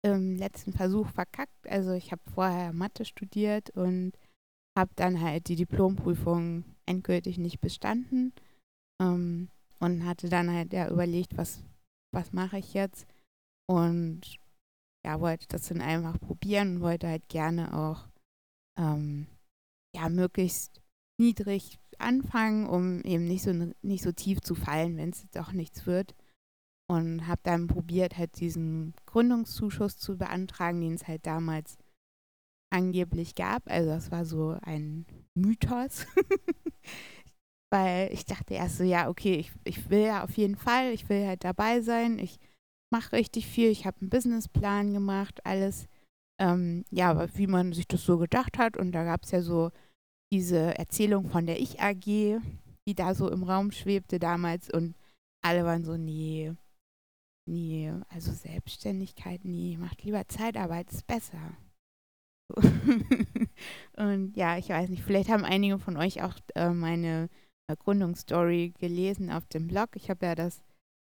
im 0.03 0.37
letzten 0.37 0.73
Versuch 0.73 1.09
verkackt. 1.09 1.69
Also 1.69 1.93
ich 1.93 2.13
habe 2.13 2.23
vorher 2.33 2.73
Mathe 2.73 3.05
studiert 3.05 3.71
und 3.71 4.13
habe 4.77 4.91
dann 4.97 5.21
halt 5.21 5.49
die 5.49 5.57
Diplomprüfung 5.57 6.65
endgültig 6.87 7.39
nicht 7.39 7.61
bestanden 7.61 8.33
ähm, 9.01 9.49
und 9.81 10.05
hatte 10.05 10.29
dann 10.29 10.51
halt 10.51 10.73
ja 10.73 10.89
überlegt, 10.91 11.37
was, 11.37 11.63
was 12.13 12.33
mache 12.33 12.59
ich 12.59 12.75
jetzt 12.75 13.07
und 13.69 14.39
ja, 15.05 15.21
wollte 15.21 15.47
das 15.49 15.69
dann 15.69 15.81
einfach 15.81 16.19
probieren 16.21 16.77
und 16.77 16.83
wollte 16.83 17.09
halt 17.09 17.29
gerne 17.29 17.75
auch 17.75 18.09
ähm, 18.79 19.27
ja, 19.95 20.09
möglichst 20.09 20.81
niedrig 21.21 21.79
anfangen, 21.99 22.67
um 22.67 23.03
eben 23.03 23.27
nicht 23.27 23.43
so, 23.43 23.53
nicht 23.83 24.05
so 24.05 24.13
tief 24.13 24.41
zu 24.41 24.55
fallen, 24.55 24.97
wenn 24.97 25.11
es 25.11 25.29
doch 25.31 25.53
nichts 25.53 25.87
wird. 25.87 26.15
Und 26.91 27.27
habe 27.27 27.41
dann 27.45 27.67
probiert, 27.67 28.17
halt 28.17 28.41
diesen 28.41 28.95
Gründungszuschuss 29.07 29.99
zu 29.99 30.17
beantragen, 30.17 30.81
den 30.81 30.95
es 30.95 31.07
halt 31.07 31.27
damals 31.27 31.77
angeblich 32.71 33.35
gab. 33.35 33.71
Also 33.71 33.91
das 33.91 34.11
war 34.11 34.25
so 34.25 34.57
ein 34.63 35.07
Mythos. 35.35 36.07
Weil 37.71 38.11
ich 38.13 38.25
dachte 38.25 38.55
erst 38.55 38.79
so, 38.79 38.85
ja, 38.85 39.09
okay, 39.09 39.35
ich, 39.35 39.53
ich 39.65 39.91
will 39.91 40.01
ja 40.01 40.25
auf 40.25 40.37
jeden 40.39 40.57
Fall, 40.57 40.93
ich 40.93 41.09
will 41.11 41.27
halt 41.27 41.45
dabei 41.45 41.83
sein, 41.83 42.19
ich 42.19 42.39
mache 42.91 43.13
richtig 43.13 43.47
viel, 43.47 43.69
ich 43.69 43.85
habe 43.85 44.01
einen 44.01 44.09
Businessplan 44.09 44.95
gemacht, 44.95 45.45
alles, 45.45 45.87
ähm, 46.41 46.85
ja, 46.91 47.29
wie 47.37 47.47
man 47.47 47.75
sich 47.75 47.87
das 47.87 48.05
so 48.05 48.17
gedacht 48.17 48.57
hat. 48.57 48.79
Und 48.79 48.93
da 48.93 49.05
gab 49.05 49.25
es 49.25 49.33
ja 49.33 49.43
so 49.43 49.71
diese 50.33 50.79
Erzählung 50.79 51.29
von 51.29 51.45
der 51.45 51.61
Ich-AG, 51.61 52.41
die 52.87 52.95
da 52.95 53.15
so 53.15 53.31
im 53.31 53.43
Raum 53.43 53.71
schwebte 53.73 54.19
damals 54.19 54.71
und 54.71 54.95
alle 55.45 55.65
waren 55.65 55.85
so, 55.85 55.97
nee, 55.97 56.55
nee, 57.49 57.93
also 58.09 58.33
Selbstständigkeit, 58.33 59.45
nee, 59.45 59.77
macht 59.79 60.05
lieber 60.05 60.27
Zeitarbeit, 60.29 60.93
ist 60.93 61.07
besser. 61.07 61.57
und 63.97 64.37
ja, 64.37 64.57
ich 64.57 64.69
weiß 64.71 64.89
nicht, 64.89 65.03
vielleicht 65.03 65.29
haben 65.29 65.45
einige 65.45 65.79
von 65.79 65.97
euch 65.97 66.23
auch 66.23 66.35
äh, 66.55 66.71
meine 66.71 67.29
äh, 67.71 67.77
Gründungsstory 67.77 68.73
gelesen 68.79 69.31
auf 69.31 69.47
dem 69.47 69.67
Blog. 69.67 69.91
Ich 69.97 70.09
habe 70.09 70.25
ja 70.27 70.35
das 70.35 70.63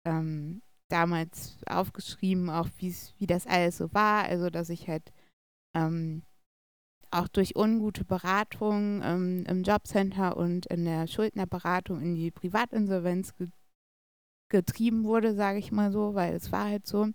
ähm, 0.07 0.61
damals 0.89 1.57
aufgeschrieben, 1.65 2.49
auch 2.49 2.67
wie 2.77 3.25
das 3.25 3.47
alles 3.47 3.77
so 3.77 3.93
war, 3.93 4.25
also 4.25 4.49
dass 4.49 4.69
ich 4.69 4.87
halt 4.87 5.11
ähm, 5.75 6.23
auch 7.11 7.27
durch 7.27 7.55
ungute 7.55 8.05
Beratung 8.05 9.01
ähm, 9.03 9.45
im 9.47 9.63
Jobcenter 9.63 10.37
und 10.37 10.65
in 10.67 10.85
der 10.85 11.07
Schuldnerberatung 11.07 12.01
in 12.01 12.15
die 12.15 12.31
Privatinsolvenz 12.31 13.35
ge 13.35 13.49
getrieben 14.51 15.03
wurde, 15.05 15.33
sage 15.33 15.57
ich 15.57 15.71
mal 15.71 15.91
so, 15.91 16.13
weil 16.13 16.35
es 16.35 16.51
war 16.51 16.65
halt 16.65 16.85
so. 16.85 17.09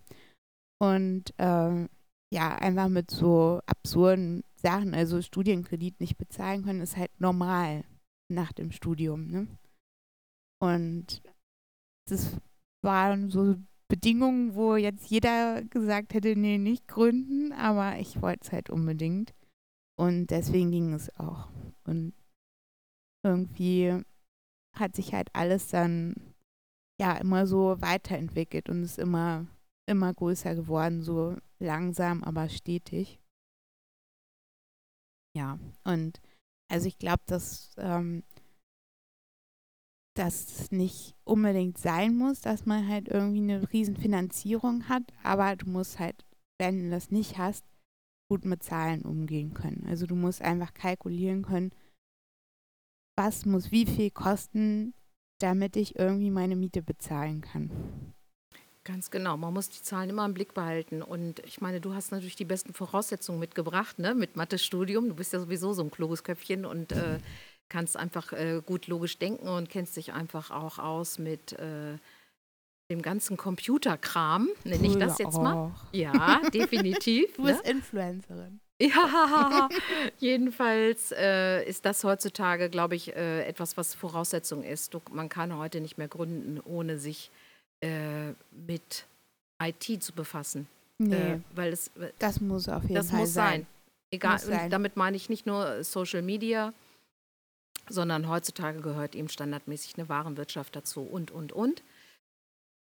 Und 0.81 1.33
äh, 1.37 1.87
ja, 2.33 2.55
einfach 2.55 2.89
mit 2.89 3.09
so 3.09 3.61
absurden 3.65 4.43
Sachen, 4.55 4.93
also 4.93 5.21
Studienkredit 5.21 5.99
nicht 6.01 6.17
bezahlen 6.17 6.63
können, 6.63 6.81
ist 6.81 6.97
halt 6.97 7.11
normal 7.19 7.85
nach 8.29 8.51
dem 8.51 8.71
Studium. 8.71 9.27
Ne? 9.27 9.47
Und 10.61 11.21
das 12.09 12.37
waren 12.83 13.29
so 13.29 13.55
Bedingungen, 13.89 14.55
wo 14.55 14.75
jetzt 14.75 15.09
jeder 15.09 15.63
gesagt 15.63 16.13
hätte, 16.13 16.35
nee, 16.35 16.57
nicht 16.57 16.87
gründen, 16.87 17.53
aber 17.53 17.99
ich 17.99 18.21
wollte 18.21 18.41
es 18.43 18.51
halt 18.51 18.69
unbedingt. 18.69 19.33
Und 19.97 20.27
deswegen 20.27 20.71
ging 20.71 20.93
es 20.93 21.09
auch. 21.17 21.49
Und 21.85 22.13
irgendwie 23.25 24.03
hat 24.75 24.95
sich 24.95 25.13
halt 25.13 25.29
alles 25.33 25.69
dann 25.69 26.15
ja 26.99 27.17
immer 27.17 27.47
so 27.47 27.79
weiterentwickelt 27.81 28.69
und 28.69 28.83
ist 28.83 28.99
immer, 28.99 29.45
immer 29.87 30.13
größer 30.13 30.55
geworden, 30.55 31.01
so 31.01 31.37
langsam, 31.59 32.23
aber 32.23 32.49
stetig. 32.49 33.19
Ja, 35.35 35.59
und 35.83 36.19
also 36.69 36.87
ich 36.87 36.97
glaube, 36.97 37.21
dass 37.27 37.73
ähm, 37.77 38.23
das 40.17 40.71
nicht 40.71 41.15
unbedingt 41.23 41.77
sein 41.77 42.15
muss, 42.15 42.41
dass 42.41 42.65
man 42.65 42.87
halt 42.87 43.07
irgendwie 43.07 43.41
eine 43.41 43.71
Riesenfinanzierung 43.71 44.89
hat, 44.89 45.03
aber 45.23 45.55
du 45.55 45.69
musst 45.69 45.99
halt, 45.99 46.25
wenn 46.59 46.85
du 46.85 46.89
das 46.89 47.11
nicht 47.11 47.37
hast, 47.37 47.63
gut 48.29 48.43
mit 48.43 48.63
Zahlen 48.63 49.03
umgehen 49.03 49.53
können. 49.53 49.85
Also 49.87 50.05
du 50.05 50.15
musst 50.15 50.41
einfach 50.41 50.73
kalkulieren 50.73 51.43
können, 51.43 51.71
was 53.15 53.45
muss 53.45 53.71
wie 53.71 53.85
viel 53.85 54.11
kosten, 54.11 54.93
damit 55.39 55.75
ich 55.75 55.97
irgendwie 55.97 56.31
meine 56.31 56.55
Miete 56.55 56.81
bezahlen 56.81 57.41
kann. 57.41 57.71
Ganz 58.83 59.11
genau, 59.11 59.35
man 59.35 59.53
muss 59.53 59.69
die 59.69 59.81
Zahlen 59.81 60.09
immer 60.09 60.25
im 60.25 60.33
Blick 60.33 60.53
behalten. 60.53 61.01
Und 61.01 61.39
ich 61.39 61.59
meine, 61.59 61.81
du 61.81 61.93
hast 61.93 62.11
natürlich 62.11 62.37
die 62.37 62.45
besten 62.45 62.73
Voraussetzungen 62.73 63.37
mitgebracht, 63.37 63.99
ne? 63.99 64.15
mit 64.15 64.37
Mathe-Studium. 64.37 65.09
Du 65.09 65.15
bist 65.15 65.33
ja 65.33 65.39
sowieso 65.39 65.73
so 65.73 65.83
ein 65.83 65.91
kluges 65.91 66.23
Köpfchen 66.23 66.65
und 66.65 66.93
äh, 66.93 67.19
kannst 67.67 67.97
einfach 67.97 68.31
äh, 68.31 68.61
gut 68.65 68.87
logisch 68.87 69.19
denken 69.19 69.49
und 69.49 69.69
kennst 69.69 69.97
dich 69.97 70.13
einfach 70.13 70.51
auch 70.51 70.79
aus 70.79 71.19
mit 71.19 71.51
äh, 71.53 71.97
dem 72.89 73.01
ganzen 73.01 73.35
Computerkram, 73.35 74.47
nenne 74.63 74.87
ich 74.87 74.95
das 74.95 75.17
jetzt 75.17 75.37
mal. 75.37 75.73
Ja, 75.91 76.41
definitiv. 76.53 77.35
du 77.35 77.43
bist 77.43 77.65
ne? 77.65 77.71
Influencerin. 77.71 78.61
Ja, 78.81 79.69
jedenfalls 80.19 81.11
äh, 81.11 81.67
ist 81.67 81.85
das 81.85 82.03
heutzutage, 82.03 82.69
glaube 82.69 82.95
ich, 82.95 83.15
äh, 83.15 83.43
etwas, 83.45 83.75
was 83.75 83.95
Voraussetzung 83.95 84.63
ist. 84.63 84.93
Du, 84.93 85.01
man 85.11 85.29
kann 85.29 85.57
heute 85.57 85.81
nicht 85.81 85.97
mehr 85.97 86.07
gründen, 86.07 86.59
ohne 86.63 86.99
sich 86.99 87.31
äh, 87.81 88.33
mit 88.51 89.05
IT 89.61 90.03
zu 90.03 90.13
befassen. 90.13 90.67
Nee, 90.99 91.15
äh, 91.15 91.39
weil 91.55 91.73
es, 91.73 91.91
das 92.19 92.39
muss 92.39 92.69
auf 92.69 92.83
jeden 92.83 92.95
das 92.95 93.09
Fall 93.09 93.21
muss 93.21 93.33
sein. 93.33 93.61
sein. 93.61 93.67
Egal, 94.11 94.33
muss 94.33 94.45
sein. 94.45 94.69
damit 94.69 94.95
meine 94.95 95.17
ich 95.17 95.29
nicht 95.29 95.45
nur 95.45 95.83
Social 95.83 96.21
Media, 96.21 96.73
sondern 97.89 98.27
heutzutage 98.27 98.81
gehört 98.81 99.15
eben 99.15 99.29
standardmäßig 99.29 99.97
eine 99.97 100.09
Warenwirtschaft 100.09 100.75
dazu 100.75 101.01
und, 101.01 101.31
und, 101.31 101.51
und. 101.51 101.83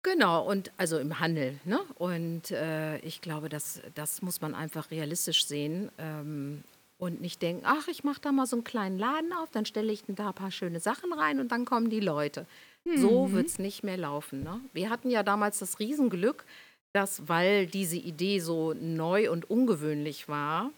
Genau, 0.06 0.47
und 0.47 0.72
also 0.78 0.99
im 0.99 1.20
Handel. 1.20 1.60
Ne? 1.66 1.80
Und 1.95 2.51
äh, 2.51 2.99
ich 2.99 3.22
glaube, 3.22 3.49
das, 3.49 3.82
das 3.95 4.22
muss 4.22 4.39
man 4.39 4.53
einfach 4.53 4.91
realistisch 4.91 5.47
sehen 5.47 5.89
ähm, 5.97 6.64
und 6.99 7.22
nicht 7.22 7.41
denken, 7.41 7.64
ach, 7.66 7.88
ich 7.88 8.03
mache 8.03 8.22
da 8.22 8.32
mal 8.32 8.45
so 8.45 8.56
einen 8.56 8.64
kleinen 8.64 8.99
Laden 8.99 9.34
auf, 9.34 9.49
dann 9.49 9.66
stelle 9.66 9.91
ich 9.91 10.03
da 10.08 10.28
ein 10.28 10.34
paar 10.36 10.51
schöne 10.51 10.80
Sachen 10.80 11.12
rein 11.12 11.39
und 11.39 11.51
dann 11.51 11.66
kommen 11.66 11.89
die 11.89 12.01
Leute. 12.01 12.45
Mhm. 12.84 12.97
So 12.97 13.32
wird 13.32 13.47
es 13.47 13.58
nicht 13.58 13.84
mehr 13.84 13.97
laufen. 13.97 14.43
Ne? 14.43 14.62
Wir 14.74 14.91
hatten 14.91 15.10
ja 15.10 15.24
damals 15.24 15.58
das 15.58 15.80
Riesenglück, 15.80 16.45
dass, 16.93 17.28
weil 17.28 17.66
diese 17.66 17.97
Idee 17.97 18.38
so 18.38 18.76
neu 18.76 19.32
und 19.32 19.49
ungewöhnlich 19.49 20.30
war, 20.30 20.70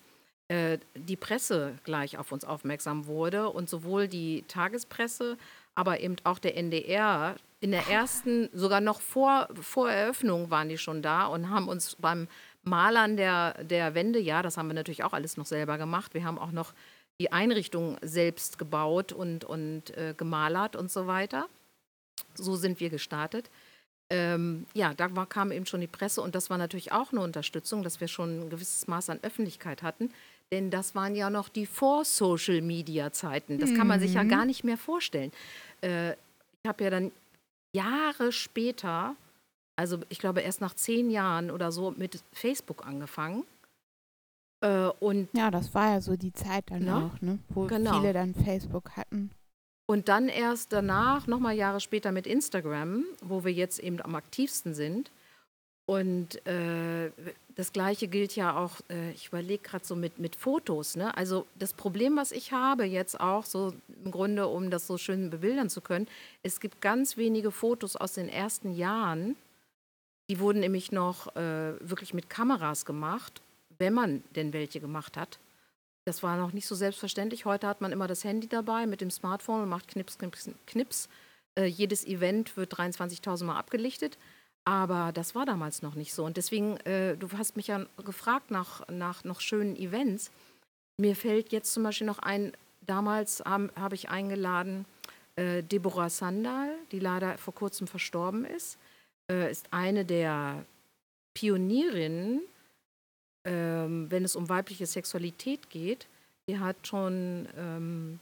äh, 0.48 0.78
die 0.96 1.18
Presse 1.18 1.74
gleich 1.84 2.18
auf 2.18 2.32
uns 2.32 2.46
aufmerksam 2.46 3.08
wurde 3.08 3.50
und 3.50 3.68
sowohl 3.68 4.08
die 4.08 4.46
Tagespresse, 4.48 5.38
aber 5.76 6.00
eben 6.00 6.16
auch 6.24 6.40
der 6.40 6.56
NDR 6.56 7.36
in 7.60 7.72
der 7.72 7.88
ersten, 7.88 8.50
sogar 8.54 8.82
noch 8.82 9.02
vor, 9.02 9.48
vor 9.60 9.90
Eröffnung 9.90 10.52
waren 10.52 10.70
die 10.70 10.78
schon 10.78 11.02
da 11.02 11.26
und 11.26 11.50
haben 11.50 11.68
uns 11.68 11.96
beim 11.96 12.28
Malern 12.64 13.18
der, 13.18 13.64
der 13.64 13.96
Wände, 13.96 14.20
ja, 14.20 14.42
das 14.42 14.58
haben 14.58 14.68
wir 14.68 14.74
natürlich 14.74 15.04
auch 15.04 15.14
alles 15.14 15.38
noch 15.38 15.46
selber 15.46 15.78
gemacht. 15.78 16.14
Wir 16.14 16.24
haben 16.24 16.38
auch 16.38 16.52
noch 16.52 16.74
die 17.20 17.32
Einrichtung 17.32 17.98
selbst 18.02 18.60
gebaut 18.60 19.12
und, 19.12 19.44
und 19.44 19.96
äh, 19.98 20.14
gemalert 20.16 20.76
und 20.76 20.92
so 20.92 21.08
weiter. 21.08 21.48
So 22.36 22.56
sind 22.56 22.80
wir 22.80 22.90
gestartet. 22.90 23.50
Ähm, 24.10 24.68
ja, 24.74 24.94
da 24.94 25.14
war, 25.16 25.26
kam 25.26 25.52
eben 25.52 25.66
schon 25.66 25.82
die 25.82 25.88
Presse 25.88 26.22
und 26.22 26.36
das 26.36 26.50
war 26.50 26.58
natürlich 26.58 26.92
auch 26.92 27.12
eine 27.12 27.22
Unterstützung, 27.22 27.84
dass 27.84 28.00
wir 28.00 28.08
schon 28.08 28.42
ein 28.42 28.50
gewisses 28.50 28.88
Maß 28.88 29.10
an 29.10 29.20
Öffentlichkeit 29.24 29.82
hatten. 29.82 30.12
Denn 30.52 30.70
das 30.70 30.96
waren 30.96 31.16
ja 31.16 31.30
noch 31.30 31.50
die 31.50 31.66
Vor-Social-Media-Zeiten. 31.66 33.60
Das 33.60 33.74
kann 33.74 33.88
man 33.88 34.00
sich 34.00 34.14
ja 34.14 34.24
mhm. 34.24 34.30
gar 34.30 34.46
nicht 34.46 34.64
mehr 34.64 34.78
vorstellen. 34.78 35.34
Äh, 35.82 36.12
ich 36.12 36.68
habe 36.68 36.86
ja 36.86 36.90
dann 36.90 37.12
Jahre 37.74 38.32
später, 38.32 39.16
also 39.76 40.00
ich 40.10 40.20
glaube 40.20 40.42
erst 40.42 40.62
nach 40.62 40.74
zehn 40.74 41.10
Jahren 41.10 41.52
oder 41.52 41.72
so, 41.72 41.92
mit 41.92 42.24
Facebook 42.32 42.86
angefangen. 42.86 43.44
Äh, 44.62 44.90
und 45.00 45.30
ja, 45.34 45.52
das 45.52 45.74
war 45.74 45.94
ja 45.94 46.02
so 46.02 46.16
die 46.16 46.34
Zeit 46.34 46.66
dann 46.72 46.86
ja, 46.86 46.98
auch, 46.98 47.22
ne? 47.22 47.40
wo 47.50 47.66
genau. 47.66 48.00
viele 48.00 48.14
dann 48.14 48.34
Facebook 48.34 48.92
hatten. 48.98 49.32
Und 49.90 50.10
dann 50.10 50.28
erst 50.28 50.74
danach, 50.74 51.28
nochmal 51.28 51.56
Jahre 51.56 51.80
später 51.80 52.12
mit 52.12 52.28
Instagram, 52.28 53.06
wo 53.22 53.46
wir 53.46 53.54
jetzt 53.54 53.80
eben 53.80 54.02
am 54.02 54.16
aktivsten 54.16 54.74
sind. 54.74 55.12
Und 55.86 56.46
äh, 56.46 57.12
das 57.58 57.74
Gleiche 57.74 58.08
gilt 58.08 58.36
ja 58.36 58.56
auch, 58.56 58.82
äh, 58.88 59.12
ich 59.12 59.30
überlege 59.30 59.64
gerade 59.64 59.84
so 59.84 59.96
mit, 59.96 60.20
mit 60.20 60.36
Fotos. 60.36 60.96
Ne? 60.96 61.18
Also 61.18 61.48
das 61.56 61.74
Problem, 61.74 62.16
was 62.16 62.32
ich 62.32 62.52
habe 62.52 62.86
jetzt 62.86 63.20
auch, 63.20 63.46
so 63.46 63.74
im 64.06 64.12
Grunde, 64.12 64.48
um 64.48 64.70
das 64.70 64.86
so 64.86 65.00
schön 65.00 65.32
bebildern 65.32 65.70
zu 65.70 65.82
können, 65.82 66.08
es 66.44 66.60
gibt 66.60 66.82
ganz 66.82 67.18
wenige 67.18 67.50
Fotos 67.50 67.96
aus 67.96 68.14
den 68.14 68.30
ersten 68.30 68.76
Jahren, 68.76 69.36
die 70.30 70.40
wurden 70.40 70.60
nämlich 70.60 70.92
noch 70.92 71.36
äh, 71.36 71.74
wirklich 71.80 72.14
mit 72.14 72.30
Kameras 72.30 72.86
gemacht, 72.86 73.42
wenn 73.80 73.94
man 73.94 74.24
denn 74.36 74.54
welche 74.54 74.80
gemacht 74.80 75.18
hat. 75.18 75.40
Das 76.06 76.22
war 76.22 76.38
noch 76.38 76.54
nicht 76.54 76.68
so 76.68 76.76
selbstverständlich. 76.76 77.46
Heute 77.46 77.66
hat 77.66 77.82
man 77.82 77.92
immer 77.92 78.08
das 78.08 78.24
Handy 78.24 78.48
dabei 78.48 78.86
mit 78.86 79.02
dem 79.02 79.10
Smartphone 79.10 79.64
und 79.64 79.70
macht 79.70 79.88
Knips, 79.88 80.20
Knips, 80.20 80.50
Knips 80.68 81.10
Äh, 81.56 81.66
jedes 81.66 82.06
Event 82.06 82.56
wird 82.56 82.76
23.000 82.76 83.46
Mal 83.46 83.58
abgelichtet. 83.58 84.20
Aber 84.68 85.14
das 85.14 85.34
war 85.34 85.46
damals 85.46 85.82
noch 85.82 85.96
nicht 85.96 86.14
so. 86.14 86.26
Und 86.26 86.36
deswegen, 86.36 86.76
äh, 86.82 87.16
du 87.16 87.30
hast 87.38 87.56
mich 87.56 87.68
ja 87.68 87.86
gefragt 88.04 88.52
nach, 88.52 88.86
nach 88.90 89.24
noch 89.24 89.40
schönen 89.40 89.78
Events. 89.78 90.30
Mir 90.98 91.16
fällt 91.16 91.54
jetzt 91.54 91.72
zum 91.72 91.84
Beispiel 91.84 92.06
noch 92.06 92.20
ein, 92.20 92.52
damals 92.82 93.40
habe 93.46 93.72
hab 93.80 93.94
ich 93.94 94.10
eingeladen 94.10 94.84
äh, 95.38 95.64
Deborah 95.64 96.10
Sandal, 96.10 96.76
die 96.92 97.00
leider 97.00 97.38
vor 97.38 97.56
kurzem 97.56 97.88
verstorben 97.88 98.44
ist, 98.44 98.78
äh, 99.32 99.50
ist 99.50 99.72
eine 99.72 100.04
der 100.04 100.66
Pionierinnen, 101.34 102.42
ähm, 103.46 104.12
wenn 104.12 104.26
es 104.26 104.36
um 104.36 104.50
weibliche 104.50 104.86
Sexualität 104.86 105.70
geht. 105.70 106.08
Die 106.50 106.60
hat 106.60 106.86
schon 106.86 107.48
ähm, 107.58 108.20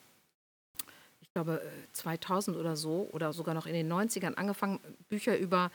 glaube 1.36 1.62
2000 1.94 2.56
oder 2.56 2.76
so 2.76 3.10
oder 3.12 3.34
sogar 3.34 3.54
noch 3.54 3.66
in 3.66 3.74
den 3.74 3.92
90ern 3.92 4.36
angefangen, 4.36 4.80
Bücher 5.10 5.38
über 5.38 5.70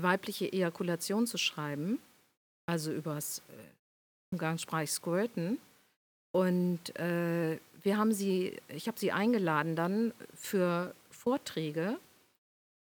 weibliche 0.00 0.52
Ejakulation 0.52 1.26
zu 1.26 1.38
schreiben, 1.38 1.98
also 2.66 2.92
übers 2.92 3.42
äh, 3.48 4.32
umgangssprachlich 4.32 4.90
Squirten. 4.90 5.58
Und 6.32 6.98
äh, 6.98 7.58
wir 7.82 7.98
haben 7.98 8.12
sie, 8.12 8.56
ich 8.68 8.88
habe 8.88 8.98
sie 8.98 9.12
eingeladen 9.12 9.76
dann 9.76 10.14
für 10.34 10.94
Vorträge. 11.10 11.98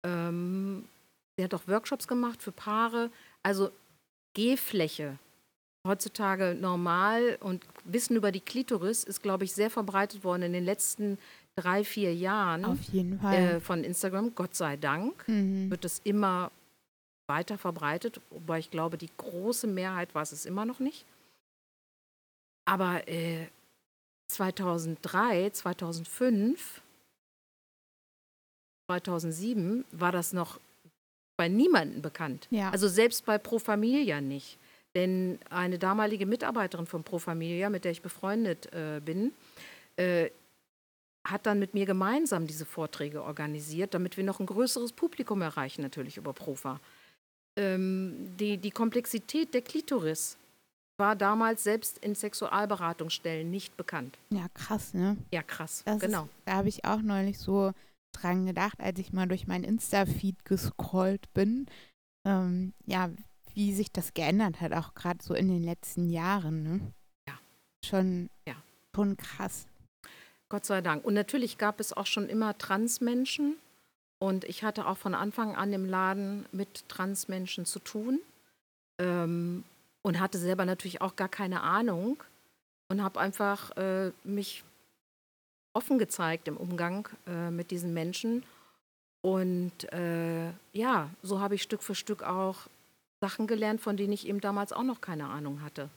Ähm, 0.05 0.85
sie 1.37 1.45
hat 1.45 1.55
auch 1.55 1.67
Workshops 1.67 2.07
gemacht 2.07 2.43
für 2.43 2.53
Paare. 2.53 3.11
Also 3.43 3.71
Gehfläche, 4.35 5.19
heutzutage 5.87 6.57
normal 6.61 7.39
und 7.41 7.65
Wissen 7.85 8.17
über 8.17 8.33
die 8.33 8.41
Klitoris 8.41 9.03
ist, 9.05 9.23
glaube 9.23 9.45
ich, 9.45 9.55
sehr 9.55 9.71
verbreitet 9.71 10.25
worden 10.25 10.43
in 10.43 10.53
den 10.53 10.65
letzten 10.65 11.19
drei, 11.57 11.85
vier 11.85 12.15
Jahren 12.15 12.65
Auf 12.65 12.81
jeden 12.93 13.19
Fall. 13.19 13.35
Äh, 13.35 13.61
von 13.61 13.83
Instagram, 13.83 14.35
Gott 14.35 14.55
sei 14.55 14.77
Dank, 14.77 15.27
mhm. 15.27 15.71
wird 15.71 15.85
es 15.85 16.01
immer 16.05 16.53
weiter 17.29 17.59
verbreitet, 17.59 18.21
wobei 18.31 18.59
ich 18.59 18.71
glaube, 18.71 18.99
die 18.99 19.11
große 19.17 19.67
Mehrheit 19.67 20.15
weiß 20.15 20.33
es 20.33 20.47
immer 20.47 20.65
noch 20.65 20.81
nicht. 20.81 21.05
Aber 22.65 23.07
äh, 23.09 23.47
2003, 24.29 25.51
2005, 25.51 26.83
2007 28.91 29.85
war 29.93 30.13
das 30.13 30.33
noch 30.33 30.61
bei 31.37 31.49
niemandem 31.49 32.03
bekannt. 32.03 32.49
Ja. 32.51 32.71
Also 32.71 32.89
selbst 32.89 33.25
bei 33.25 33.39
Pro 33.39 33.59
Familia 33.59 34.21
nicht. 34.21 34.59
Denn 34.95 35.39
eine 35.51 35.79
damalige 35.79 36.27
Mitarbeiterin 36.27 36.87
von 36.87 37.05
Pro 37.05 37.19
Familia, 37.19 37.71
mit 37.71 37.85
der 37.85 37.93
ich 37.93 38.03
befreundet 38.03 38.73
äh, 38.73 39.01
bin, 39.05 39.33
äh, 39.97 40.31
hat 41.25 41.47
dann 41.47 41.59
mit 41.59 41.75
mir 41.75 41.87
gemeinsam 41.87 42.47
diese 42.47 42.65
Vorträge 42.65 43.23
organisiert, 43.23 43.95
damit 43.95 44.17
wir 44.17 44.25
noch 44.25 44.41
ein 44.41 44.47
größeres 44.47 44.93
Publikum 44.93 45.43
erreichen, 45.43 45.83
natürlich 45.83 46.17
über 46.17 46.33
Profa. 46.33 46.81
Ähm, 47.59 48.37
die, 48.39 48.57
die 48.57 48.71
Komplexität 48.71 49.53
der 49.53 49.63
Klitoris 49.63 50.39
war 50.97 51.17
damals 51.17 51.65
selbst 51.65 51.99
in 51.99 52.15
Sexualberatungsstellen 52.15 53.51
nicht 53.51 53.77
bekannt. 53.77 54.17
Ja, 54.31 54.47
krass, 54.55 54.95
ne? 54.95 55.17
Ja, 55.33 55.43
krass, 55.43 55.83
das 55.85 56.01
genau. 56.01 56.25
Ist, 56.25 56.31
da 56.45 56.53
habe 56.55 56.69
ich 56.69 56.85
auch 56.85 57.03
neulich 57.03 57.39
so 57.39 57.73
dran 58.13 58.47
gedacht, 58.47 58.79
als 58.81 58.99
ich 59.01 59.13
mal 59.13 59.27
durch 59.27 59.47
mein 59.47 59.65
Insta-Feed 59.65 60.45
gescrollt 60.45 61.33
bin. 61.35 61.67
Ähm, 62.25 62.75
ja, 62.87 63.11
wie 63.55 63.75
sich 63.75 63.91
das 63.93 64.15
geändert 64.15 64.61
hat, 64.61 64.73
auch 64.73 64.95
gerade 64.95 65.23
so 65.23 65.35
in 65.35 65.49
den 65.49 65.65
letzten 65.65 66.09
Jahren, 66.09 66.63
ne? 66.63 66.81
Ja. 67.29 67.39
Schon, 67.85 68.31
ja. 68.47 68.55
schon 68.95 69.17
krass. 69.17 69.67
Gott 70.49 70.65
sei 70.65 70.81
Dank. 70.81 71.05
Und 71.05 71.15
natürlich 71.15 71.59
gab 71.59 71.81
es 71.81 71.93
auch 71.93 72.07
schon 72.07 72.29
immer 72.29 72.57
Transmenschen. 72.57 73.57
Und 74.19 74.45
ich 74.45 74.65
hatte 74.65 74.87
auch 74.87 74.99
von 74.99 75.15
Anfang 75.15 75.55
an 75.55 75.73
im 75.73 75.85
Laden 75.85 76.47
mit 76.53 76.89
Transmenschen 76.89 77.65
zu 77.65 77.79
tun. 77.79 78.21
Ähm, 78.99 79.65
und 80.03 80.21
hatte 80.21 80.39
selber 80.39 80.65
natürlich 80.65 81.01
auch 81.01 81.17
gar 81.17 81.29
keine 81.29 81.63
Ahnung. 81.63 82.23
Und 82.89 83.03
habe 83.03 83.21
einfach 83.21 83.77
äh, 83.77 84.13
mich 84.25 84.65
offen 85.75 85.99
gezeigt 85.99 86.49
im 86.49 86.57
Umgang 86.57 87.09
äh, 87.27 87.51
mit 87.51 87.71
diesen 87.71 87.93
Menschen. 87.93 88.43
Und 89.21 89.93
äh, 89.93 90.51
ja, 90.73 91.11
so 91.23 91.41
habe 91.41 91.55
ich 91.55 91.63
Stück 91.63 91.83
für 91.83 91.95
Stück 91.95 92.23
auch 92.23 92.69
Sachen 93.21 93.47
gelernt, 93.47 93.81
von 93.81 93.97
denen 93.97 94.13
ich 94.13 94.27
eben 94.27 94.41
damals 94.41 94.73
auch 94.73 94.83
noch 94.85 95.01
keine 95.01 95.29
Ahnung 95.29 95.63
hatte. 95.63 95.91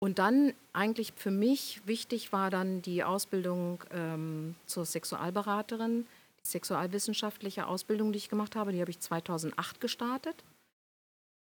Und 0.00 0.18
dann 0.18 0.52
eigentlich 0.72 1.12
für 1.16 1.30
mich 1.30 1.80
wichtig 1.84 2.32
war 2.32 2.50
dann 2.50 2.82
die 2.82 3.02
Ausbildung 3.02 3.82
ähm, 3.92 4.54
zur 4.66 4.84
Sexualberaterin, 4.84 6.06
sexualwissenschaftliche 6.50 7.66
Ausbildung, 7.66 8.12
die 8.12 8.18
ich 8.18 8.28
gemacht 8.28 8.56
habe, 8.56 8.72
die 8.72 8.80
habe 8.80 8.90
ich 8.90 9.00
2008 9.00 9.80
gestartet. 9.80 10.36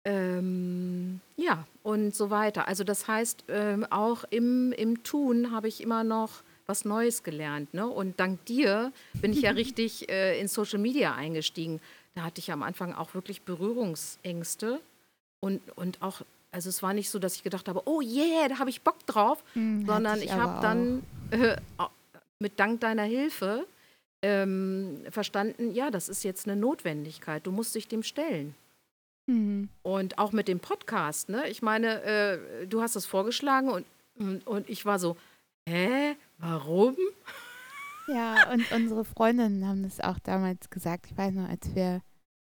Ähm, 0.05 1.21
ja, 1.37 1.67
und 1.83 2.15
so 2.15 2.31
weiter. 2.31 2.69
Also 2.69 2.85
das 2.85 3.07
heißt, 3.07 3.45
ähm, 3.49 3.87
auch 3.91 4.25
im, 4.31 4.73
im 4.73 5.03
Tun 5.03 5.51
habe 5.51 5.69
ich 5.69 5.83
immer 5.83 6.05
noch 6.05 6.43
was 6.67 6.85
Neues 6.85 7.23
gelernt. 7.23 7.75
Ne? 7.75 7.87
Und 7.87 8.19
dank 8.19 8.45
dir 8.47 8.93
bin 9.15 9.33
ich 9.33 9.43
ja 9.43 9.51
richtig 9.63 10.09
äh, 10.09 10.41
in 10.41 10.49
Social 10.49 10.79
Media 10.79 11.15
eingestiegen. 11.15 11.81
Da 12.15 12.23
hatte 12.23 12.39
ich 12.39 12.51
am 12.51 12.63
Anfang 12.63 12.95
auch 12.95 13.15
wirklich 13.15 13.43
Berührungsängste 13.43 14.81
und, 15.41 15.61
und 15.77 16.01
auch 16.03 16.23
also 16.53 16.69
es 16.69 16.83
war 16.83 16.95
nicht 16.95 17.11
so, 17.11 17.19
dass 17.21 17.37
ich 17.37 17.45
gedacht 17.45 17.69
habe, 17.69 17.83
oh 17.85 18.01
yeah, 18.01 18.49
da 18.49 18.59
habe 18.59 18.71
ich 18.71 18.83
Bock 18.83 19.07
drauf, 19.07 19.43
hm, 19.53 19.87
sondern 19.87 20.19
ich, 20.19 20.25
ich 20.25 20.33
habe 20.33 20.61
dann 20.61 21.03
äh, 21.31 21.57
mit 22.41 22.59
Dank 22.59 22.81
deiner 22.81 23.05
Hilfe 23.05 23.67
ähm, 24.23 25.05
verstanden, 25.11 25.73
ja, 25.73 25.91
das 25.91 26.09
ist 26.09 26.25
jetzt 26.25 26.47
eine 26.47 26.61
Notwendigkeit, 26.61 27.47
du 27.47 27.53
musst 27.53 27.75
dich 27.75 27.89
dem 27.89 28.03
stellen. 28.03 28.55
Mhm. 29.27 29.69
Und 29.83 30.19
auch 30.19 30.33
mit 30.33 30.49
dem 30.49 30.61
Podcast, 30.61 31.29
ne? 31.29 31.49
Ich 31.49 31.63
meine, 31.63 32.03
äh, 32.03 32.67
du 32.67 32.83
hast 32.83 32.97
das 32.97 33.07
vorgeschlagen 33.07 33.71
und, 33.71 34.47
und 34.47 34.69
ich 34.69 34.85
war 34.85 34.99
so, 34.99 35.17
hä, 35.69 36.17
warum? 36.39 36.97
Ja, 38.09 38.51
und 38.53 38.71
unsere 38.73 39.05
Freundinnen 39.05 39.67
haben 39.67 39.85
das 39.85 40.01
auch 40.01 40.19
damals 40.19 40.69
gesagt. 40.69 41.07
Ich 41.07 41.17
weiß 41.17 41.33
noch, 41.33 41.49
als 41.49 41.75
wir 41.75 42.03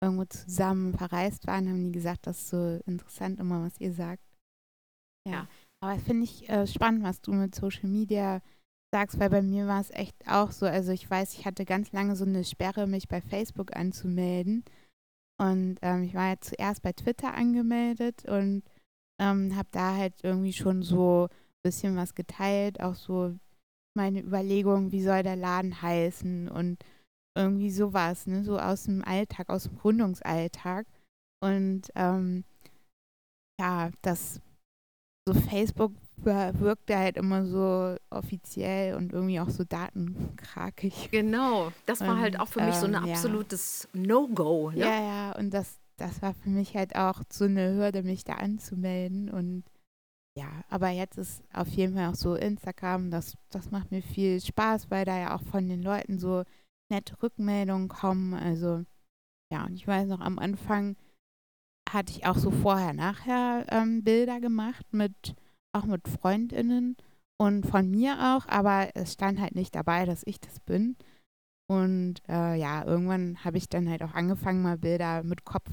irgendwo 0.02 0.24
zusammen 0.26 0.92
verreist 0.92 1.46
waren, 1.46 1.68
haben 1.68 1.86
die 1.86 1.92
gesagt, 1.92 2.26
das 2.26 2.38
ist 2.38 2.48
so 2.50 2.80
interessant 2.86 3.40
immer, 3.40 3.64
was 3.64 3.80
ihr 3.80 3.92
sagt. 3.92 4.22
Ja, 5.26 5.32
ja. 5.32 5.48
aber 5.80 5.98
finde 5.98 6.24
ich 6.24 6.48
äh, 6.48 6.66
spannend, 6.66 7.02
was 7.02 7.20
du 7.22 7.32
mit 7.32 7.54
Social 7.54 7.88
Media 7.88 8.42
sagst, 8.96 9.20
weil 9.20 9.28
bei 9.28 9.42
mir 9.42 9.66
war 9.66 9.82
es 9.82 9.90
echt 9.90 10.16
auch 10.26 10.52
so, 10.52 10.64
also 10.64 10.90
ich 10.90 11.10
weiß, 11.10 11.34
ich 11.34 11.44
hatte 11.44 11.66
ganz 11.66 11.92
lange 11.92 12.16
so 12.16 12.24
eine 12.24 12.44
Sperre, 12.44 12.86
mich 12.86 13.08
bei 13.08 13.20
Facebook 13.20 13.76
anzumelden 13.76 14.64
und 15.38 15.76
ähm, 15.82 16.04
ich 16.04 16.14
war 16.14 16.28
ja 16.28 16.40
zuerst 16.40 16.80
bei 16.80 16.94
Twitter 16.94 17.34
angemeldet 17.34 18.24
und 18.24 18.62
ähm, 19.20 19.54
habe 19.54 19.68
da 19.70 19.96
halt 19.96 20.14
irgendwie 20.22 20.54
schon 20.54 20.82
so 20.82 21.24
ein 21.24 21.62
bisschen 21.62 21.94
was 21.96 22.14
geteilt, 22.14 22.80
auch 22.80 22.94
so 22.94 23.34
meine 23.94 24.22
Überlegungen, 24.22 24.92
wie 24.92 25.02
soll 25.02 25.22
der 25.22 25.36
Laden 25.36 25.82
heißen 25.82 26.48
und 26.48 26.82
irgendwie 27.36 27.70
sowas, 27.70 28.26
ne? 28.26 28.44
so 28.44 28.58
aus 28.58 28.84
dem 28.84 29.04
Alltag, 29.04 29.50
aus 29.50 29.64
dem 29.64 29.76
Gründungsalltag. 29.76 30.86
Und 31.42 31.90
ähm, 31.94 32.44
ja, 33.60 33.90
das 34.00 34.40
so 35.28 35.34
Facebook 35.34 35.92
wirkte 36.24 36.96
halt 36.96 37.16
immer 37.16 37.46
so 37.46 37.96
offiziell 38.10 38.94
und 38.94 39.12
irgendwie 39.12 39.40
auch 39.40 39.50
so 39.50 39.64
datenkrakig. 39.64 41.10
Genau, 41.10 41.72
das 41.84 42.00
war 42.00 42.14
und, 42.14 42.20
halt 42.20 42.40
auch 42.40 42.48
für 42.48 42.62
mich 42.62 42.74
so 42.74 42.86
ein 42.86 42.94
ähm, 42.94 43.10
absolutes 43.10 43.88
ja. 43.92 44.00
No-Go. 44.00 44.70
Ne? 44.70 44.78
Ja, 44.78 45.00
ja, 45.00 45.32
und 45.32 45.52
das, 45.52 45.78
das 45.96 46.22
war 46.22 46.34
für 46.34 46.48
mich 46.48 46.76
halt 46.76 46.96
auch 46.96 47.22
so 47.30 47.44
eine 47.44 47.74
Hürde, 47.74 48.02
mich 48.02 48.24
da 48.24 48.34
anzumelden. 48.34 49.30
Und 49.30 49.64
ja, 50.38 50.48
aber 50.68 50.90
jetzt 50.90 51.18
ist 51.18 51.42
auf 51.52 51.68
jeden 51.68 51.94
Fall 51.94 52.08
auch 52.08 52.14
so 52.14 52.34
Instagram, 52.34 53.10
das, 53.10 53.34
das 53.50 53.70
macht 53.70 53.90
mir 53.90 54.02
viel 54.02 54.40
Spaß, 54.40 54.90
weil 54.90 55.04
da 55.04 55.18
ja 55.18 55.34
auch 55.34 55.42
von 55.42 55.68
den 55.68 55.82
Leuten 55.82 56.18
so 56.18 56.44
nette 56.90 57.22
Rückmeldungen 57.22 57.88
kommen. 57.88 58.34
Also 58.34 58.84
ja, 59.52 59.64
und 59.64 59.74
ich 59.74 59.86
weiß 59.86 60.08
noch, 60.08 60.20
am 60.20 60.38
Anfang 60.38 60.96
hatte 61.90 62.12
ich 62.12 62.26
auch 62.26 62.36
so 62.36 62.50
vorher, 62.50 62.92
nachher 62.92 63.64
ähm, 63.70 64.02
Bilder 64.02 64.40
gemacht 64.40 64.86
mit 64.92 65.36
auch 65.76 65.84
mit 65.84 66.08
Freundinnen 66.08 66.96
und 67.38 67.66
von 67.66 67.90
mir 67.90 68.36
auch, 68.36 68.46
aber 68.48 68.90
es 68.94 69.12
stand 69.12 69.40
halt 69.40 69.54
nicht 69.54 69.74
dabei, 69.74 70.04
dass 70.04 70.22
ich 70.26 70.40
das 70.40 70.60
bin. 70.60 70.96
Und 71.68 72.22
äh, 72.28 72.54
ja, 72.54 72.84
irgendwann 72.84 73.44
habe 73.44 73.58
ich 73.58 73.68
dann 73.68 73.88
halt 73.88 74.02
auch 74.02 74.14
angefangen, 74.14 74.62
mal 74.62 74.78
Bilder 74.78 75.22
mit 75.22 75.44
Kopf 75.44 75.70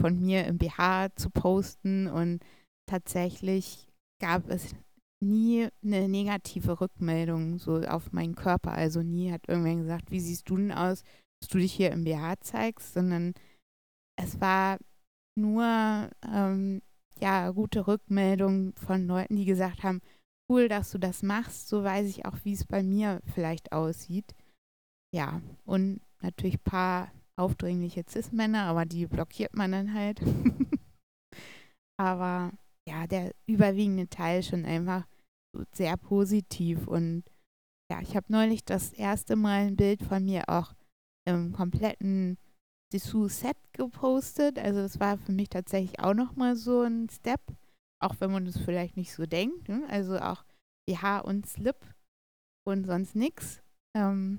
von 0.00 0.20
mir 0.20 0.44
im 0.46 0.58
BH 0.58 1.14
zu 1.16 1.30
posten 1.30 2.06
und 2.08 2.40
tatsächlich 2.88 3.88
gab 4.20 4.48
es 4.48 4.74
nie 5.22 5.68
eine 5.82 6.08
negative 6.08 6.80
Rückmeldung 6.80 7.58
so 7.58 7.80
auf 7.80 8.12
meinen 8.12 8.34
Körper. 8.34 8.72
Also 8.72 9.02
nie 9.02 9.32
hat 9.32 9.48
irgendwer 9.48 9.76
gesagt, 9.76 10.10
wie 10.10 10.20
siehst 10.20 10.48
du 10.48 10.56
denn 10.56 10.72
aus, 10.72 11.02
dass 11.40 11.48
du 11.48 11.58
dich 11.58 11.72
hier 11.72 11.90
im 11.92 12.04
BH 12.04 12.40
zeigst, 12.40 12.94
sondern 12.94 13.34
es 14.20 14.40
war 14.40 14.78
nur 15.36 16.10
ähm, 16.32 16.82
ja 17.20 17.50
gute 17.50 17.86
Rückmeldung 17.86 18.74
von 18.76 19.06
Leuten, 19.06 19.36
die 19.36 19.44
gesagt 19.44 19.82
haben, 19.82 20.00
cool, 20.50 20.68
dass 20.68 20.90
du 20.90 20.98
das 20.98 21.22
machst, 21.22 21.68
so 21.68 21.82
weiß 21.82 22.08
ich 22.08 22.26
auch, 22.26 22.36
wie 22.44 22.52
es 22.52 22.64
bei 22.66 22.82
mir 22.82 23.20
vielleicht 23.32 23.72
aussieht. 23.72 24.34
Ja, 25.14 25.40
und 25.64 26.00
natürlich 26.20 26.56
ein 26.56 26.64
paar 26.64 27.12
aufdringliche 27.36 28.04
Cis-Männer, 28.08 28.64
aber 28.64 28.84
die 28.84 29.06
blockiert 29.06 29.54
man 29.54 29.72
dann 29.72 29.94
halt. 29.94 30.20
aber 32.00 32.52
ja, 32.88 33.06
der 33.06 33.32
überwiegende 33.46 34.08
Teil 34.08 34.42
schon 34.42 34.64
einfach 34.64 35.06
sehr 35.72 35.96
positiv 35.96 36.86
und 36.88 37.24
ja, 37.90 38.00
ich 38.00 38.16
habe 38.16 38.26
neulich 38.32 38.64
das 38.64 38.92
erste 38.92 39.36
Mal 39.36 39.66
ein 39.66 39.76
Bild 39.76 40.02
von 40.02 40.24
mir 40.24 40.48
auch 40.48 40.74
im 41.26 41.52
kompletten 41.52 42.38
Dessous-Set 42.94 43.56
gepostet. 43.72 44.58
Also 44.58 44.80
das 44.80 45.00
war 45.00 45.18
für 45.18 45.32
mich 45.32 45.48
tatsächlich 45.48 46.00
auch 46.00 46.14
nochmal 46.14 46.56
so 46.56 46.82
ein 46.82 47.08
Step, 47.10 47.40
auch 48.00 48.14
wenn 48.20 48.30
man 48.30 48.44
das 48.46 48.56
vielleicht 48.56 48.96
nicht 48.96 49.12
so 49.12 49.26
denkt. 49.26 49.68
Ne? 49.68 49.84
Also 49.88 50.18
auch 50.18 50.44
BH 50.88 51.20
und 51.20 51.46
Slip 51.46 51.76
und 52.66 52.86
sonst 52.86 53.16
nichts. 53.16 53.60
Ähm, 53.96 54.38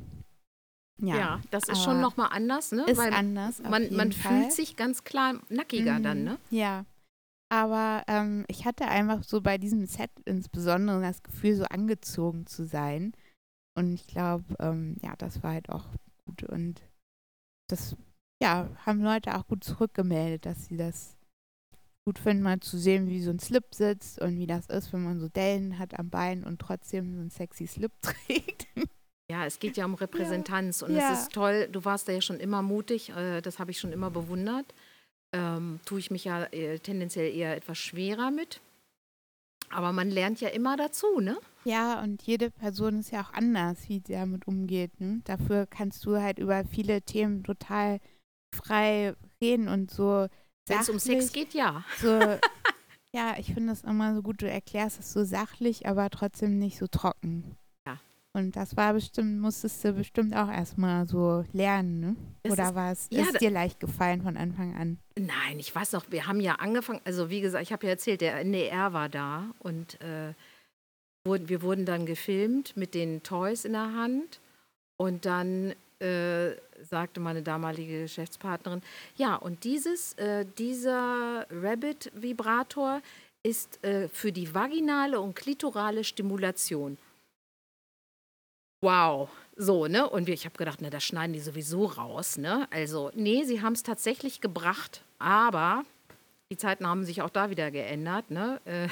ja, 1.02 1.18
ja, 1.18 1.42
das 1.52 1.68
ist 1.68 1.84
schon 1.84 2.00
nochmal 2.00 2.30
anders, 2.32 2.72
ne? 2.72 2.86
Ist 2.86 2.98
Weil 2.98 3.14
anders. 3.14 3.62
Man, 3.62 3.94
man 3.94 4.14
fühlt 4.14 4.54
sich 4.54 4.78
ganz 4.78 5.04
klar 5.04 5.42
nackiger 5.50 6.00
mhm, 6.00 6.04
dann, 6.04 6.24
ne? 6.24 6.40
Ja. 6.50 6.86
Aber 7.52 8.04
ähm, 8.08 8.46
ich 8.48 8.66
hatte 8.66 8.88
einfach 8.88 9.24
so 9.24 9.42
bei 9.42 9.58
diesem 9.58 9.86
Set 9.86 10.10
insbesondere 10.24 11.02
das 11.02 11.22
Gefühl, 11.22 11.56
so 11.56 11.66
angezogen 11.66 12.48
zu 12.48 12.66
sein. 12.66 13.14
Und 13.78 13.94
ich 13.94 14.08
glaube, 14.08 14.46
ähm, 14.60 14.96
ja, 15.02 15.16
das 15.18 15.44
war 15.44 15.52
halt 15.52 15.70
auch 15.70 15.86
gut. 16.26 16.44
Und 16.44 16.82
das, 17.70 17.96
ja, 18.42 18.70
haben 18.86 19.02
Leute 19.02 19.36
auch 19.36 19.48
gut 19.48 19.64
zurückgemeldet, 19.64 20.46
dass 20.46 20.66
sie 20.66 20.78
das 20.78 21.16
gut 22.06 22.20
finden, 22.20 22.44
mal 22.44 22.60
zu 22.60 22.78
sehen, 22.78 23.08
wie 23.10 23.22
so 23.22 23.32
ein 23.32 23.40
Slip 23.40 23.74
sitzt 23.74 24.22
und 24.22 24.38
wie 24.38 24.46
das 24.46 24.68
ist, 24.68 24.94
wenn 24.94 25.04
man 25.04 25.20
so 25.20 25.28
Dellen 25.28 25.80
hat 25.80 25.98
am 25.98 26.10
Bein 26.10 26.44
und 26.44 26.60
trotzdem 26.60 27.16
so 27.16 27.20
einen 27.20 27.32
sexy 27.32 27.66
Slip 27.66 27.92
trägt. 28.02 28.68
Ja, 29.30 29.46
es 29.46 29.58
geht 29.58 29.76
ja 29.76 29.86
um 29.86 29.96
Repräsentanz 29.96 30.82
ja. 30.82 30.88
und 30.88 30.96
ja. 30.96 31.14
es 31.14 31.22
ist 31.22 31.34
toll. 31.34 31.68
Du 31.72 31.84
warst 31.84 32.08
da 32.08 32.12
ja 32.12 32.22
schon 32.22 32.40
immer 32.40 32.62
mutig, 32.62 33.10
äh, 33.10 33.42
das 33.42 33.58
habe 33.58 33.72
ich 33.72 33.80
schon 33.80 33.92
immer 33.92 34.12
bewundert. 34.12 34.68
Ähm, 35.34 35.80
tue 35.86 36.00
ich 36.00 36.12
mich 36.12 36.26
ja 36.26 36.44
äh, 36.46 36.78
tendenziell 36.78 37.36
eher 37.36 37.56
etwas 37.56 37.80
schwerer 37.80 38.30
mit. 38.30 38.62
Aber 39.72 39.92
man 39.92 40.12
lernt 40.12 40.42
ja 40.42 40.50
immer 40.50 40.78
dazu, 40.78 41.20
ne? 41.20 41.38
Ja, 41.64 42.02
und 42.04 42.22
jede 42.22 42.52
Person 42.52 43.00
ist 43.00 43.12
ja 43.12 43.24
auch 43.24 43.34
anders, 43.34 43.90
wie 43.90 44.02
sie 44.06 44.14
damit 44.14 44.48
umgeht. 44.48 45.02
Ne? 45.02 45.22
Dafür 45.26 45.66
kannst 45.66 46.06
du 46.06 46.22
halt 46.22 46.38
über 46.38 46.64
viele 46.66 47.02
Themen 47.02 47.44
total 47.44 48.00
frei 48.56 49.14
reden 49.42 49.68
und 49.68 49.92
so. 49.92 50.28
Wenn 50.68 50.80
es 50.80 50.90
um 50.90 51.00
Sex 51.00 51.32
geht, 51.32 51.54
ja. 51.54 51.84
So, 52.02 52.08
ja, 53.14 53.36
ich 53.38 53.54
finde 53.54 53.70
das 53.70 53.84
immer 53.84 54.16
so 54.16 54.22
gut, 54.22 54.42
du 54.42 54.50
erklärst 54.50 55.00
es 55.00 55.14
so 55.14 55.24
sachlich, 55.24 55.88
aber 55.88 56.10
trotzdem 56.10 56.58
nicht 56.58 56.78
so 56.78 56.88
trocken. 56.88 57.58
Und 58.36 58.58
das 58.58 58.76
war 58.76 58.92
bestimmt, 58.92 59.40
musstest 59.40 59.82
du 59.86 59.94
bestimmt 59.94 60.36
auch 60.36 60.52
erstmal 60.52 61.08
so 61.08 61.46
lernen, 61.54 62.02
ne? 62.02 62.16
Oder 62.52 62.76
war 62.76 62.92
es 62.92 63.08
ja, 63.10 63.22
ist 63.22 63.40
dir 63.40 63.50
leicht 63.50 63.80
gefallen 63.80 64.24
von 64.24 64.36
Anfang 64.36 64.76
an? 64.76 65.00
Nein, 65.18 65.58
ich 65.58 65.74
weiß 65.74 65.94
noch, 65.94 66.12
wir 66.12 66.28
haben 66.28 66.42
ja 66.42 66.56
angefangen, 66.56 67.00
also 67.06 67.30
wie 67.30 67.40
gesagt, 67.40 67.64
ich 67.64 67.72
habe 67.72 67.86
ja 67.86 67.94
erzählt, 67.94 68.20
der 68.20 68.38
NDR 68.42 68.92
war 68.92 69.08
da 69.08 69.46
und 69.60 70.02
äh, 70.02 70.34
wir 71.24 71.62
wurden 71.62 71.86
dann 71.86 72.06
gefilmt 72.06 72.76
mit 72.76 72.94
den 72.94 73.24
Toys 73.24 73.64
in 73.64 73.72
der 73.72 73.94
Hand 73.94 74.42
und 74.98 75.24
dann 75.26 75.74
äh, 76.00 76.58
sagte 76.82 77.20
meine 77.20 77.42
damalige 77.42 78.04
Geschäftspartnerin, 78.04 78.82
ja, 79.16 79.36
und 79.36 79.64
dieses, 79.64 80.14
äh, 80.14 80.46
dieser 80.58 81.46
Rabbit-Vibrator 81.50 83.02
ist 83.44 83.84
äh, 83.84 84.08
für 84.10 84.32
die 84.32 84.54
vaginale 84.54 85.20
und 85.20 85.36
klitorale 85.36 86.04
Stimulation 86.04 86.98
wow, 88.86 89.30
so, 89.58 89.88
ne? 89.88 90.08
Und 90.08 90.30
ich 90.30 90.46
habe 90.46 90.58
gedacht, 90.58 90.82
ne, 90.82 90.90
das 90.90 91.04
schneiden 91.04 91.34
die 91.34 91.40
sowieso 91.40 91.86
raus, 91.86 92.38
ne? 92.38 92.68
Also, 92.72 93.12
nee, 93.16 93.44
sie 93.44 93.62
haben 93.62 93.74
es 93.74 93.84
tatsächlich 93.84 94.42
gebracht, 94.42 95.02
aber 95.18 95.84
die 96.52 96.58
Zeiten 96.58 96.88
haben 96.88 97.04
sich 97.04 97.22
auch 97.22 97.32
da 97.32 97.50
wieder 97.50 97.72
geändert, 97.72 98.30
ne? 98.30 98.62
Äh, 98.66 98.88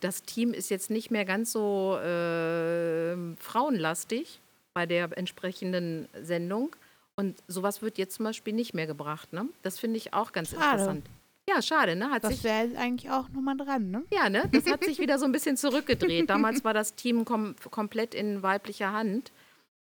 das 0.00 0.22
Team 0.22 0.54
ist 0.54 0.70
jetzt 0.70 0.88
nicht 0.90 1.10
mehr 1.10 1.24
ganz 1.24 1.52
so 1.52 1.98
äh, 1.98 3.16
frauenlastig 3.36 4.40
bei 4.72 4.86
der 4.86 5.16
entsprechenden 5.18 6.08
Sendung. 6.22 6.74
Und 7.16 7.42
sowas 7.46 7.82
wird 7.82 7.98
jetzt 7.98 8.16
zum 8.16 8.24
Beispiel 8.24 8.52
nicht 8.52 8.74
mehr 8.74 8.86
gebracht, 8.86 9.32
ne? 9.32 9.48
Das 9.62 9.78
finde 9.78 9.98
ich 9.98 10.14
auch 10.14 10.32
ganz 10.32 10.50
Schade. 10.50 10.72
interessant. 10.72 11.06
Ja, 11.48 11.60
schade, 11.60 11.94
ne? 11.94 12.10
Hat 12.10 12.24
das 12.24 12.42
wäre 12.42 12.76
eigentlich 12.76 13.10
auch 13.10 13.28
nochmal 13.28 13.56
dran, 13.56 13.90
ne? 13.90 14.02
Ja, 14.10 14.28
ne? 14.28 14.48
Das 14.52 14.66
hat 14.66 14.82
sich 14.84 14.98
wieder 15.00 15.18
so 15.18 15.26
ein 15.26 15.32
bisschen 15.32 15.56
zurückgedreht. 15.56 16.30
Damals 16.30 16.64
war 16.64 16.74
das 16.74 16.94
Team 16.94 17.24
kom 17.24 17.54
komplett 17.70 18.14
in 18.14 18.42
weiblicher 18.42 18.92
Hand. 18.92 19.30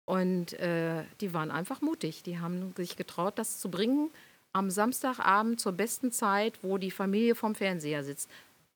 Und 0.05 0.53
äh, 0.53 1.03
die 1.19 1.33
waren 1.33 1.51
einfach 1.51 1.81
mutig. 1.81 2.23
Die 2.23 2.39
haben 2.39 2.73
sich 2.77 2.95
getraut, 2.95 3.37
das 3.37 3.59
zu 3.59 3.69
bringen 3.69 4.09
am 4.53 4.69
Samstagabend 4.69 5.59
zur 5.59 5.73
besten 5.73 6.11
Zeit, 6.11 6.63
wo 6.63 6.77
die 6.77 6.91
Familie 6.91 7.35
vorm 7.35 7.55
Fernseher 7.55 8.03
sitzt. 8.03 8.29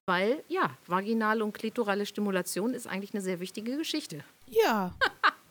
Weil, 0.05 0.43
ja, 0.47 0.71
vaginale 0.87 1.43
und 1.43 1.53
klitorale 1.53 2.05
Stimulation 2.05 2.73
ist 2.73 2.87
eigentlich 2.87 3.13
eine 3.13 3.21
sehr 3.21 3.39
wichtige 3.39 3.77
Geschichte. 3.77 4.23
Ja. 4.47 4.93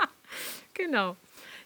genau. 0.74 1.16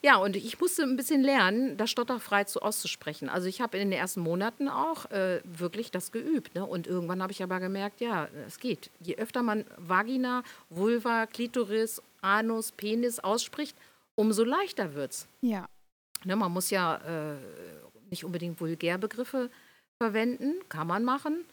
Ja, 0.04 0.18
und 0.18 0.36
ich 0.36 0.60
musste 0.60 0.82
ein 0.82 0.96
bisschen 0.96 1.22
lernen, 1.22 1.78
das 1.78 1.90
stotterfrei 1.90 2.44
zu 2.44 2.60
auszusprechen. 2.60 3.30
Also 3.30 3.48
ich 3.48 3.62
habe 3.62 3.78
in 3.78 3.88
den 3.88 3.98
ersten 3.98 4.20
Monaten 4.20 4.68
auch 4.68 5.10
äh, 5.10 5.40
wirklich 5.44 5.90
das 5.92 6.12
geübt. 6.12 6.54
Ne? 6.54 6.66
Und 6.66 6.86
irgendwann 6.86 7.22
habe 7.22 7.32
ich 7.32 7.42
aber 7.42 7.58
gemerkt, 7.58 8.02
ja, 8.02 8.28
es 8.46 8.60
geht. 8.60 8.90
Je 9.00 9.16
öfter 9.16 9.42
man 9.42 9.64
Vagina, 9.78 10.42
Vulva, 10.68 11.24
Klitoris, 11.24 12.02
Anus, 12.20 12.70
Penis 12.72 13.18
ausspricht, 13.18 13.74
umso 14.14 14.44
leichter 14.44 14.92
wird 14.92 15.12
es. 15.12 15.26
Ja. 15.40 15.64
Ne, 16.24 16.36
man 16.36 16.52
muss 16.52 16.68
ja 16.68 16.96
äh, 16.96 17.36
nicht 18.10 18.26
unbedingt 18.26 18.60
Vulgärbegriffe 18.60 19.48
verwenden, 19.96 20.56
kann 20.68 20.86
man 20.86 21.04
machen. 21.04 21.46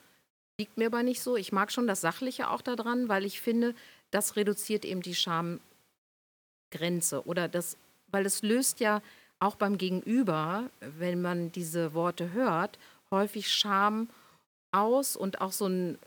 Liegt 0.59 0.77
mir 0.77 0.87
aber 0.87 1.03
nicht 1.03 1.21
so. 1.21 1.37
Ich 1.37 1.53
mag 1.53 1.71
schon 1.71 1.87
das 1.87 2.01
Sachliche 2.01 2.49
auch 2.49 2.61
daran, 2.61 3.07
weil 3.07 3.23
ich 3.23 3.39
finde, 3.39 3.75
das 4.09 4.35
reduziert 4.35 4.83
eben 4.83 5.01
die 5.01 5.15
Schamgrenze 5.15 5.61
oder 7.25 7.47
das 7.47 7.77
weil 8.11 8.25
es 8.25 8.41
löst 8.41 8.79
ja 8.79 9.01
auch 9.39 9.55
beim 9.55 9.77
Gegenüber, 9.77 10.69
wenn 10.79 11.21
man 11.21 11.51
diese 11.51 11.93
Worte 11.93 12.33
hört, 12.33 12.77
häufig 13.09 13.51
Scham 13.51 14.09
aus 14.71 15.15
und 15.15 15.41
auch 15.41 15.51
so 15.51 15.67
ein, 15.67 15.97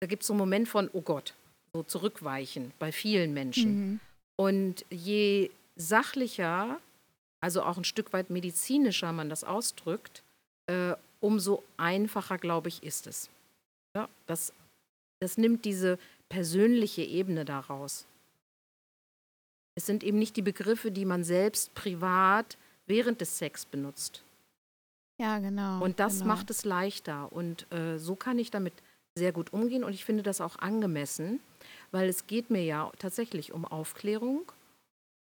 da 0.00 0.06
gibt 0.06 0.22
es 0.22 0.28
so 0.28 0.32
einen 0.32 0.38
Moment 0.38 0.68
von, 0.68 0.88
oh 0.92 1.02
Gott, 1.02 1.34
so 1.72 1.82
zurückweichen 1.82 2.72
bei 2.78 2.90
vielen 2.90 3.34
Menschen. 3.34 3.74
Mhm. 3.74 4.00
Und 4.36 4.84
je 4.90 5.50
sachlicher, 5.76 6.80
also 7.40 7.62
auch 7.62 7.76
ein 7.76 7.84
Stück 7.84 8.12
weit 8.12 8.30
medizinischer 8.30 9.12
man 9.12 9.28
das 9.28 9.44
ausdrückt, 9.44 10.22
äh, 10.66 10.94
umso 11.20 11.62
einfacher, 11.76 12.38
glaube 12.38 12.68
ich, 12.68 12.82
ist 12.82 13.06
es. 13.06 13.28
Ja, 13.94 14.08
das, 14.26 14.52
das 15.20 15.36
nimmt 15.36 15.64
diese 15.64 15.98
persönliche 16.28 17.02
Ebene 17.02 17.44
daraus. 17.44 18.06
Es 19.80 19.86
sind 19.86 20.04
eben 20.04 20.18
nicht 20.18 20.36
die 20.36 20.42
Begriffe, 20.42 20.90
die 20.90 21.06
man 21.06 21.24
selbst 21.24 21.74
privat 21.74 22.58
während 22.86 23.22
des 23.22 23.38
Sex 23.38 23.64
benutzt. 23.64 24.22
Ja, 25.18 25.38
genau. 25.38 25.82
Und 25.82 26.00
das 26.00 26.18
genau. 26.18 26.26
macht 26.26 26.50
es 26.50 26.66
leichter. 26.66 27.32
Und 27.32 27.66
äh, 27.72 27.96
so 27.96 28.14
kann 28.14 28.38
ich 28.38 28.50
damit 28.50 28.74
sehr 29.14 29.32
gut 29.32 29.54
umgehen. 29.54 29.82
Und 29.82 29.94
ich 29.94 30.04
finde 30.04 30.22
das 30.22 30.42
auch 30.42 30.58
angemessen, 30.58 31.40
weil 31.92 32.10
es 32.10 32.26
geht 32.26 32.50
mir 32.50 32.62
ja 32.62 32.92
tatsächlich 32.98 33.54
um 33.54 33.64
Aufklärung. 33.64 34.52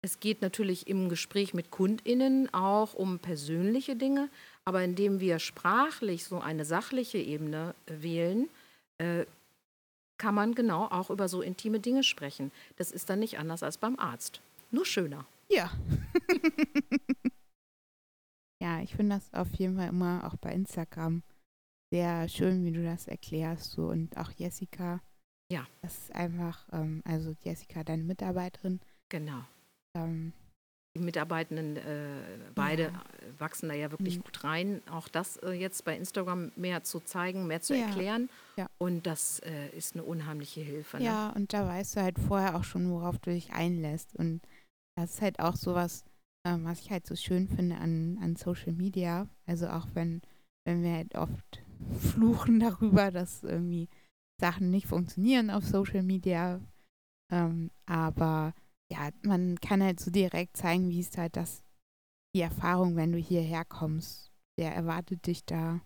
Es 0.03 0.20
geht 0.20 0.42
natürlich 0.42 0.88
im 0.88 1.09
Gespräch 1.09 1.55
mit 1.55 1.70
KundInnen 1.70 2.53
auch 2.53 2.92
um 2.92 3.20
persönliche 3.20 3.97
Dinge. 3.97 4.28
Aber 4.66 4.84
indem 4.84 5.20
wir 5.20 5.38
sprachlich 5.38 6.26
so 6.26 6.38
eine 6.38 6.66
sachliche 6.66 7.16
Ebene 7.16 7.74
wählen, 7.86 8.51
äh, 8.99 9.24
kann 10.25 10.35
man 10.35 10.55
genau 10.55 10.87
auch 10.87 11.11
über 11.11 11.29
so 11.29 11.43
intime 11.43 11.81
Dinge 11.81 12.03
sprechen. 12.03 12.51
Das 12.77 12.91
ist 12.91 13.11
dann 13.11 13.18
nicht 13.18 13.39
anders 13.39 13.62
als 13.62 13.77
beim 13.77 13.99
Arzt. 13.99 14.41
Nur 14.70 14.87
schöner. 14.87 15.27
Ja. 15.51 15.70
ja, 18.62 18.81
ich 18.81 18.95
finde 18.95 19.16
das 19.16 19.35
auf 19.35 19.53
jeden 19.53 19.77
Fall 19.77 19.91
immer 19.91 20.25
auch 20.25 20.37
bei 20.39 20.55
Instagram 20.55 21.22
sehr 21.93 22.27
schön, 22.31 22.64
wie 22.64 22.72
du 22.72 22.83
das 22.83 23.07
erklärst. 23.07 23.72
So. 23.72 23.89
Und 23.89 24.16
auch 24.16 24.31
Jessica. 24.31 25.03
Ja. 25.53 25.66
Das 25.83 25.95
ist 25.95 26.14
einfach, 26.14 26.66
ähm, 26.72 27.03
also 27.05 27.35
Jessica, 27.43 27.85
deine 27.85 28.05
Mitarbeiterin. 28.05 28.81
Genau. 29.11 29.45
Ähm, 29.95 30.33
die 30.97 31.01
Mitarbeitenden 31.01 31.76
äh, 31.76 32.22
beide 32.55 32.84
ja. 32.84 33.03
wachsen 33.38 33.68
da 33.68 33.74
ja 33.74 33.90
wirklich 33.90 34.18
mhm. 34.18 34.22
gut 34.22 34.45
rein. 34.45 34.82
Auch 34.90 35.09
das 35.09 35.36
äh, 35.38 35.51
jetzt 35.51 35.84
bei 35.84 35.97
Instagram 35.97 36.53
mehr 36.57 36.84
zu 36.84 37.01
zeigen, 37.01 37.47
mehr 37.47 37.61
zu 37.61 37.74
ja. 37.74 37.86
erklären. 37.86 38.28
Ja. 38.57 38.68
Und 38.78 39.07
das 39.07 39.40
äh, 39.40 39.68
ist 39.70 39.95
eine 39.95 40.05
unheimliche 40.05 40.61
Hilfe. 40.61 40.99
Ne? 40.99 41.05
Ja, 41.05 41.30
und 41.30 41.53
da 41.53 41.66
weißt 41.66 41.97
du 41.97 42.03
halt 42.03 42.18
vorher 42.18 42.55
auch 42.55 42.64
schon, 42.64 42.90
worauf 42.90 43.18
du 43.18 43.30
dich 43.30 43.53
einlässt. 43.53 44.14
Und 44.14 44.40
das 44.97 45.14
ist 45.14 45.22
halt 45.22 45.40
auch 45.40 45.57
sowas, 45.57 46.05
ähm, 46.47 46.64
was 46.64 46.80
ich 46.80 46.90
halt 46.90 47.07
so 47.07 47.16
schön 47.16 47.49
finde 47.49 47.76
an, 47.76 48.18
an 48.22 48.36
Social 48.36 48.72
Media. 48.72 49.28
Also 49.47 49.68
auch 49.68 49.88
wenn, 49.95 50.22
wenn 50.64 50.84
wir 50.84 50.92
halt 50.92 51.16
oft 51.16 51.62
fluchen 51.99 52.61
darüber, 52.61 53.11
dass 53.11 53.42
irgendwie 53.42 53.88
Sachen 54.40 54.70
nicht 54.70 54.86
funktionieren 54.86 55.51
auf 55.51 55.64
Social 55.64 56.05
Media. 56.05 56.61
Ähm, 57.32 57.72
aber 57.86 58.55
ja, 58.95 59.11
man 59.22 59.59
kann 59.61 59.82
halt 59.82 60.01
so 60.01 60.11
direkt 60.11 60.57
zeigen, 60.57 60.88
wie 60.88 61.01
es 61.01 61.16
halt 61.16 61.36
das 61.36 61.62
die 62.34 62.40
Erfahrung, 62.40 62.97
wenn 62.97 63.12
du 63.12 63.18
hierher 63.18 63.64
kommst. 63.64 64.30
Wer 64.57 64.74
erwartet 64.74 65.26
dich 65.26 65.45
da? 65.45 65.80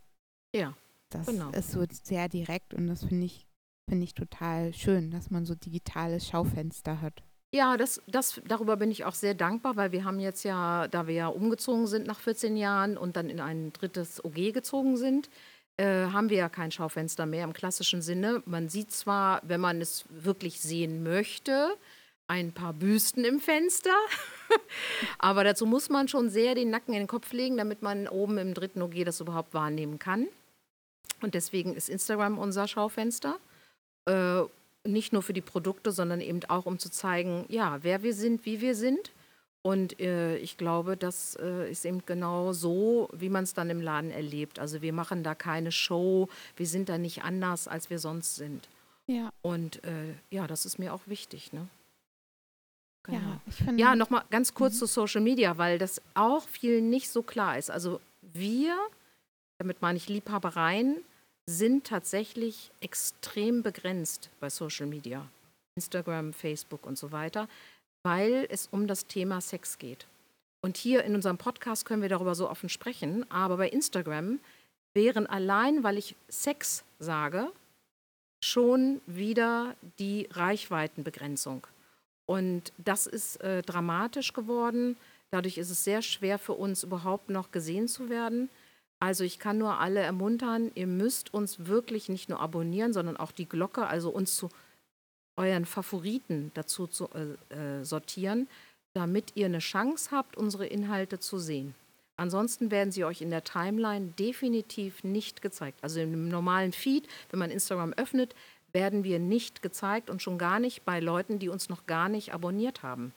Ja. 0.55 0.75
Das 1.11 1.27
genau. 1.27 1.51
ist 1.51 1.71
so 1.71 1.85
sehr 1.91 2.29
direkt 2.29 2.75
und 2.75 2.87
das 2.87 3.05
finde 3.05 3.25
ich, 3.25 3.47
finde 3.89 4.05
ich 4.05 4.15
total 4.15 4.75
schön, 4.75 5.11
dass 5.11 5.31
man 5.31 5.47
so 5.47 5.55
digitales 5.55 6.29
Schaufenster 6.29 7.01
hat. 7.01 7.23
Ja, 7.55 7.79
das, 7.79 8.03
das, 8.07 8.43
darüber 8.47 8.77
bin 8.77 8.91
ich 8.91 9.07
auch 9.07 9.15
sehr 9.15 9.33
dankbar, 9.33 9.77
weil 9.77 9.91
wir 9.91 10.05
haben 10.05 10.21
jetzt 10.21 10.45
ja, 10.45 10.87
da 10.89 11.07
wir 11.07 11.15
ja 11.15 11.29
umgezogen 11.29 11.87
sind 11.87 12.07
nach 12.07 12.21
14 12.21 12.59
Jahren 12.59 12.99
und 12.99 13.17
dann 13.17 13.31
in 13.31 13.41
ein 13.41 13.73
drittes 13.73 14.23
OG 14.23 14.53
gezogen 14.53 14.99
sind, 14.99 15.31
äh, 15.79 16.09
haben 16.09 16.29
wir 16.29 16.37
ja 16.37 16.51
kein 16.51 16.73
Schaufenster 16.73 17.25
mehr 17.25 17.45
im 17.45 17.55
klassischen 17.55 18.03
Sinne. 18.03 18.43
Man 18.45 18.69
sieht 18.69 18.91
zwar, 18.91 19.41
wenn 19.45 19.63
man 19.63 19.81
es 19.81 20.05
wirklich 20.11 20.61
sehen 20.61 21.03
möchte, 21.03 21.71
ein 22.29 22.53
paar 22.53 22.73
Büsten 22.73 23.25
im 23.25 23.41
Fenster, 23.41 23.95
aber 25.19 25.45
dazu 25.45 25.67
muss 25.67 25.89
man 25.89 26.09
schon 26.09 26.31
sehr 26.31 26.55
den 26.55 26.71
Nacken 26.71 26.95
in 26.95 27.01
den 27.01 27.09
Kopf 27.09 27.33
legen, 27.33 27.57
damit 27.57 27.83
man 27.83 28.07
oben 28.07 28.39
im 28.39 28.55
dritten 28.55 28.83
OG 28.83 29.05
das 29.05 29.21
überhaupt 29.21 29.55
wahrnehmen 29.55 29.99
kann. 29.99 30.29
Und 31.21 31.35
deswegen 31.35 31.75
ist 31.75 31.89
Instagram 31.89 32.39
unser 32.39 32.69
Schaufenster. 32.69 33.39
Äh, 34.07 34.43
nicht 34.85 35.13
nur 35.13 35.23
für 35.23 35.33
die 35.33 35.41
Produkte, 35.41 35.91
sondern 35.91 36.21
eben 36.21 36.41
auch, 36.49 36.67
um 36.67 36.79
zu 36.79 36.91
zeigen, 36.91 37.45
ja, 37.49 37.79
wer 37.83 38.03
wir 38.03 38.15
sind, 38.15 38.47
wie 38.47 38.61
wir 38.61 38.75
sind. 38.75 39.11
Und 39.63 40.01
äh, 40.01 40.37
ich 40.37 40.57
glaube, 40.57 40.97
das 40.97 41.37
äh, 41.37 41.71
ist 41.71 41.85
eben 41.85 42.07
genau 42.07 42.53
so, 42.53 43.09
wie 43.13 43.29
man 43.29 43.45
es 43.45 43.55
dann 43.55 43.71
im 43.71 43.81
Laden 43.81 44.11
erlebt. 44.11 44.59
Also 44.59 44.83
wir 44.83 44.93
machen 44.93 45.23
da 45.23 45.35
keine 45.35 45.73
Show, 45.73 46.29
wir 46.57 46.67
sind 46.67 46.89
da 46.89 46.97
nicht 46.97 47.23
anders, 47.23 47.69
als 47.69 47.91
wir 47.91 47.99
sonst 47.99 48.37
sind. 48.37 48.69
Ja. 49.07 49.31
Und 49.43 49.85
äh, 49.85 50.15
ja, 50.31 50.47
das 50.47 50.65
ist 50.65 50.79
mir 50.79 50.95
auch 50.95 51.03
wichtig. 51.07 51.53
Ne? 51.53 51.67
Ja, 53.09 53.19
Genau. 53.19 53.41
finde. 53.51 53.81
Ja, 53.83 53.95
nochmal 53.97 54.25
ganz 54.31 54.55
kurz 54.55 54.75
Mhm. 54.75 54.79
zu 54.79 54.87
Social 54.87 55.21
Media, 55.21 55.59
weil 55.59 55.79
das 55.79 56.01
auch 56.15 56.47
vielen 56.49 56.91
nicht 56.91 57.09
so 57.11 57.23
klar 57.23 57.59
ist. 57.59 57.71
Also 57.71 58.01
wir, 58.21 58.77
damit 59.59 59.83
meine 59.83 59.97
ich 59.97 60.09
Liebhabereien, 60.09 60.97
sind 61.47 61.87
tatsächlich 61.87 62.71
extrem 62.81 63.63
begrenzt 63.63 64.29
bei 64.41 64.51
Social 64.51 64.87
Media. 64.87 65.27
Instagram, 65.77 66.33
Facebook 66.33 66.85
und 66.87 66.99
so 66.99 67.13
weiter, 67.13 67.49
weil 68.03 68.47
es 68.51 68.69
um 68.71 68.87
das 68.87 69.07
Thema 69.07 69.41
Sex 69.41 69.79
geht. 69.79 70.07
Und 70.61 70.77
hier 70.77 71.05
in 71.05 71.15
unserem 71.15 71.39
Podcast 71.39 71.85
können 71.87 72.03
wir 72.03 72.09
darüber 72.09 72.35
so 72.35 72.51
offen 72.51 72.69
sprechen, 72.69 73.25
aber 73.31 73.57
bei 73.59 73.69
Instagram 73.69 74.41
wären 74.93 75.27
allein, 75.29 75.85
weil 75.85 75.97
ich 75.97 76.17
Sex 76.29 76.83
sage, 76.99 77.51
schon 78.43 79.01
wieder 79.07 79.75
die 79.99 80.29
Reichweitenbegrenzung. 80.33 81.67
Und 82.29 82.75
das 82.77 83.07
ist 83.07 83.41
äh, 83.41 83.63
dramatisch 83.63 84.35
geworden. 84.35 84.99
Dadurch 85.31 85.57
ist 85.57 85.71
es 85.71 85.83
sehr 85.83 86.03
schwer 86.03 86.39
für 86.39 86.53
uns 86.53 86.83
überhaupt 86.83 87.31
noch 87.31 87.53
gesehen 87.53 87.89
zu 87.89 88.11
werden. 88.11 88.51
Also 89.01 89.25
ich 89.25 89.39
kann 89.39 89.57
nur 89.57 89.79
alle 89.81 90.01
ermuntern, 90.01 90.71
ihr 90.75 90.87
müsst 90.87 91.33
uns 91.33 91.67
wirklich 91.67 92.11
nicht 92.11 92.29
nur 92.29 92.41
abonnieren, 92.41 92.93
sondern 92.93 93.17
auch 93.17 93.33
die 93.33 93.49
Glocke, 93.49 93.87
also 93.87 94.11
uns 94.11 94.37
zu 94.37 94.51
euren 95.37 95.65
Favoriten 95.65 96.51
dazu 96.53 96.87
zu 96.87 97.09
äh, 97.15 97.79
äh, 97.79 97.85
sortieren, 97.85 98.47
damit 98.93 99.33
ihr 99.35 99.47
eine 99.47 99.61
Chance 99.61 100.11
habt, 100.11 100.37
unsere 100.37 100.67
Inhalte 100.67 101.19
zu 101.21 101.39
sehen. 101.39 101.75
Ansonsten 102.19 102.71
werden 102.71 102.93
sie 102.93 103.07
euch 103.07 103.23
in 103.23 103.31
der 103.31 103.45
Timeline 103.45 104.09
definitiv 104.19 105.03
nicht 105.03 105.41
gezeigt. 105.41 105.79
Also 105.83 106.01
im 106.01 106.29
normalen 106.29 106.73
Feed, 106.73 107.09
wenn 107.31 107.39
man 107.39 107.51
Instagram 107.51 107.95
öffnet, 107.95 108.35
werden 108.73 109.05
wir 109.05 109.19
nicht 109.19 109.63
gezeigt 109.63 110.11
und 110.11 110.23
schon 110.23 110.39
gar 110.39 110.59
nicht 110.61 110.85
bei 110.85 111.01
Leuten, 111.01 111.39
die 111.39 111.49
uns 111.49 111.69
noch 111.69 111.87
gar 111.87 112.09
nicht 112.09 112.35
abonniert 112.35 112.83
haben. 112.83 113.13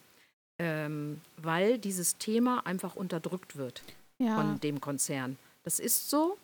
Ähm, 0.59 1.21
weil 1.37 1.77
dieses 1.77 2.17
Thema 2.17 2.65
einfach 2.65 2.95
unterdrückt 2.95 3.55
wird 3.55 3.81
ja, 4.19 4.35
von 4.35 4.59
dem 4.59 4.79
Konzern. 4.79 5.37
Das 5.63 5.79
ist 5.79 6.09
so. 6.09 6.37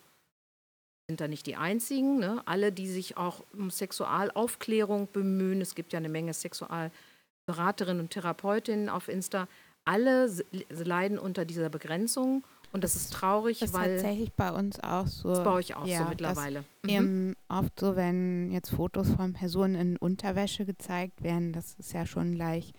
Sind 1.08 1.22
da 1.22 1.28
nicht 1.28 1.45
die 1.45 1.55
einzigen. 1.55 2.20
Ne? 2.20 2.41
Alle, 2.45 2.72
die 2.72 2.88
sich 2.88 3.16
auch 3.16 3.43
um 3.53 3.70
Sexualaufklärung 3.70 5.08
bemühen, 5.12 5.62
es 5.62 5.76
gibt 5.76 5.93
ja 5.93 5.97
eine 5.97 6.10
Menge 6.10 6.34
Sexualberaterinnen 6.34 8.01
und 8.01 8.12
Therapeutinnen 8.12 8.89
auf 8.89 9.08
Insta, 9.08 9.47
alle 9.86 10.30
leiden 10.70 11.18
unter 11.18 11.45
dieser 11.45 11.70
Begrenzung. 11.70 12.43
Und 12.78 12.84
das 12.84 12.96
ist 12.96 13.12
traurig, 13.12 13.58
das 13.58 13.70
ist 13.70 13.76
weil 13.76 13.96
tatsächlich 13.96 14.34
bei 14.34 14.52
uns 14.52 14.80
auch 14.82 15.08
so. 15.08 15.30
das 15.30 15.40
ist 15.40 15.44
bei 15.44 15.52
euch 15.52 15.76
auch 15.76 15.88
ja, 15.88 16.04
so 16.04 16.10
mittlerweile. 16.10 16.64
Mhm. 16.84 16.90
Eben 16.90 17.34
oft 17.48 17.80
so, 17.80 17.96
wenn 17.96 18.52
jetzt 18.52 18.70
Fotos 18.70 19.10
von 19.10 19.34
Personen 19.34 19.74
in 19.74 19.98
Unterwäsche 19.98 20.64
gezeigt 20.64 21.24
werden, 21.24 21.54
das 21.54 21.74
ist 21.80 21.92
ja 21.94 22.06
schon 22.06 22.36
gleich 22.36 22.74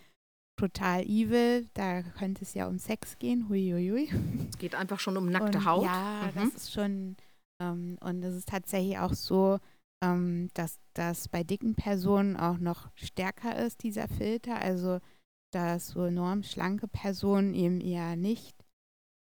total 0.56 1.02
evil. 1.02 1.66
Da 1.74 2.02
könnte 2.02 2.42
es 2.44 2.54
ja 2.54 2.68
um 2.68 2.78
Sex 2.78 3.18
gehen. 3.18 3.48
Huiuiui. 3.48 4.08
Es 4.48 4.56
geht 4.56 4.76
einfach 4.76 5.00
schon 5.00 5.16
um 5.16 5.26
nackte 5.32 5.58
und 5.58 5.64
Haut. 5.64 5.84
Ja, 5.84 6.30
Mhm. 6.32 6.52
das 6.52 6.54
ist 6.62 6.72
schon. 6.72 7.16
Ähm, 7.60 7.98
und 8.00 8.22
es 8.22 8.36
ist 8.36 8.48
tatsächlich 8.48 9.00
auch 9.00 9.14
so, 9.14 9.58
ähm, 10.00 10.48
dass 10.54 10.78
das 10.94 11.26
bei 11.26 11.42
dicken 11.42 11.74
Personen 11.74 12.36
auch 12.36 12.58
noch 12.58 12.88
stärker 12.94 13.56
ist, 13.66 13.82
dieser 13.82 14.06
Filter. 14.06 14.60
Also, 14.60 15.00
dass 15.52 15.88
so 15.88 16.04
enorm 16.04 16.44
schlanke 16.44 16.86
Personen 16.86 17.52
eben 17.52 17.80
eher 17.80 18.14
nicht 18.14 18.54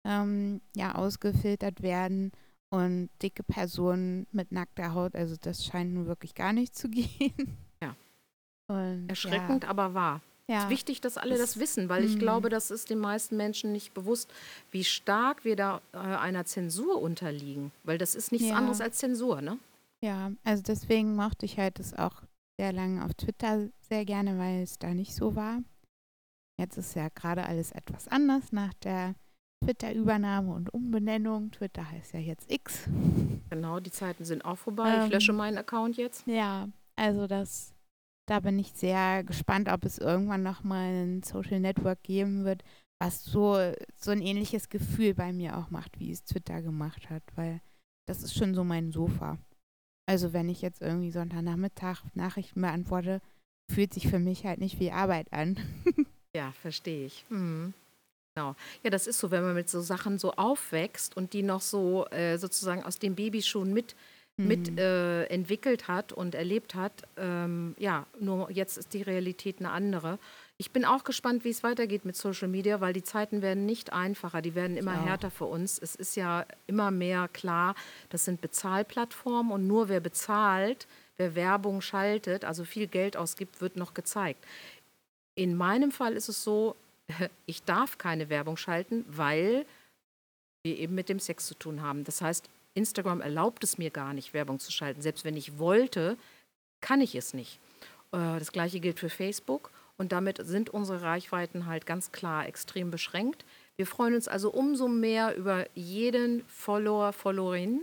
ähm, 0.09 0.61
ja, 0.75 0.95
ausgefiltert 0.95 1.81
werden. 1.81 2.31
Und 2.71 3.09
dicke 3.23 3.41
Personen 3.41 4.27
mit 4.31 4.51
nackter 4.51 4.93
Haut, 4.93 5.15
also 5.15 5.35
das 5.41 5.65
scheint 5.65 5.91
nun 5.93 6.05
wirklich 6.05 6.35
gar 6.35 6.53
nicht 6.53 6.75
zu 6.75 6.87
gehen. 6.89 7.57
Ja. 7.81 7.95
Und, 8.67 9.07
Erschreckend, 9.09 9.65
aber 9.67 9.93
wahr. 9.95 10.21
Ja, 10.47 10.55
Es 10.57 10.61
ja. 10.61 10.63
ist 10.65 10.69
wichtig, 10.69 11.01
dass 11.01 11.17
alle 11.17 11.31
Das- 11.37 11.53
das 11.53 11.59
wissen, 11.59 11.89
weil 11.89 12.03
ich 12.03 12.15
Mhm. 12.15 12.19
glaube, 12.19 12.49
das 12.49 12.69
ist 12.69 12.89
den 12.91 12.99
meisten 12.99 13.37
Menschen 13.37 13.71
nicht 13.71 13.93
bewusst, 13.95 14.31
wie 14.71 14.83
stark 14.83 15.45
wir 15.45 15.55
da 15.55 15.81
äh, 15.93 15.97
einer 15.97 16.45
Zensur 16.45 17.01
unterliegen. 17.01 17.71
Weil 17.83 17.97
das 17.97 18.13
ist 18.13 18.31
nichts 18.31 18.49
Ja. 18.49 18.55
anderes 18.57 18.81
als 18.81 18.97
Zensur, 18.99 19.41
ne? 19.41 19.57
Ja, 20.03 20.31
also 20.43 20.61
deswegen 20.61 21.15
mochte 21.15 21.45
ich 21.47 21.57
halt 21.57 21.79
das 21.79 21.93
auch 21.95 22.21
sehr 22.59 22.71
lange 22.71 23.03
auf 23.03 23.13
Twitter 23.15 23.67
sehr 23.81 24.05
gerne, 24.05 24.37
weil 24.37 24.61
es 24.61 24.77
da 24.77 24.93
nicht 24.93 25.15
so 25.15 25.35
war. 25.35 25.63
Jetzt 26.59 26.77
ist 26.77 26.95
ja 26.95 27.09
gerade 27.09 27.45
alles 27.45 27.71
etwas 27.71 28.07
anders 28.07 28.51
nach 28.51 28.73
der 28.75 29.15
Twitter-Übernahme 29.63 30.53
und 30.53 30.73
Umbenennung. 30.73 31.51
Twitter 31.51 31.89
heißt 31.89 32.13
ja 32.13 32.19
jetzt 32.19 32.51
X. 32.51 32.87
Genau, 33.49 33.79
die 33.79 33.91
Zeiten 33.91 34.25
sind 34.25 34.43
auch 34.45 34.57
vorbei. 34.57 34.93
Ähm, 34.93 35.05
ich 35.05 35.11
lösche 35.13 35.33
meinen 35.33 35.57
Account 35.57 35.97
jetzt. 35.97 36.25
Ja, 36.27 36.69
also 36.95 37.27
das, 37.27 37.73
da 38.27 38.39
bin 38.39 38.57
ich 38.59 38.73
sehr 38.73 39.23
gespannt, 39.23 39.69
ob 39.69 39.85
es 39.85 39.97
irgendwann 39.97 40.43
nochmal 40.43 41.05
ein 41.05 41.23
Social 41.23 41.59
Network 41.59 42.01
geben 42.03 42.45
wird, 42.45 42.63
was 43.01 43.23
so, 43.23 43.57
so 43.95 44.11
ein 44.11 44.21
ähnliches 44.21 44.69
Gefühl 44.69 45.13
bei 45.13 45.31
mir 45.33 45.57
auch 45.57 45.69
macht, 45.69 45.99
wie 45.99 46.11
es 46.11 46.23
Twitter 46.23 46.61
gemacht 46.61 47.09
hat, 47.09 47.23
weil 47.35 47.61
das 48.07 48.23
ist 48.23 48.35
schon 48.35 48.55
so 48.55 48.63
mein 48.63 48.91
Sofa. 48.91 49.37
Also 50.09 50.33
wenn 50.33 50.49
ich 50.49 50.61
jetzt 50.61 50.81
irgendwie 50.81 51.11
Sonntagnachmittag 51.11 52.03
Nachrichten 52.15 52.61
beantworte, 52.61 53.21
fühlt 53.71 53.93
sich 53.93 54.07
für 54.07 54.17
mich 54.19 54.45
halt 54.45 54.59
nicht 54.59 54.79
wie 54.79 54.91
Arbeit 54.91 55.31
an. 55.31 55.57
Ja, 56.35 56.51
verstehe 56.51 57.07
ich. 57.07 57.25
Mhm. 57.29 57.73
Genau. 58.39 58.55
Ja, 58.83 58.89
das 58.89 59.05
ist 59.07 59.19
so, 59.19 59.31
wenn 59.31 59.43
man 59.43 59.53
mit 59.53 59.69
so 59.69 59.81
Sachen 59.81 60.17
so 60.17 60.31
aufwächst 60.33 61.17
und 61.17 61.33
die 61.33 61.43
noch 61.43 61.61
so 61.61 62.05
äh, 62.07 62.37
sozusagen 62.37 62.83
aus 62.83 62.97
dem 62.99 63.15
Babyschuhen 63.15 63.73
mit, 63.73 63.95
mit 64.37 64.71
Mhm. 64.71 64.77
äh, 64.77 65.23
entwickelt 65.25 65.89
hat 65.89 66.13
und 66.13 66.33
erlebt 66.35 66.73
hat. 66.73 66.93
Ähm, 67.17 67.75
ja, 67.77 68.05
nur 68.19 68.49
jetzt 68.51 68.77
ist 68.77 68.93
die 68.93 69.01
Realität 69.01 69.59
eine 69.59 69.71
andere. 69.71 70.17
Ich 70.57 70.71
bin 70.71 70.85
auch 70.85 71.03
gespannt, 71.03 71.43
wie 71.43 71.49
es 71.49 71.63
weitergeht 71.63 72.05
mit 72.05 72.15
Social 72.15 72.47
Media, 72.47 72.79
weil 72.79 72.93
die 72.93 73.03
Zeiten 73.03 73.41
werden 73.41 73.65
nicht 73.65 73.91
einfacher, 73.91 74.41
die 74.41 74.55
werden 74.55 74.77
immer 74.77 74.93
auch. 74.93 75.05
härter 75.05 75.29
für 75.31 75.45
uns. 75.45 75.77
Es 75.77 75.95
ist 75.95 76.15
ja 76.15 76.45
immer 76.67 76.91
mehr 76.91 77.27
klar, 77.27 77.75
das 78.09 78.23
sind 78.23 78.39
Bezahlplattformen 78.39 79.51
und 79.51 79.67
nur 79.67 79.89
wer 79.89 79.99
bezahlt, 79.99 80.87
wer 81.17 81.35
Werbung 81.35 81.81
schaltet, 81.81 82.45
also 82.45 82.63
viel 82.63 82.87
Geld 82.87 83.17
ausgibt, 83.17 83.59
wird 83.59 83.75
noch 83.75 83.93
gezeigt. 83.93 84.45
In 85.35 85.55
meinem 85.57 85.91
Fall 85.91 86.13
ist 86.13 86.29
es 86.29 86.43
so, 86.43 86.75
ich 87.45 87.63
darf 87.63 87.97
keine 87.97 88.29
Werbung 88.29 88.57
schalten, 88.57 89.05
weil 89.07 89.65
wir 90.63 90.77
eben 90.77 90.95
mit 90.95 91.09
dem 91.09 91.19
Sex 91.19 91.47
zu 91.47 91.55
tun 91.55 91.81
haben. 91.81 92.03
Das 92.03 92.21
heißt, 92.21 92.49
Instagram 92.73 93.21
erlaubt 93.21 93.63
es 93.63 93.77
mir 93.77 93.89
gar 93.89 94.13
nicht, 94.13 94.33
Werbung 94.33 94.59
zu 94.59 94.71
schalten. 94.71 95.01
Selbst 95.01 95.25
wenn 95.25 95.37
ich 95.37 95.57
wollte, 95.57 96.17
kann 96.81 97.01
ich 97.01 97.15
es 97.15 97.33
nicht. 97.33 97.59
Äh, 98.11 98.39
Das 98.39 98.51
gleiche 98.51 98.79
gilt 98.79 98.99
für 98.99 99.09
Facebook 99.09 99.71
und 99.97 100.11
damit 100.11 100.45
sind 100.45 100.69
unsere 100.69 101.01
Reichweiten 101.01 101.65
halt 101.65 101.85
ganz 101.85 102.11
klar 102.11 102.47
extrem 102.47 102.91
beschränkt. 102.91 103.45
Wir 103.75 103.85
freuen 103.85 104.13
uns 104.15 104.27
also 104.27 104.51
umso 104.51 104.87
mehr 104.87 105.35
über 105.35 105.65
jeden 105.75 106.45
Follower, 106.47 107.13
Followerin 107.13 107.81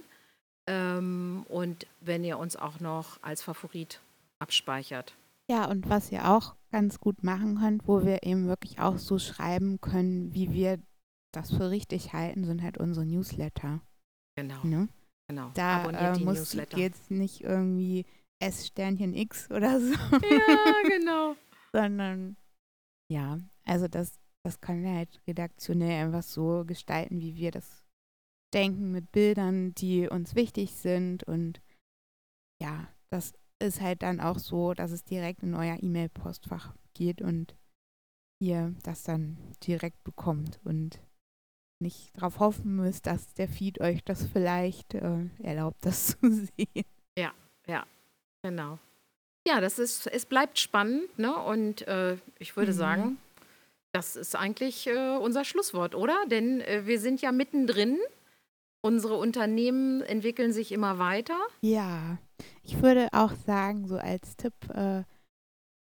ähm, 0.66 1.44
und 1.48 1.86
wenn 2.00 2.24
ihr 2.24 2.38
uns 2.38 2.56
auch 2.56 2.80
noch 2.80 3.18
als 3.22 3.42
Favorit 3.42 4.00
abspeichert. 4.38 5.14
Ja, 5.48 5.66
und 5.66 5.88
was 5.88 6.10
ihr 6.10 6.28
auch 6.28 6.54
ganz 6.76 7.00
gut 7.00 7.22
machen 7.24 7.56
könnt, 7.56 7.88
wo 7.88 8.04
wir 8.04 8.22
eben 8.22 8.48
wirklich 8.48 8.78
auch 8.80 8.98
so 8.98 9.18
schreiben 9.18 9.80
können, 9.80 10.34
wie 10.34 10.52
wir 10.52 10.78
das 11.32 11.50
für 11.50 11.70
richtig 11.70 12.12
halten, 12.12 12.44
sind 12.44 12.62
halt 12.62 12.76
unsere 12.76 13.06
Newsletter. 13.06 13.80
Genau, 14.38 14.62
Ne? 14.62 14.88
genau. 15.26 15.50
Da 15.54 15.78
Abonniert 15.80 16.18
äh, 16.18 16.24
muss 16.24 16.52
jetzt 16.52 17.10
nicht 17.10 17.40
irgendwie 17.40 18.04
S-Sternchen 18.42 19.14
X 19.14 19.50
oder 19.50 19.80
so, 19.80 19.94
Ja, 19.94 20.82
genau. 20.86 21.34
sondern 21.72 22.36
ja, 23.10 23.38
also 23.64 23.88
das, 23.88 24.18
das 24.44 24.60
kann 24.60 24.82
wir 24.82 24.92
halt 24.96 25.22
redaktionell 25.26 26.04
einfach 26.04 26.24
so 26.24 26.66
gestalten, 26.66 27.22
wie 27.22 27.36
wir 27.36 27.52
das 27.52 27.86
denken, 28.52 28.92
mit 28.92 29.12
Bildern, 29.12 29.74
die 29.76 30.10
uns 30.10 30.34
wichtig 30.34 30.72
sind. 30.74 31.24
Und 31.24 31.62
ja, 32.60 32.86
das 33.08 33.32
ist 33.58 33.80
halt 33.80 34.02
dann 34.02 34.20
auch 34.20 34.38
so, 34.38 34.74
dass 34.74 34.90
es 34.90 35.04
direkt 35.04 35.42
in 35.42 35.54
euer 35.54 35.78
E-Mail-Postfach 35.80 36.74
geht 36.94 37.22
und 37.22 37.54
ihr 38.38 38.74
das 38.82 39.02
dann 39.02 39.38
direkt 39.66 40.02
bekommt 40.04 40.60
und 40.64 41.00
nicht 41.80 42.16
darauf 42.16 42.38
hoffen 42.38 42.76
müsst, 42.76 43.06
dass 43.06 43.34
der 43.34 43.48
Feed 43.48 43.80
euch 43.80 44.02
das 44.04 44.26
vielleicht 44.26 44.94
äh, 44.94 45.26
erlaubt, 45.42 45.78
das 45.84 46.06
zu 46.20 46.30
sehen. 46.30 46.84
Ja, 47.18 47.32
ja, 47.66 47.86
genau. 48.42 48.78
Ja, 49.46 49.60
das 49.60 49.78
ist, 49.78 50.06
es 50.08 50.26
bleibt 50.26 50.58
spannend, 50.58 51.18
ne? 51.18 51.36
Und 51.36 51.86
äh, 51.86 52.16
ich 52.38 52.56
würde 52.56 52.72
mhm. 52.72 52.76
sagen, 52.76 53.18
das 53.92 54.16
ist 54.16 54.34
eigentlich 54.34 54.86
äh, 54.88 55.16
unser 55.16 55.44
Schlusswort, 55.44 55.94
oder? 55.94 56.16
Denn 56.26 56.60
äh, 56.62 56.86
wir 56.86 56.98
sind 56.98 57.22
ja 57.22 57.32
mittendrin. 57.32 57.98
Unsere 58.82 59.16
Unternehmen 59.16 60.02
entwickeln 60.02 60.52
sich 60.52 60.72
immer 60.72 60.98
weiter. 60.98 61.38
Ja, 61.60 62.18
ich 62.66 62.82
würde 62.82 63.08
auch 63.12 63.32
sagen, 63.46 63.86
so 63.86 63.96
als 63.96 64.36
Tipp, 64.36 64.54
äh, 64.74 65.04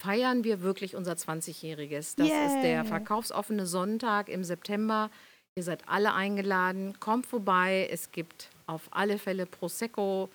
feiern 0.03 0.43
wir 0.43 0.63
wirklich 0.63 0.97
unser 0.97 1.13
20-Jähriges. 1.13 2.17
Das 2.17 2.27
yeah. 2.27 2.47
ist 2.47 2.63
der 2.65 2.85
verkaufsoffene 2.85 3.67
Sonntag 3.67 4.29
im 4.29 4.43
September. 4.43 5.09
Ihr 5.57 5.63
seid 5.63 5.89
alle 5.89 6.15
eingeladen. 6.15 6.99
Kommt 7.01 7.27
vorbei. 7.27 7.89
Es 7.91 8.13
gibt 8.13 8.51
auf 8.67 8.89
alle 8.91 9.19
Fälle 9.19 9.47
Prosecco, 9.47 10.31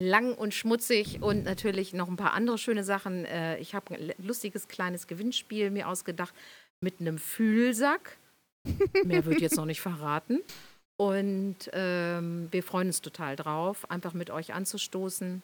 lang 0.00 0.34
und 0.34 0.54
schmutzig 0.54 1.22
und 1.22 1.44
natürlich 1.44 1.92
noch 1.92 2.08
ein 2.08 2.16
paar 2.16 2.32
andere 2.32 2.58
schöne 2.58 2.84
Sachen. 2.84 3.24
Äh, 3.24 3.58
ich 3.58 3.74
habe 3.74 3.94
ein 3.94 4.12
lustiges 4.18 4.68
kleines 4.68 5.06
Gewinnspiel 5.06 5.70
mir 5.70 5.88
ausgedacht 5.88 6.34
mit 6.80 7.00
einem 7.00 7.18
Fühlsack. 7.18 8.18
Mehr 9.04 9.24
wird 9.24 9.40
jetzt 9.40 9.56
noch 9.56 9.66
nicht 9.66 9.80
verraten. 9.80 10.40
Und 10.96 11.70
ähm, 11.72 12.48
wir 12.50 12.62
freuen 12.62 12.88
uns 12.88 13.00
total 13.00 13.34
drauf, 13.36 13.90
einfach 13.90 14.14
mit 14.14 14.30
euch 14.30 14.54
anzustoßen 14.54 15.42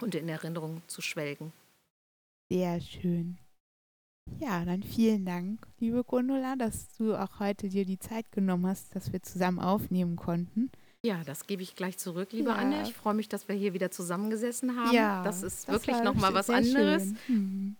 und 0.00 0.14
in 0.14 0.28
Erinnerung 0.28 0.82
zu 0.88 1.00
schwelgen. 1.00 1.52
Sehr 2.50 2.80
schön. 2.80 3.38
Ja, 4.40 4.64
dann 4.64 4.82
vielen 4.82 5.24
Dank, 5.24 5.66
liebe 5.78 6.04
Gundula, 6.04 6.56
dass 6.56 6.92
du 6.96 7.14
auch 7.14 7.40
heute 7.40 7.68
dir 7.68 7.84
die 7.84 7.98
Zeit 7.98 8.30
genommen 8.32 8.66
hast, 8.66 8.94
dass 8.94 9.12
wir 9.12 9.22
zusammen 9.22 9.58
aufnehmen 9.58 10.16
konnten. 10.16 10.70
Ja, 11.04 11.22
das 11.24 11.46
gebe 11.46 11.62
ich 11.62 11.76
gleich 11.76 11.98
zurück, 11.98 12.32
liebe 12.32 12.50
ja. 12.50 12.56
Anne. 12.56 12.82
Ich 12.82 12.94
freue 12.94 13.14
mich, 13.14 13.28
dass 13.28 13.48
wir 13.48 13.54
hier 13.54 13.74
wieder 13.74 13.90
zusammengesessen 13.90 14.76
haben. 14.76 14.94
Ja, 14.94 15.22
das 15.22 15.42
ist 15.42 15.68
das 15.68 15.74
wirklich 15.74 16.02
nochmal 16.02 16.32
was 16.34 16.50
anderes. 16.50 17.12
Mhm. 17.28 17.76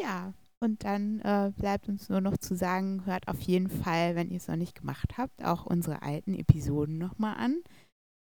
Ja, 0.00 0.32
und 0.60 0.84
dann 0.84 1.20
äh, 1.20 1.52
bleibt 1.56 1.88
uns 1.88 2.08
nur 2.08 2.20
noch 2.20 2.36
zu 2.38 2.56
sagen, 2.56 3.04
hört 3.04 3.28
auf 3.28 3.40
jeden 3.40 3.68
Fall, 3.68 4.16
wenn 4.16 4.30
ihr 4.30 4.38
es 4.38 4.48
noch 4.48 4.56
nicht 4.56 4.74
gemacht 4.74 5.18
habt, 5.18 5.44
auch 5.44 5.66
unsere 5.66 6.02
alten 6.02 6.34
Episoden 6.34 6.98
nochmal 6.98 7.36
an, 7.36 7.62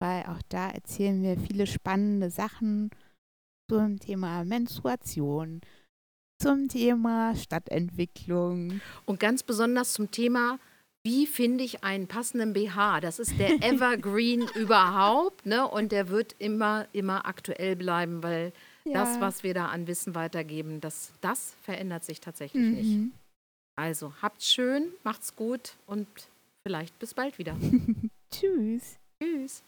weil 0.00 0.24
auch 0.24 0.40
da 0.48 0.70
erzählen 0.70 1.22
wir 1.22 1.38
viele 1.38 1.66
spannende 1.66 2.30
Sachen 2.30 2.90
zum 3.70 3.98
Thema 3.98 4.44
Menstruation, 4.44 5.60
zum 6.38 6.68
Thema 6.68 7.34
Stadtentwicklung. 7.34 8.80
Und 9.04 9.20
ganz 9.20 9.42
besonders 9.42 9.92
zum 9.92 10.10
Thema, 10.10 10.58
wie 11.02 11.26
finde 11.26 11.62
ich 11.62 11.84
einen 11.84 12.08
passenden 12.08 12.52
BH? 12.52 13.00
Das 13.00 13.18
ist 13.18 13.38
der 13.38 13.50
Evergreen 13.62 14.44
überhaupt, 14.54 15.46
ne? 15.46 15.66
Und 15.66 15.92
der 15.92 16.08
wird 16.08 16.34
immer, 16.38 16.88
immer 16.92 17.26
aktuell 17.26 17.76
bleiben, 17.76 18.22
weil 18.22 18.52
ja. 18.84 18.94
das, 18.94 19.20
was 19.20 19.42
wir 19.42 19.54
da 19.54 19.66
an 19.66 19.86
Wissen 19.86 20.14
weitergeben, 20.14 20.80
das, 20.80 21.12
das 21.20 21.54
verändert 21.62 22.04
sich 22.04 22.20
tatsächlich 22.20 22.62
mhm. 22.62 22.74
nicht. 22.74 23.12
Also 23.76 24.12
habt's 24.20 24.52
schön, 24.52 24.88
macht's 25.04 25.36
gut 25.36 25.76
und 25.86 26.08
vielleicht 26.64 26.98
bis 26.98 27.14
bald 27.14 27.38
wieder. 27.38 27.56
Tschüss. 28.32 28.98
Tschüss. 29.22 29.62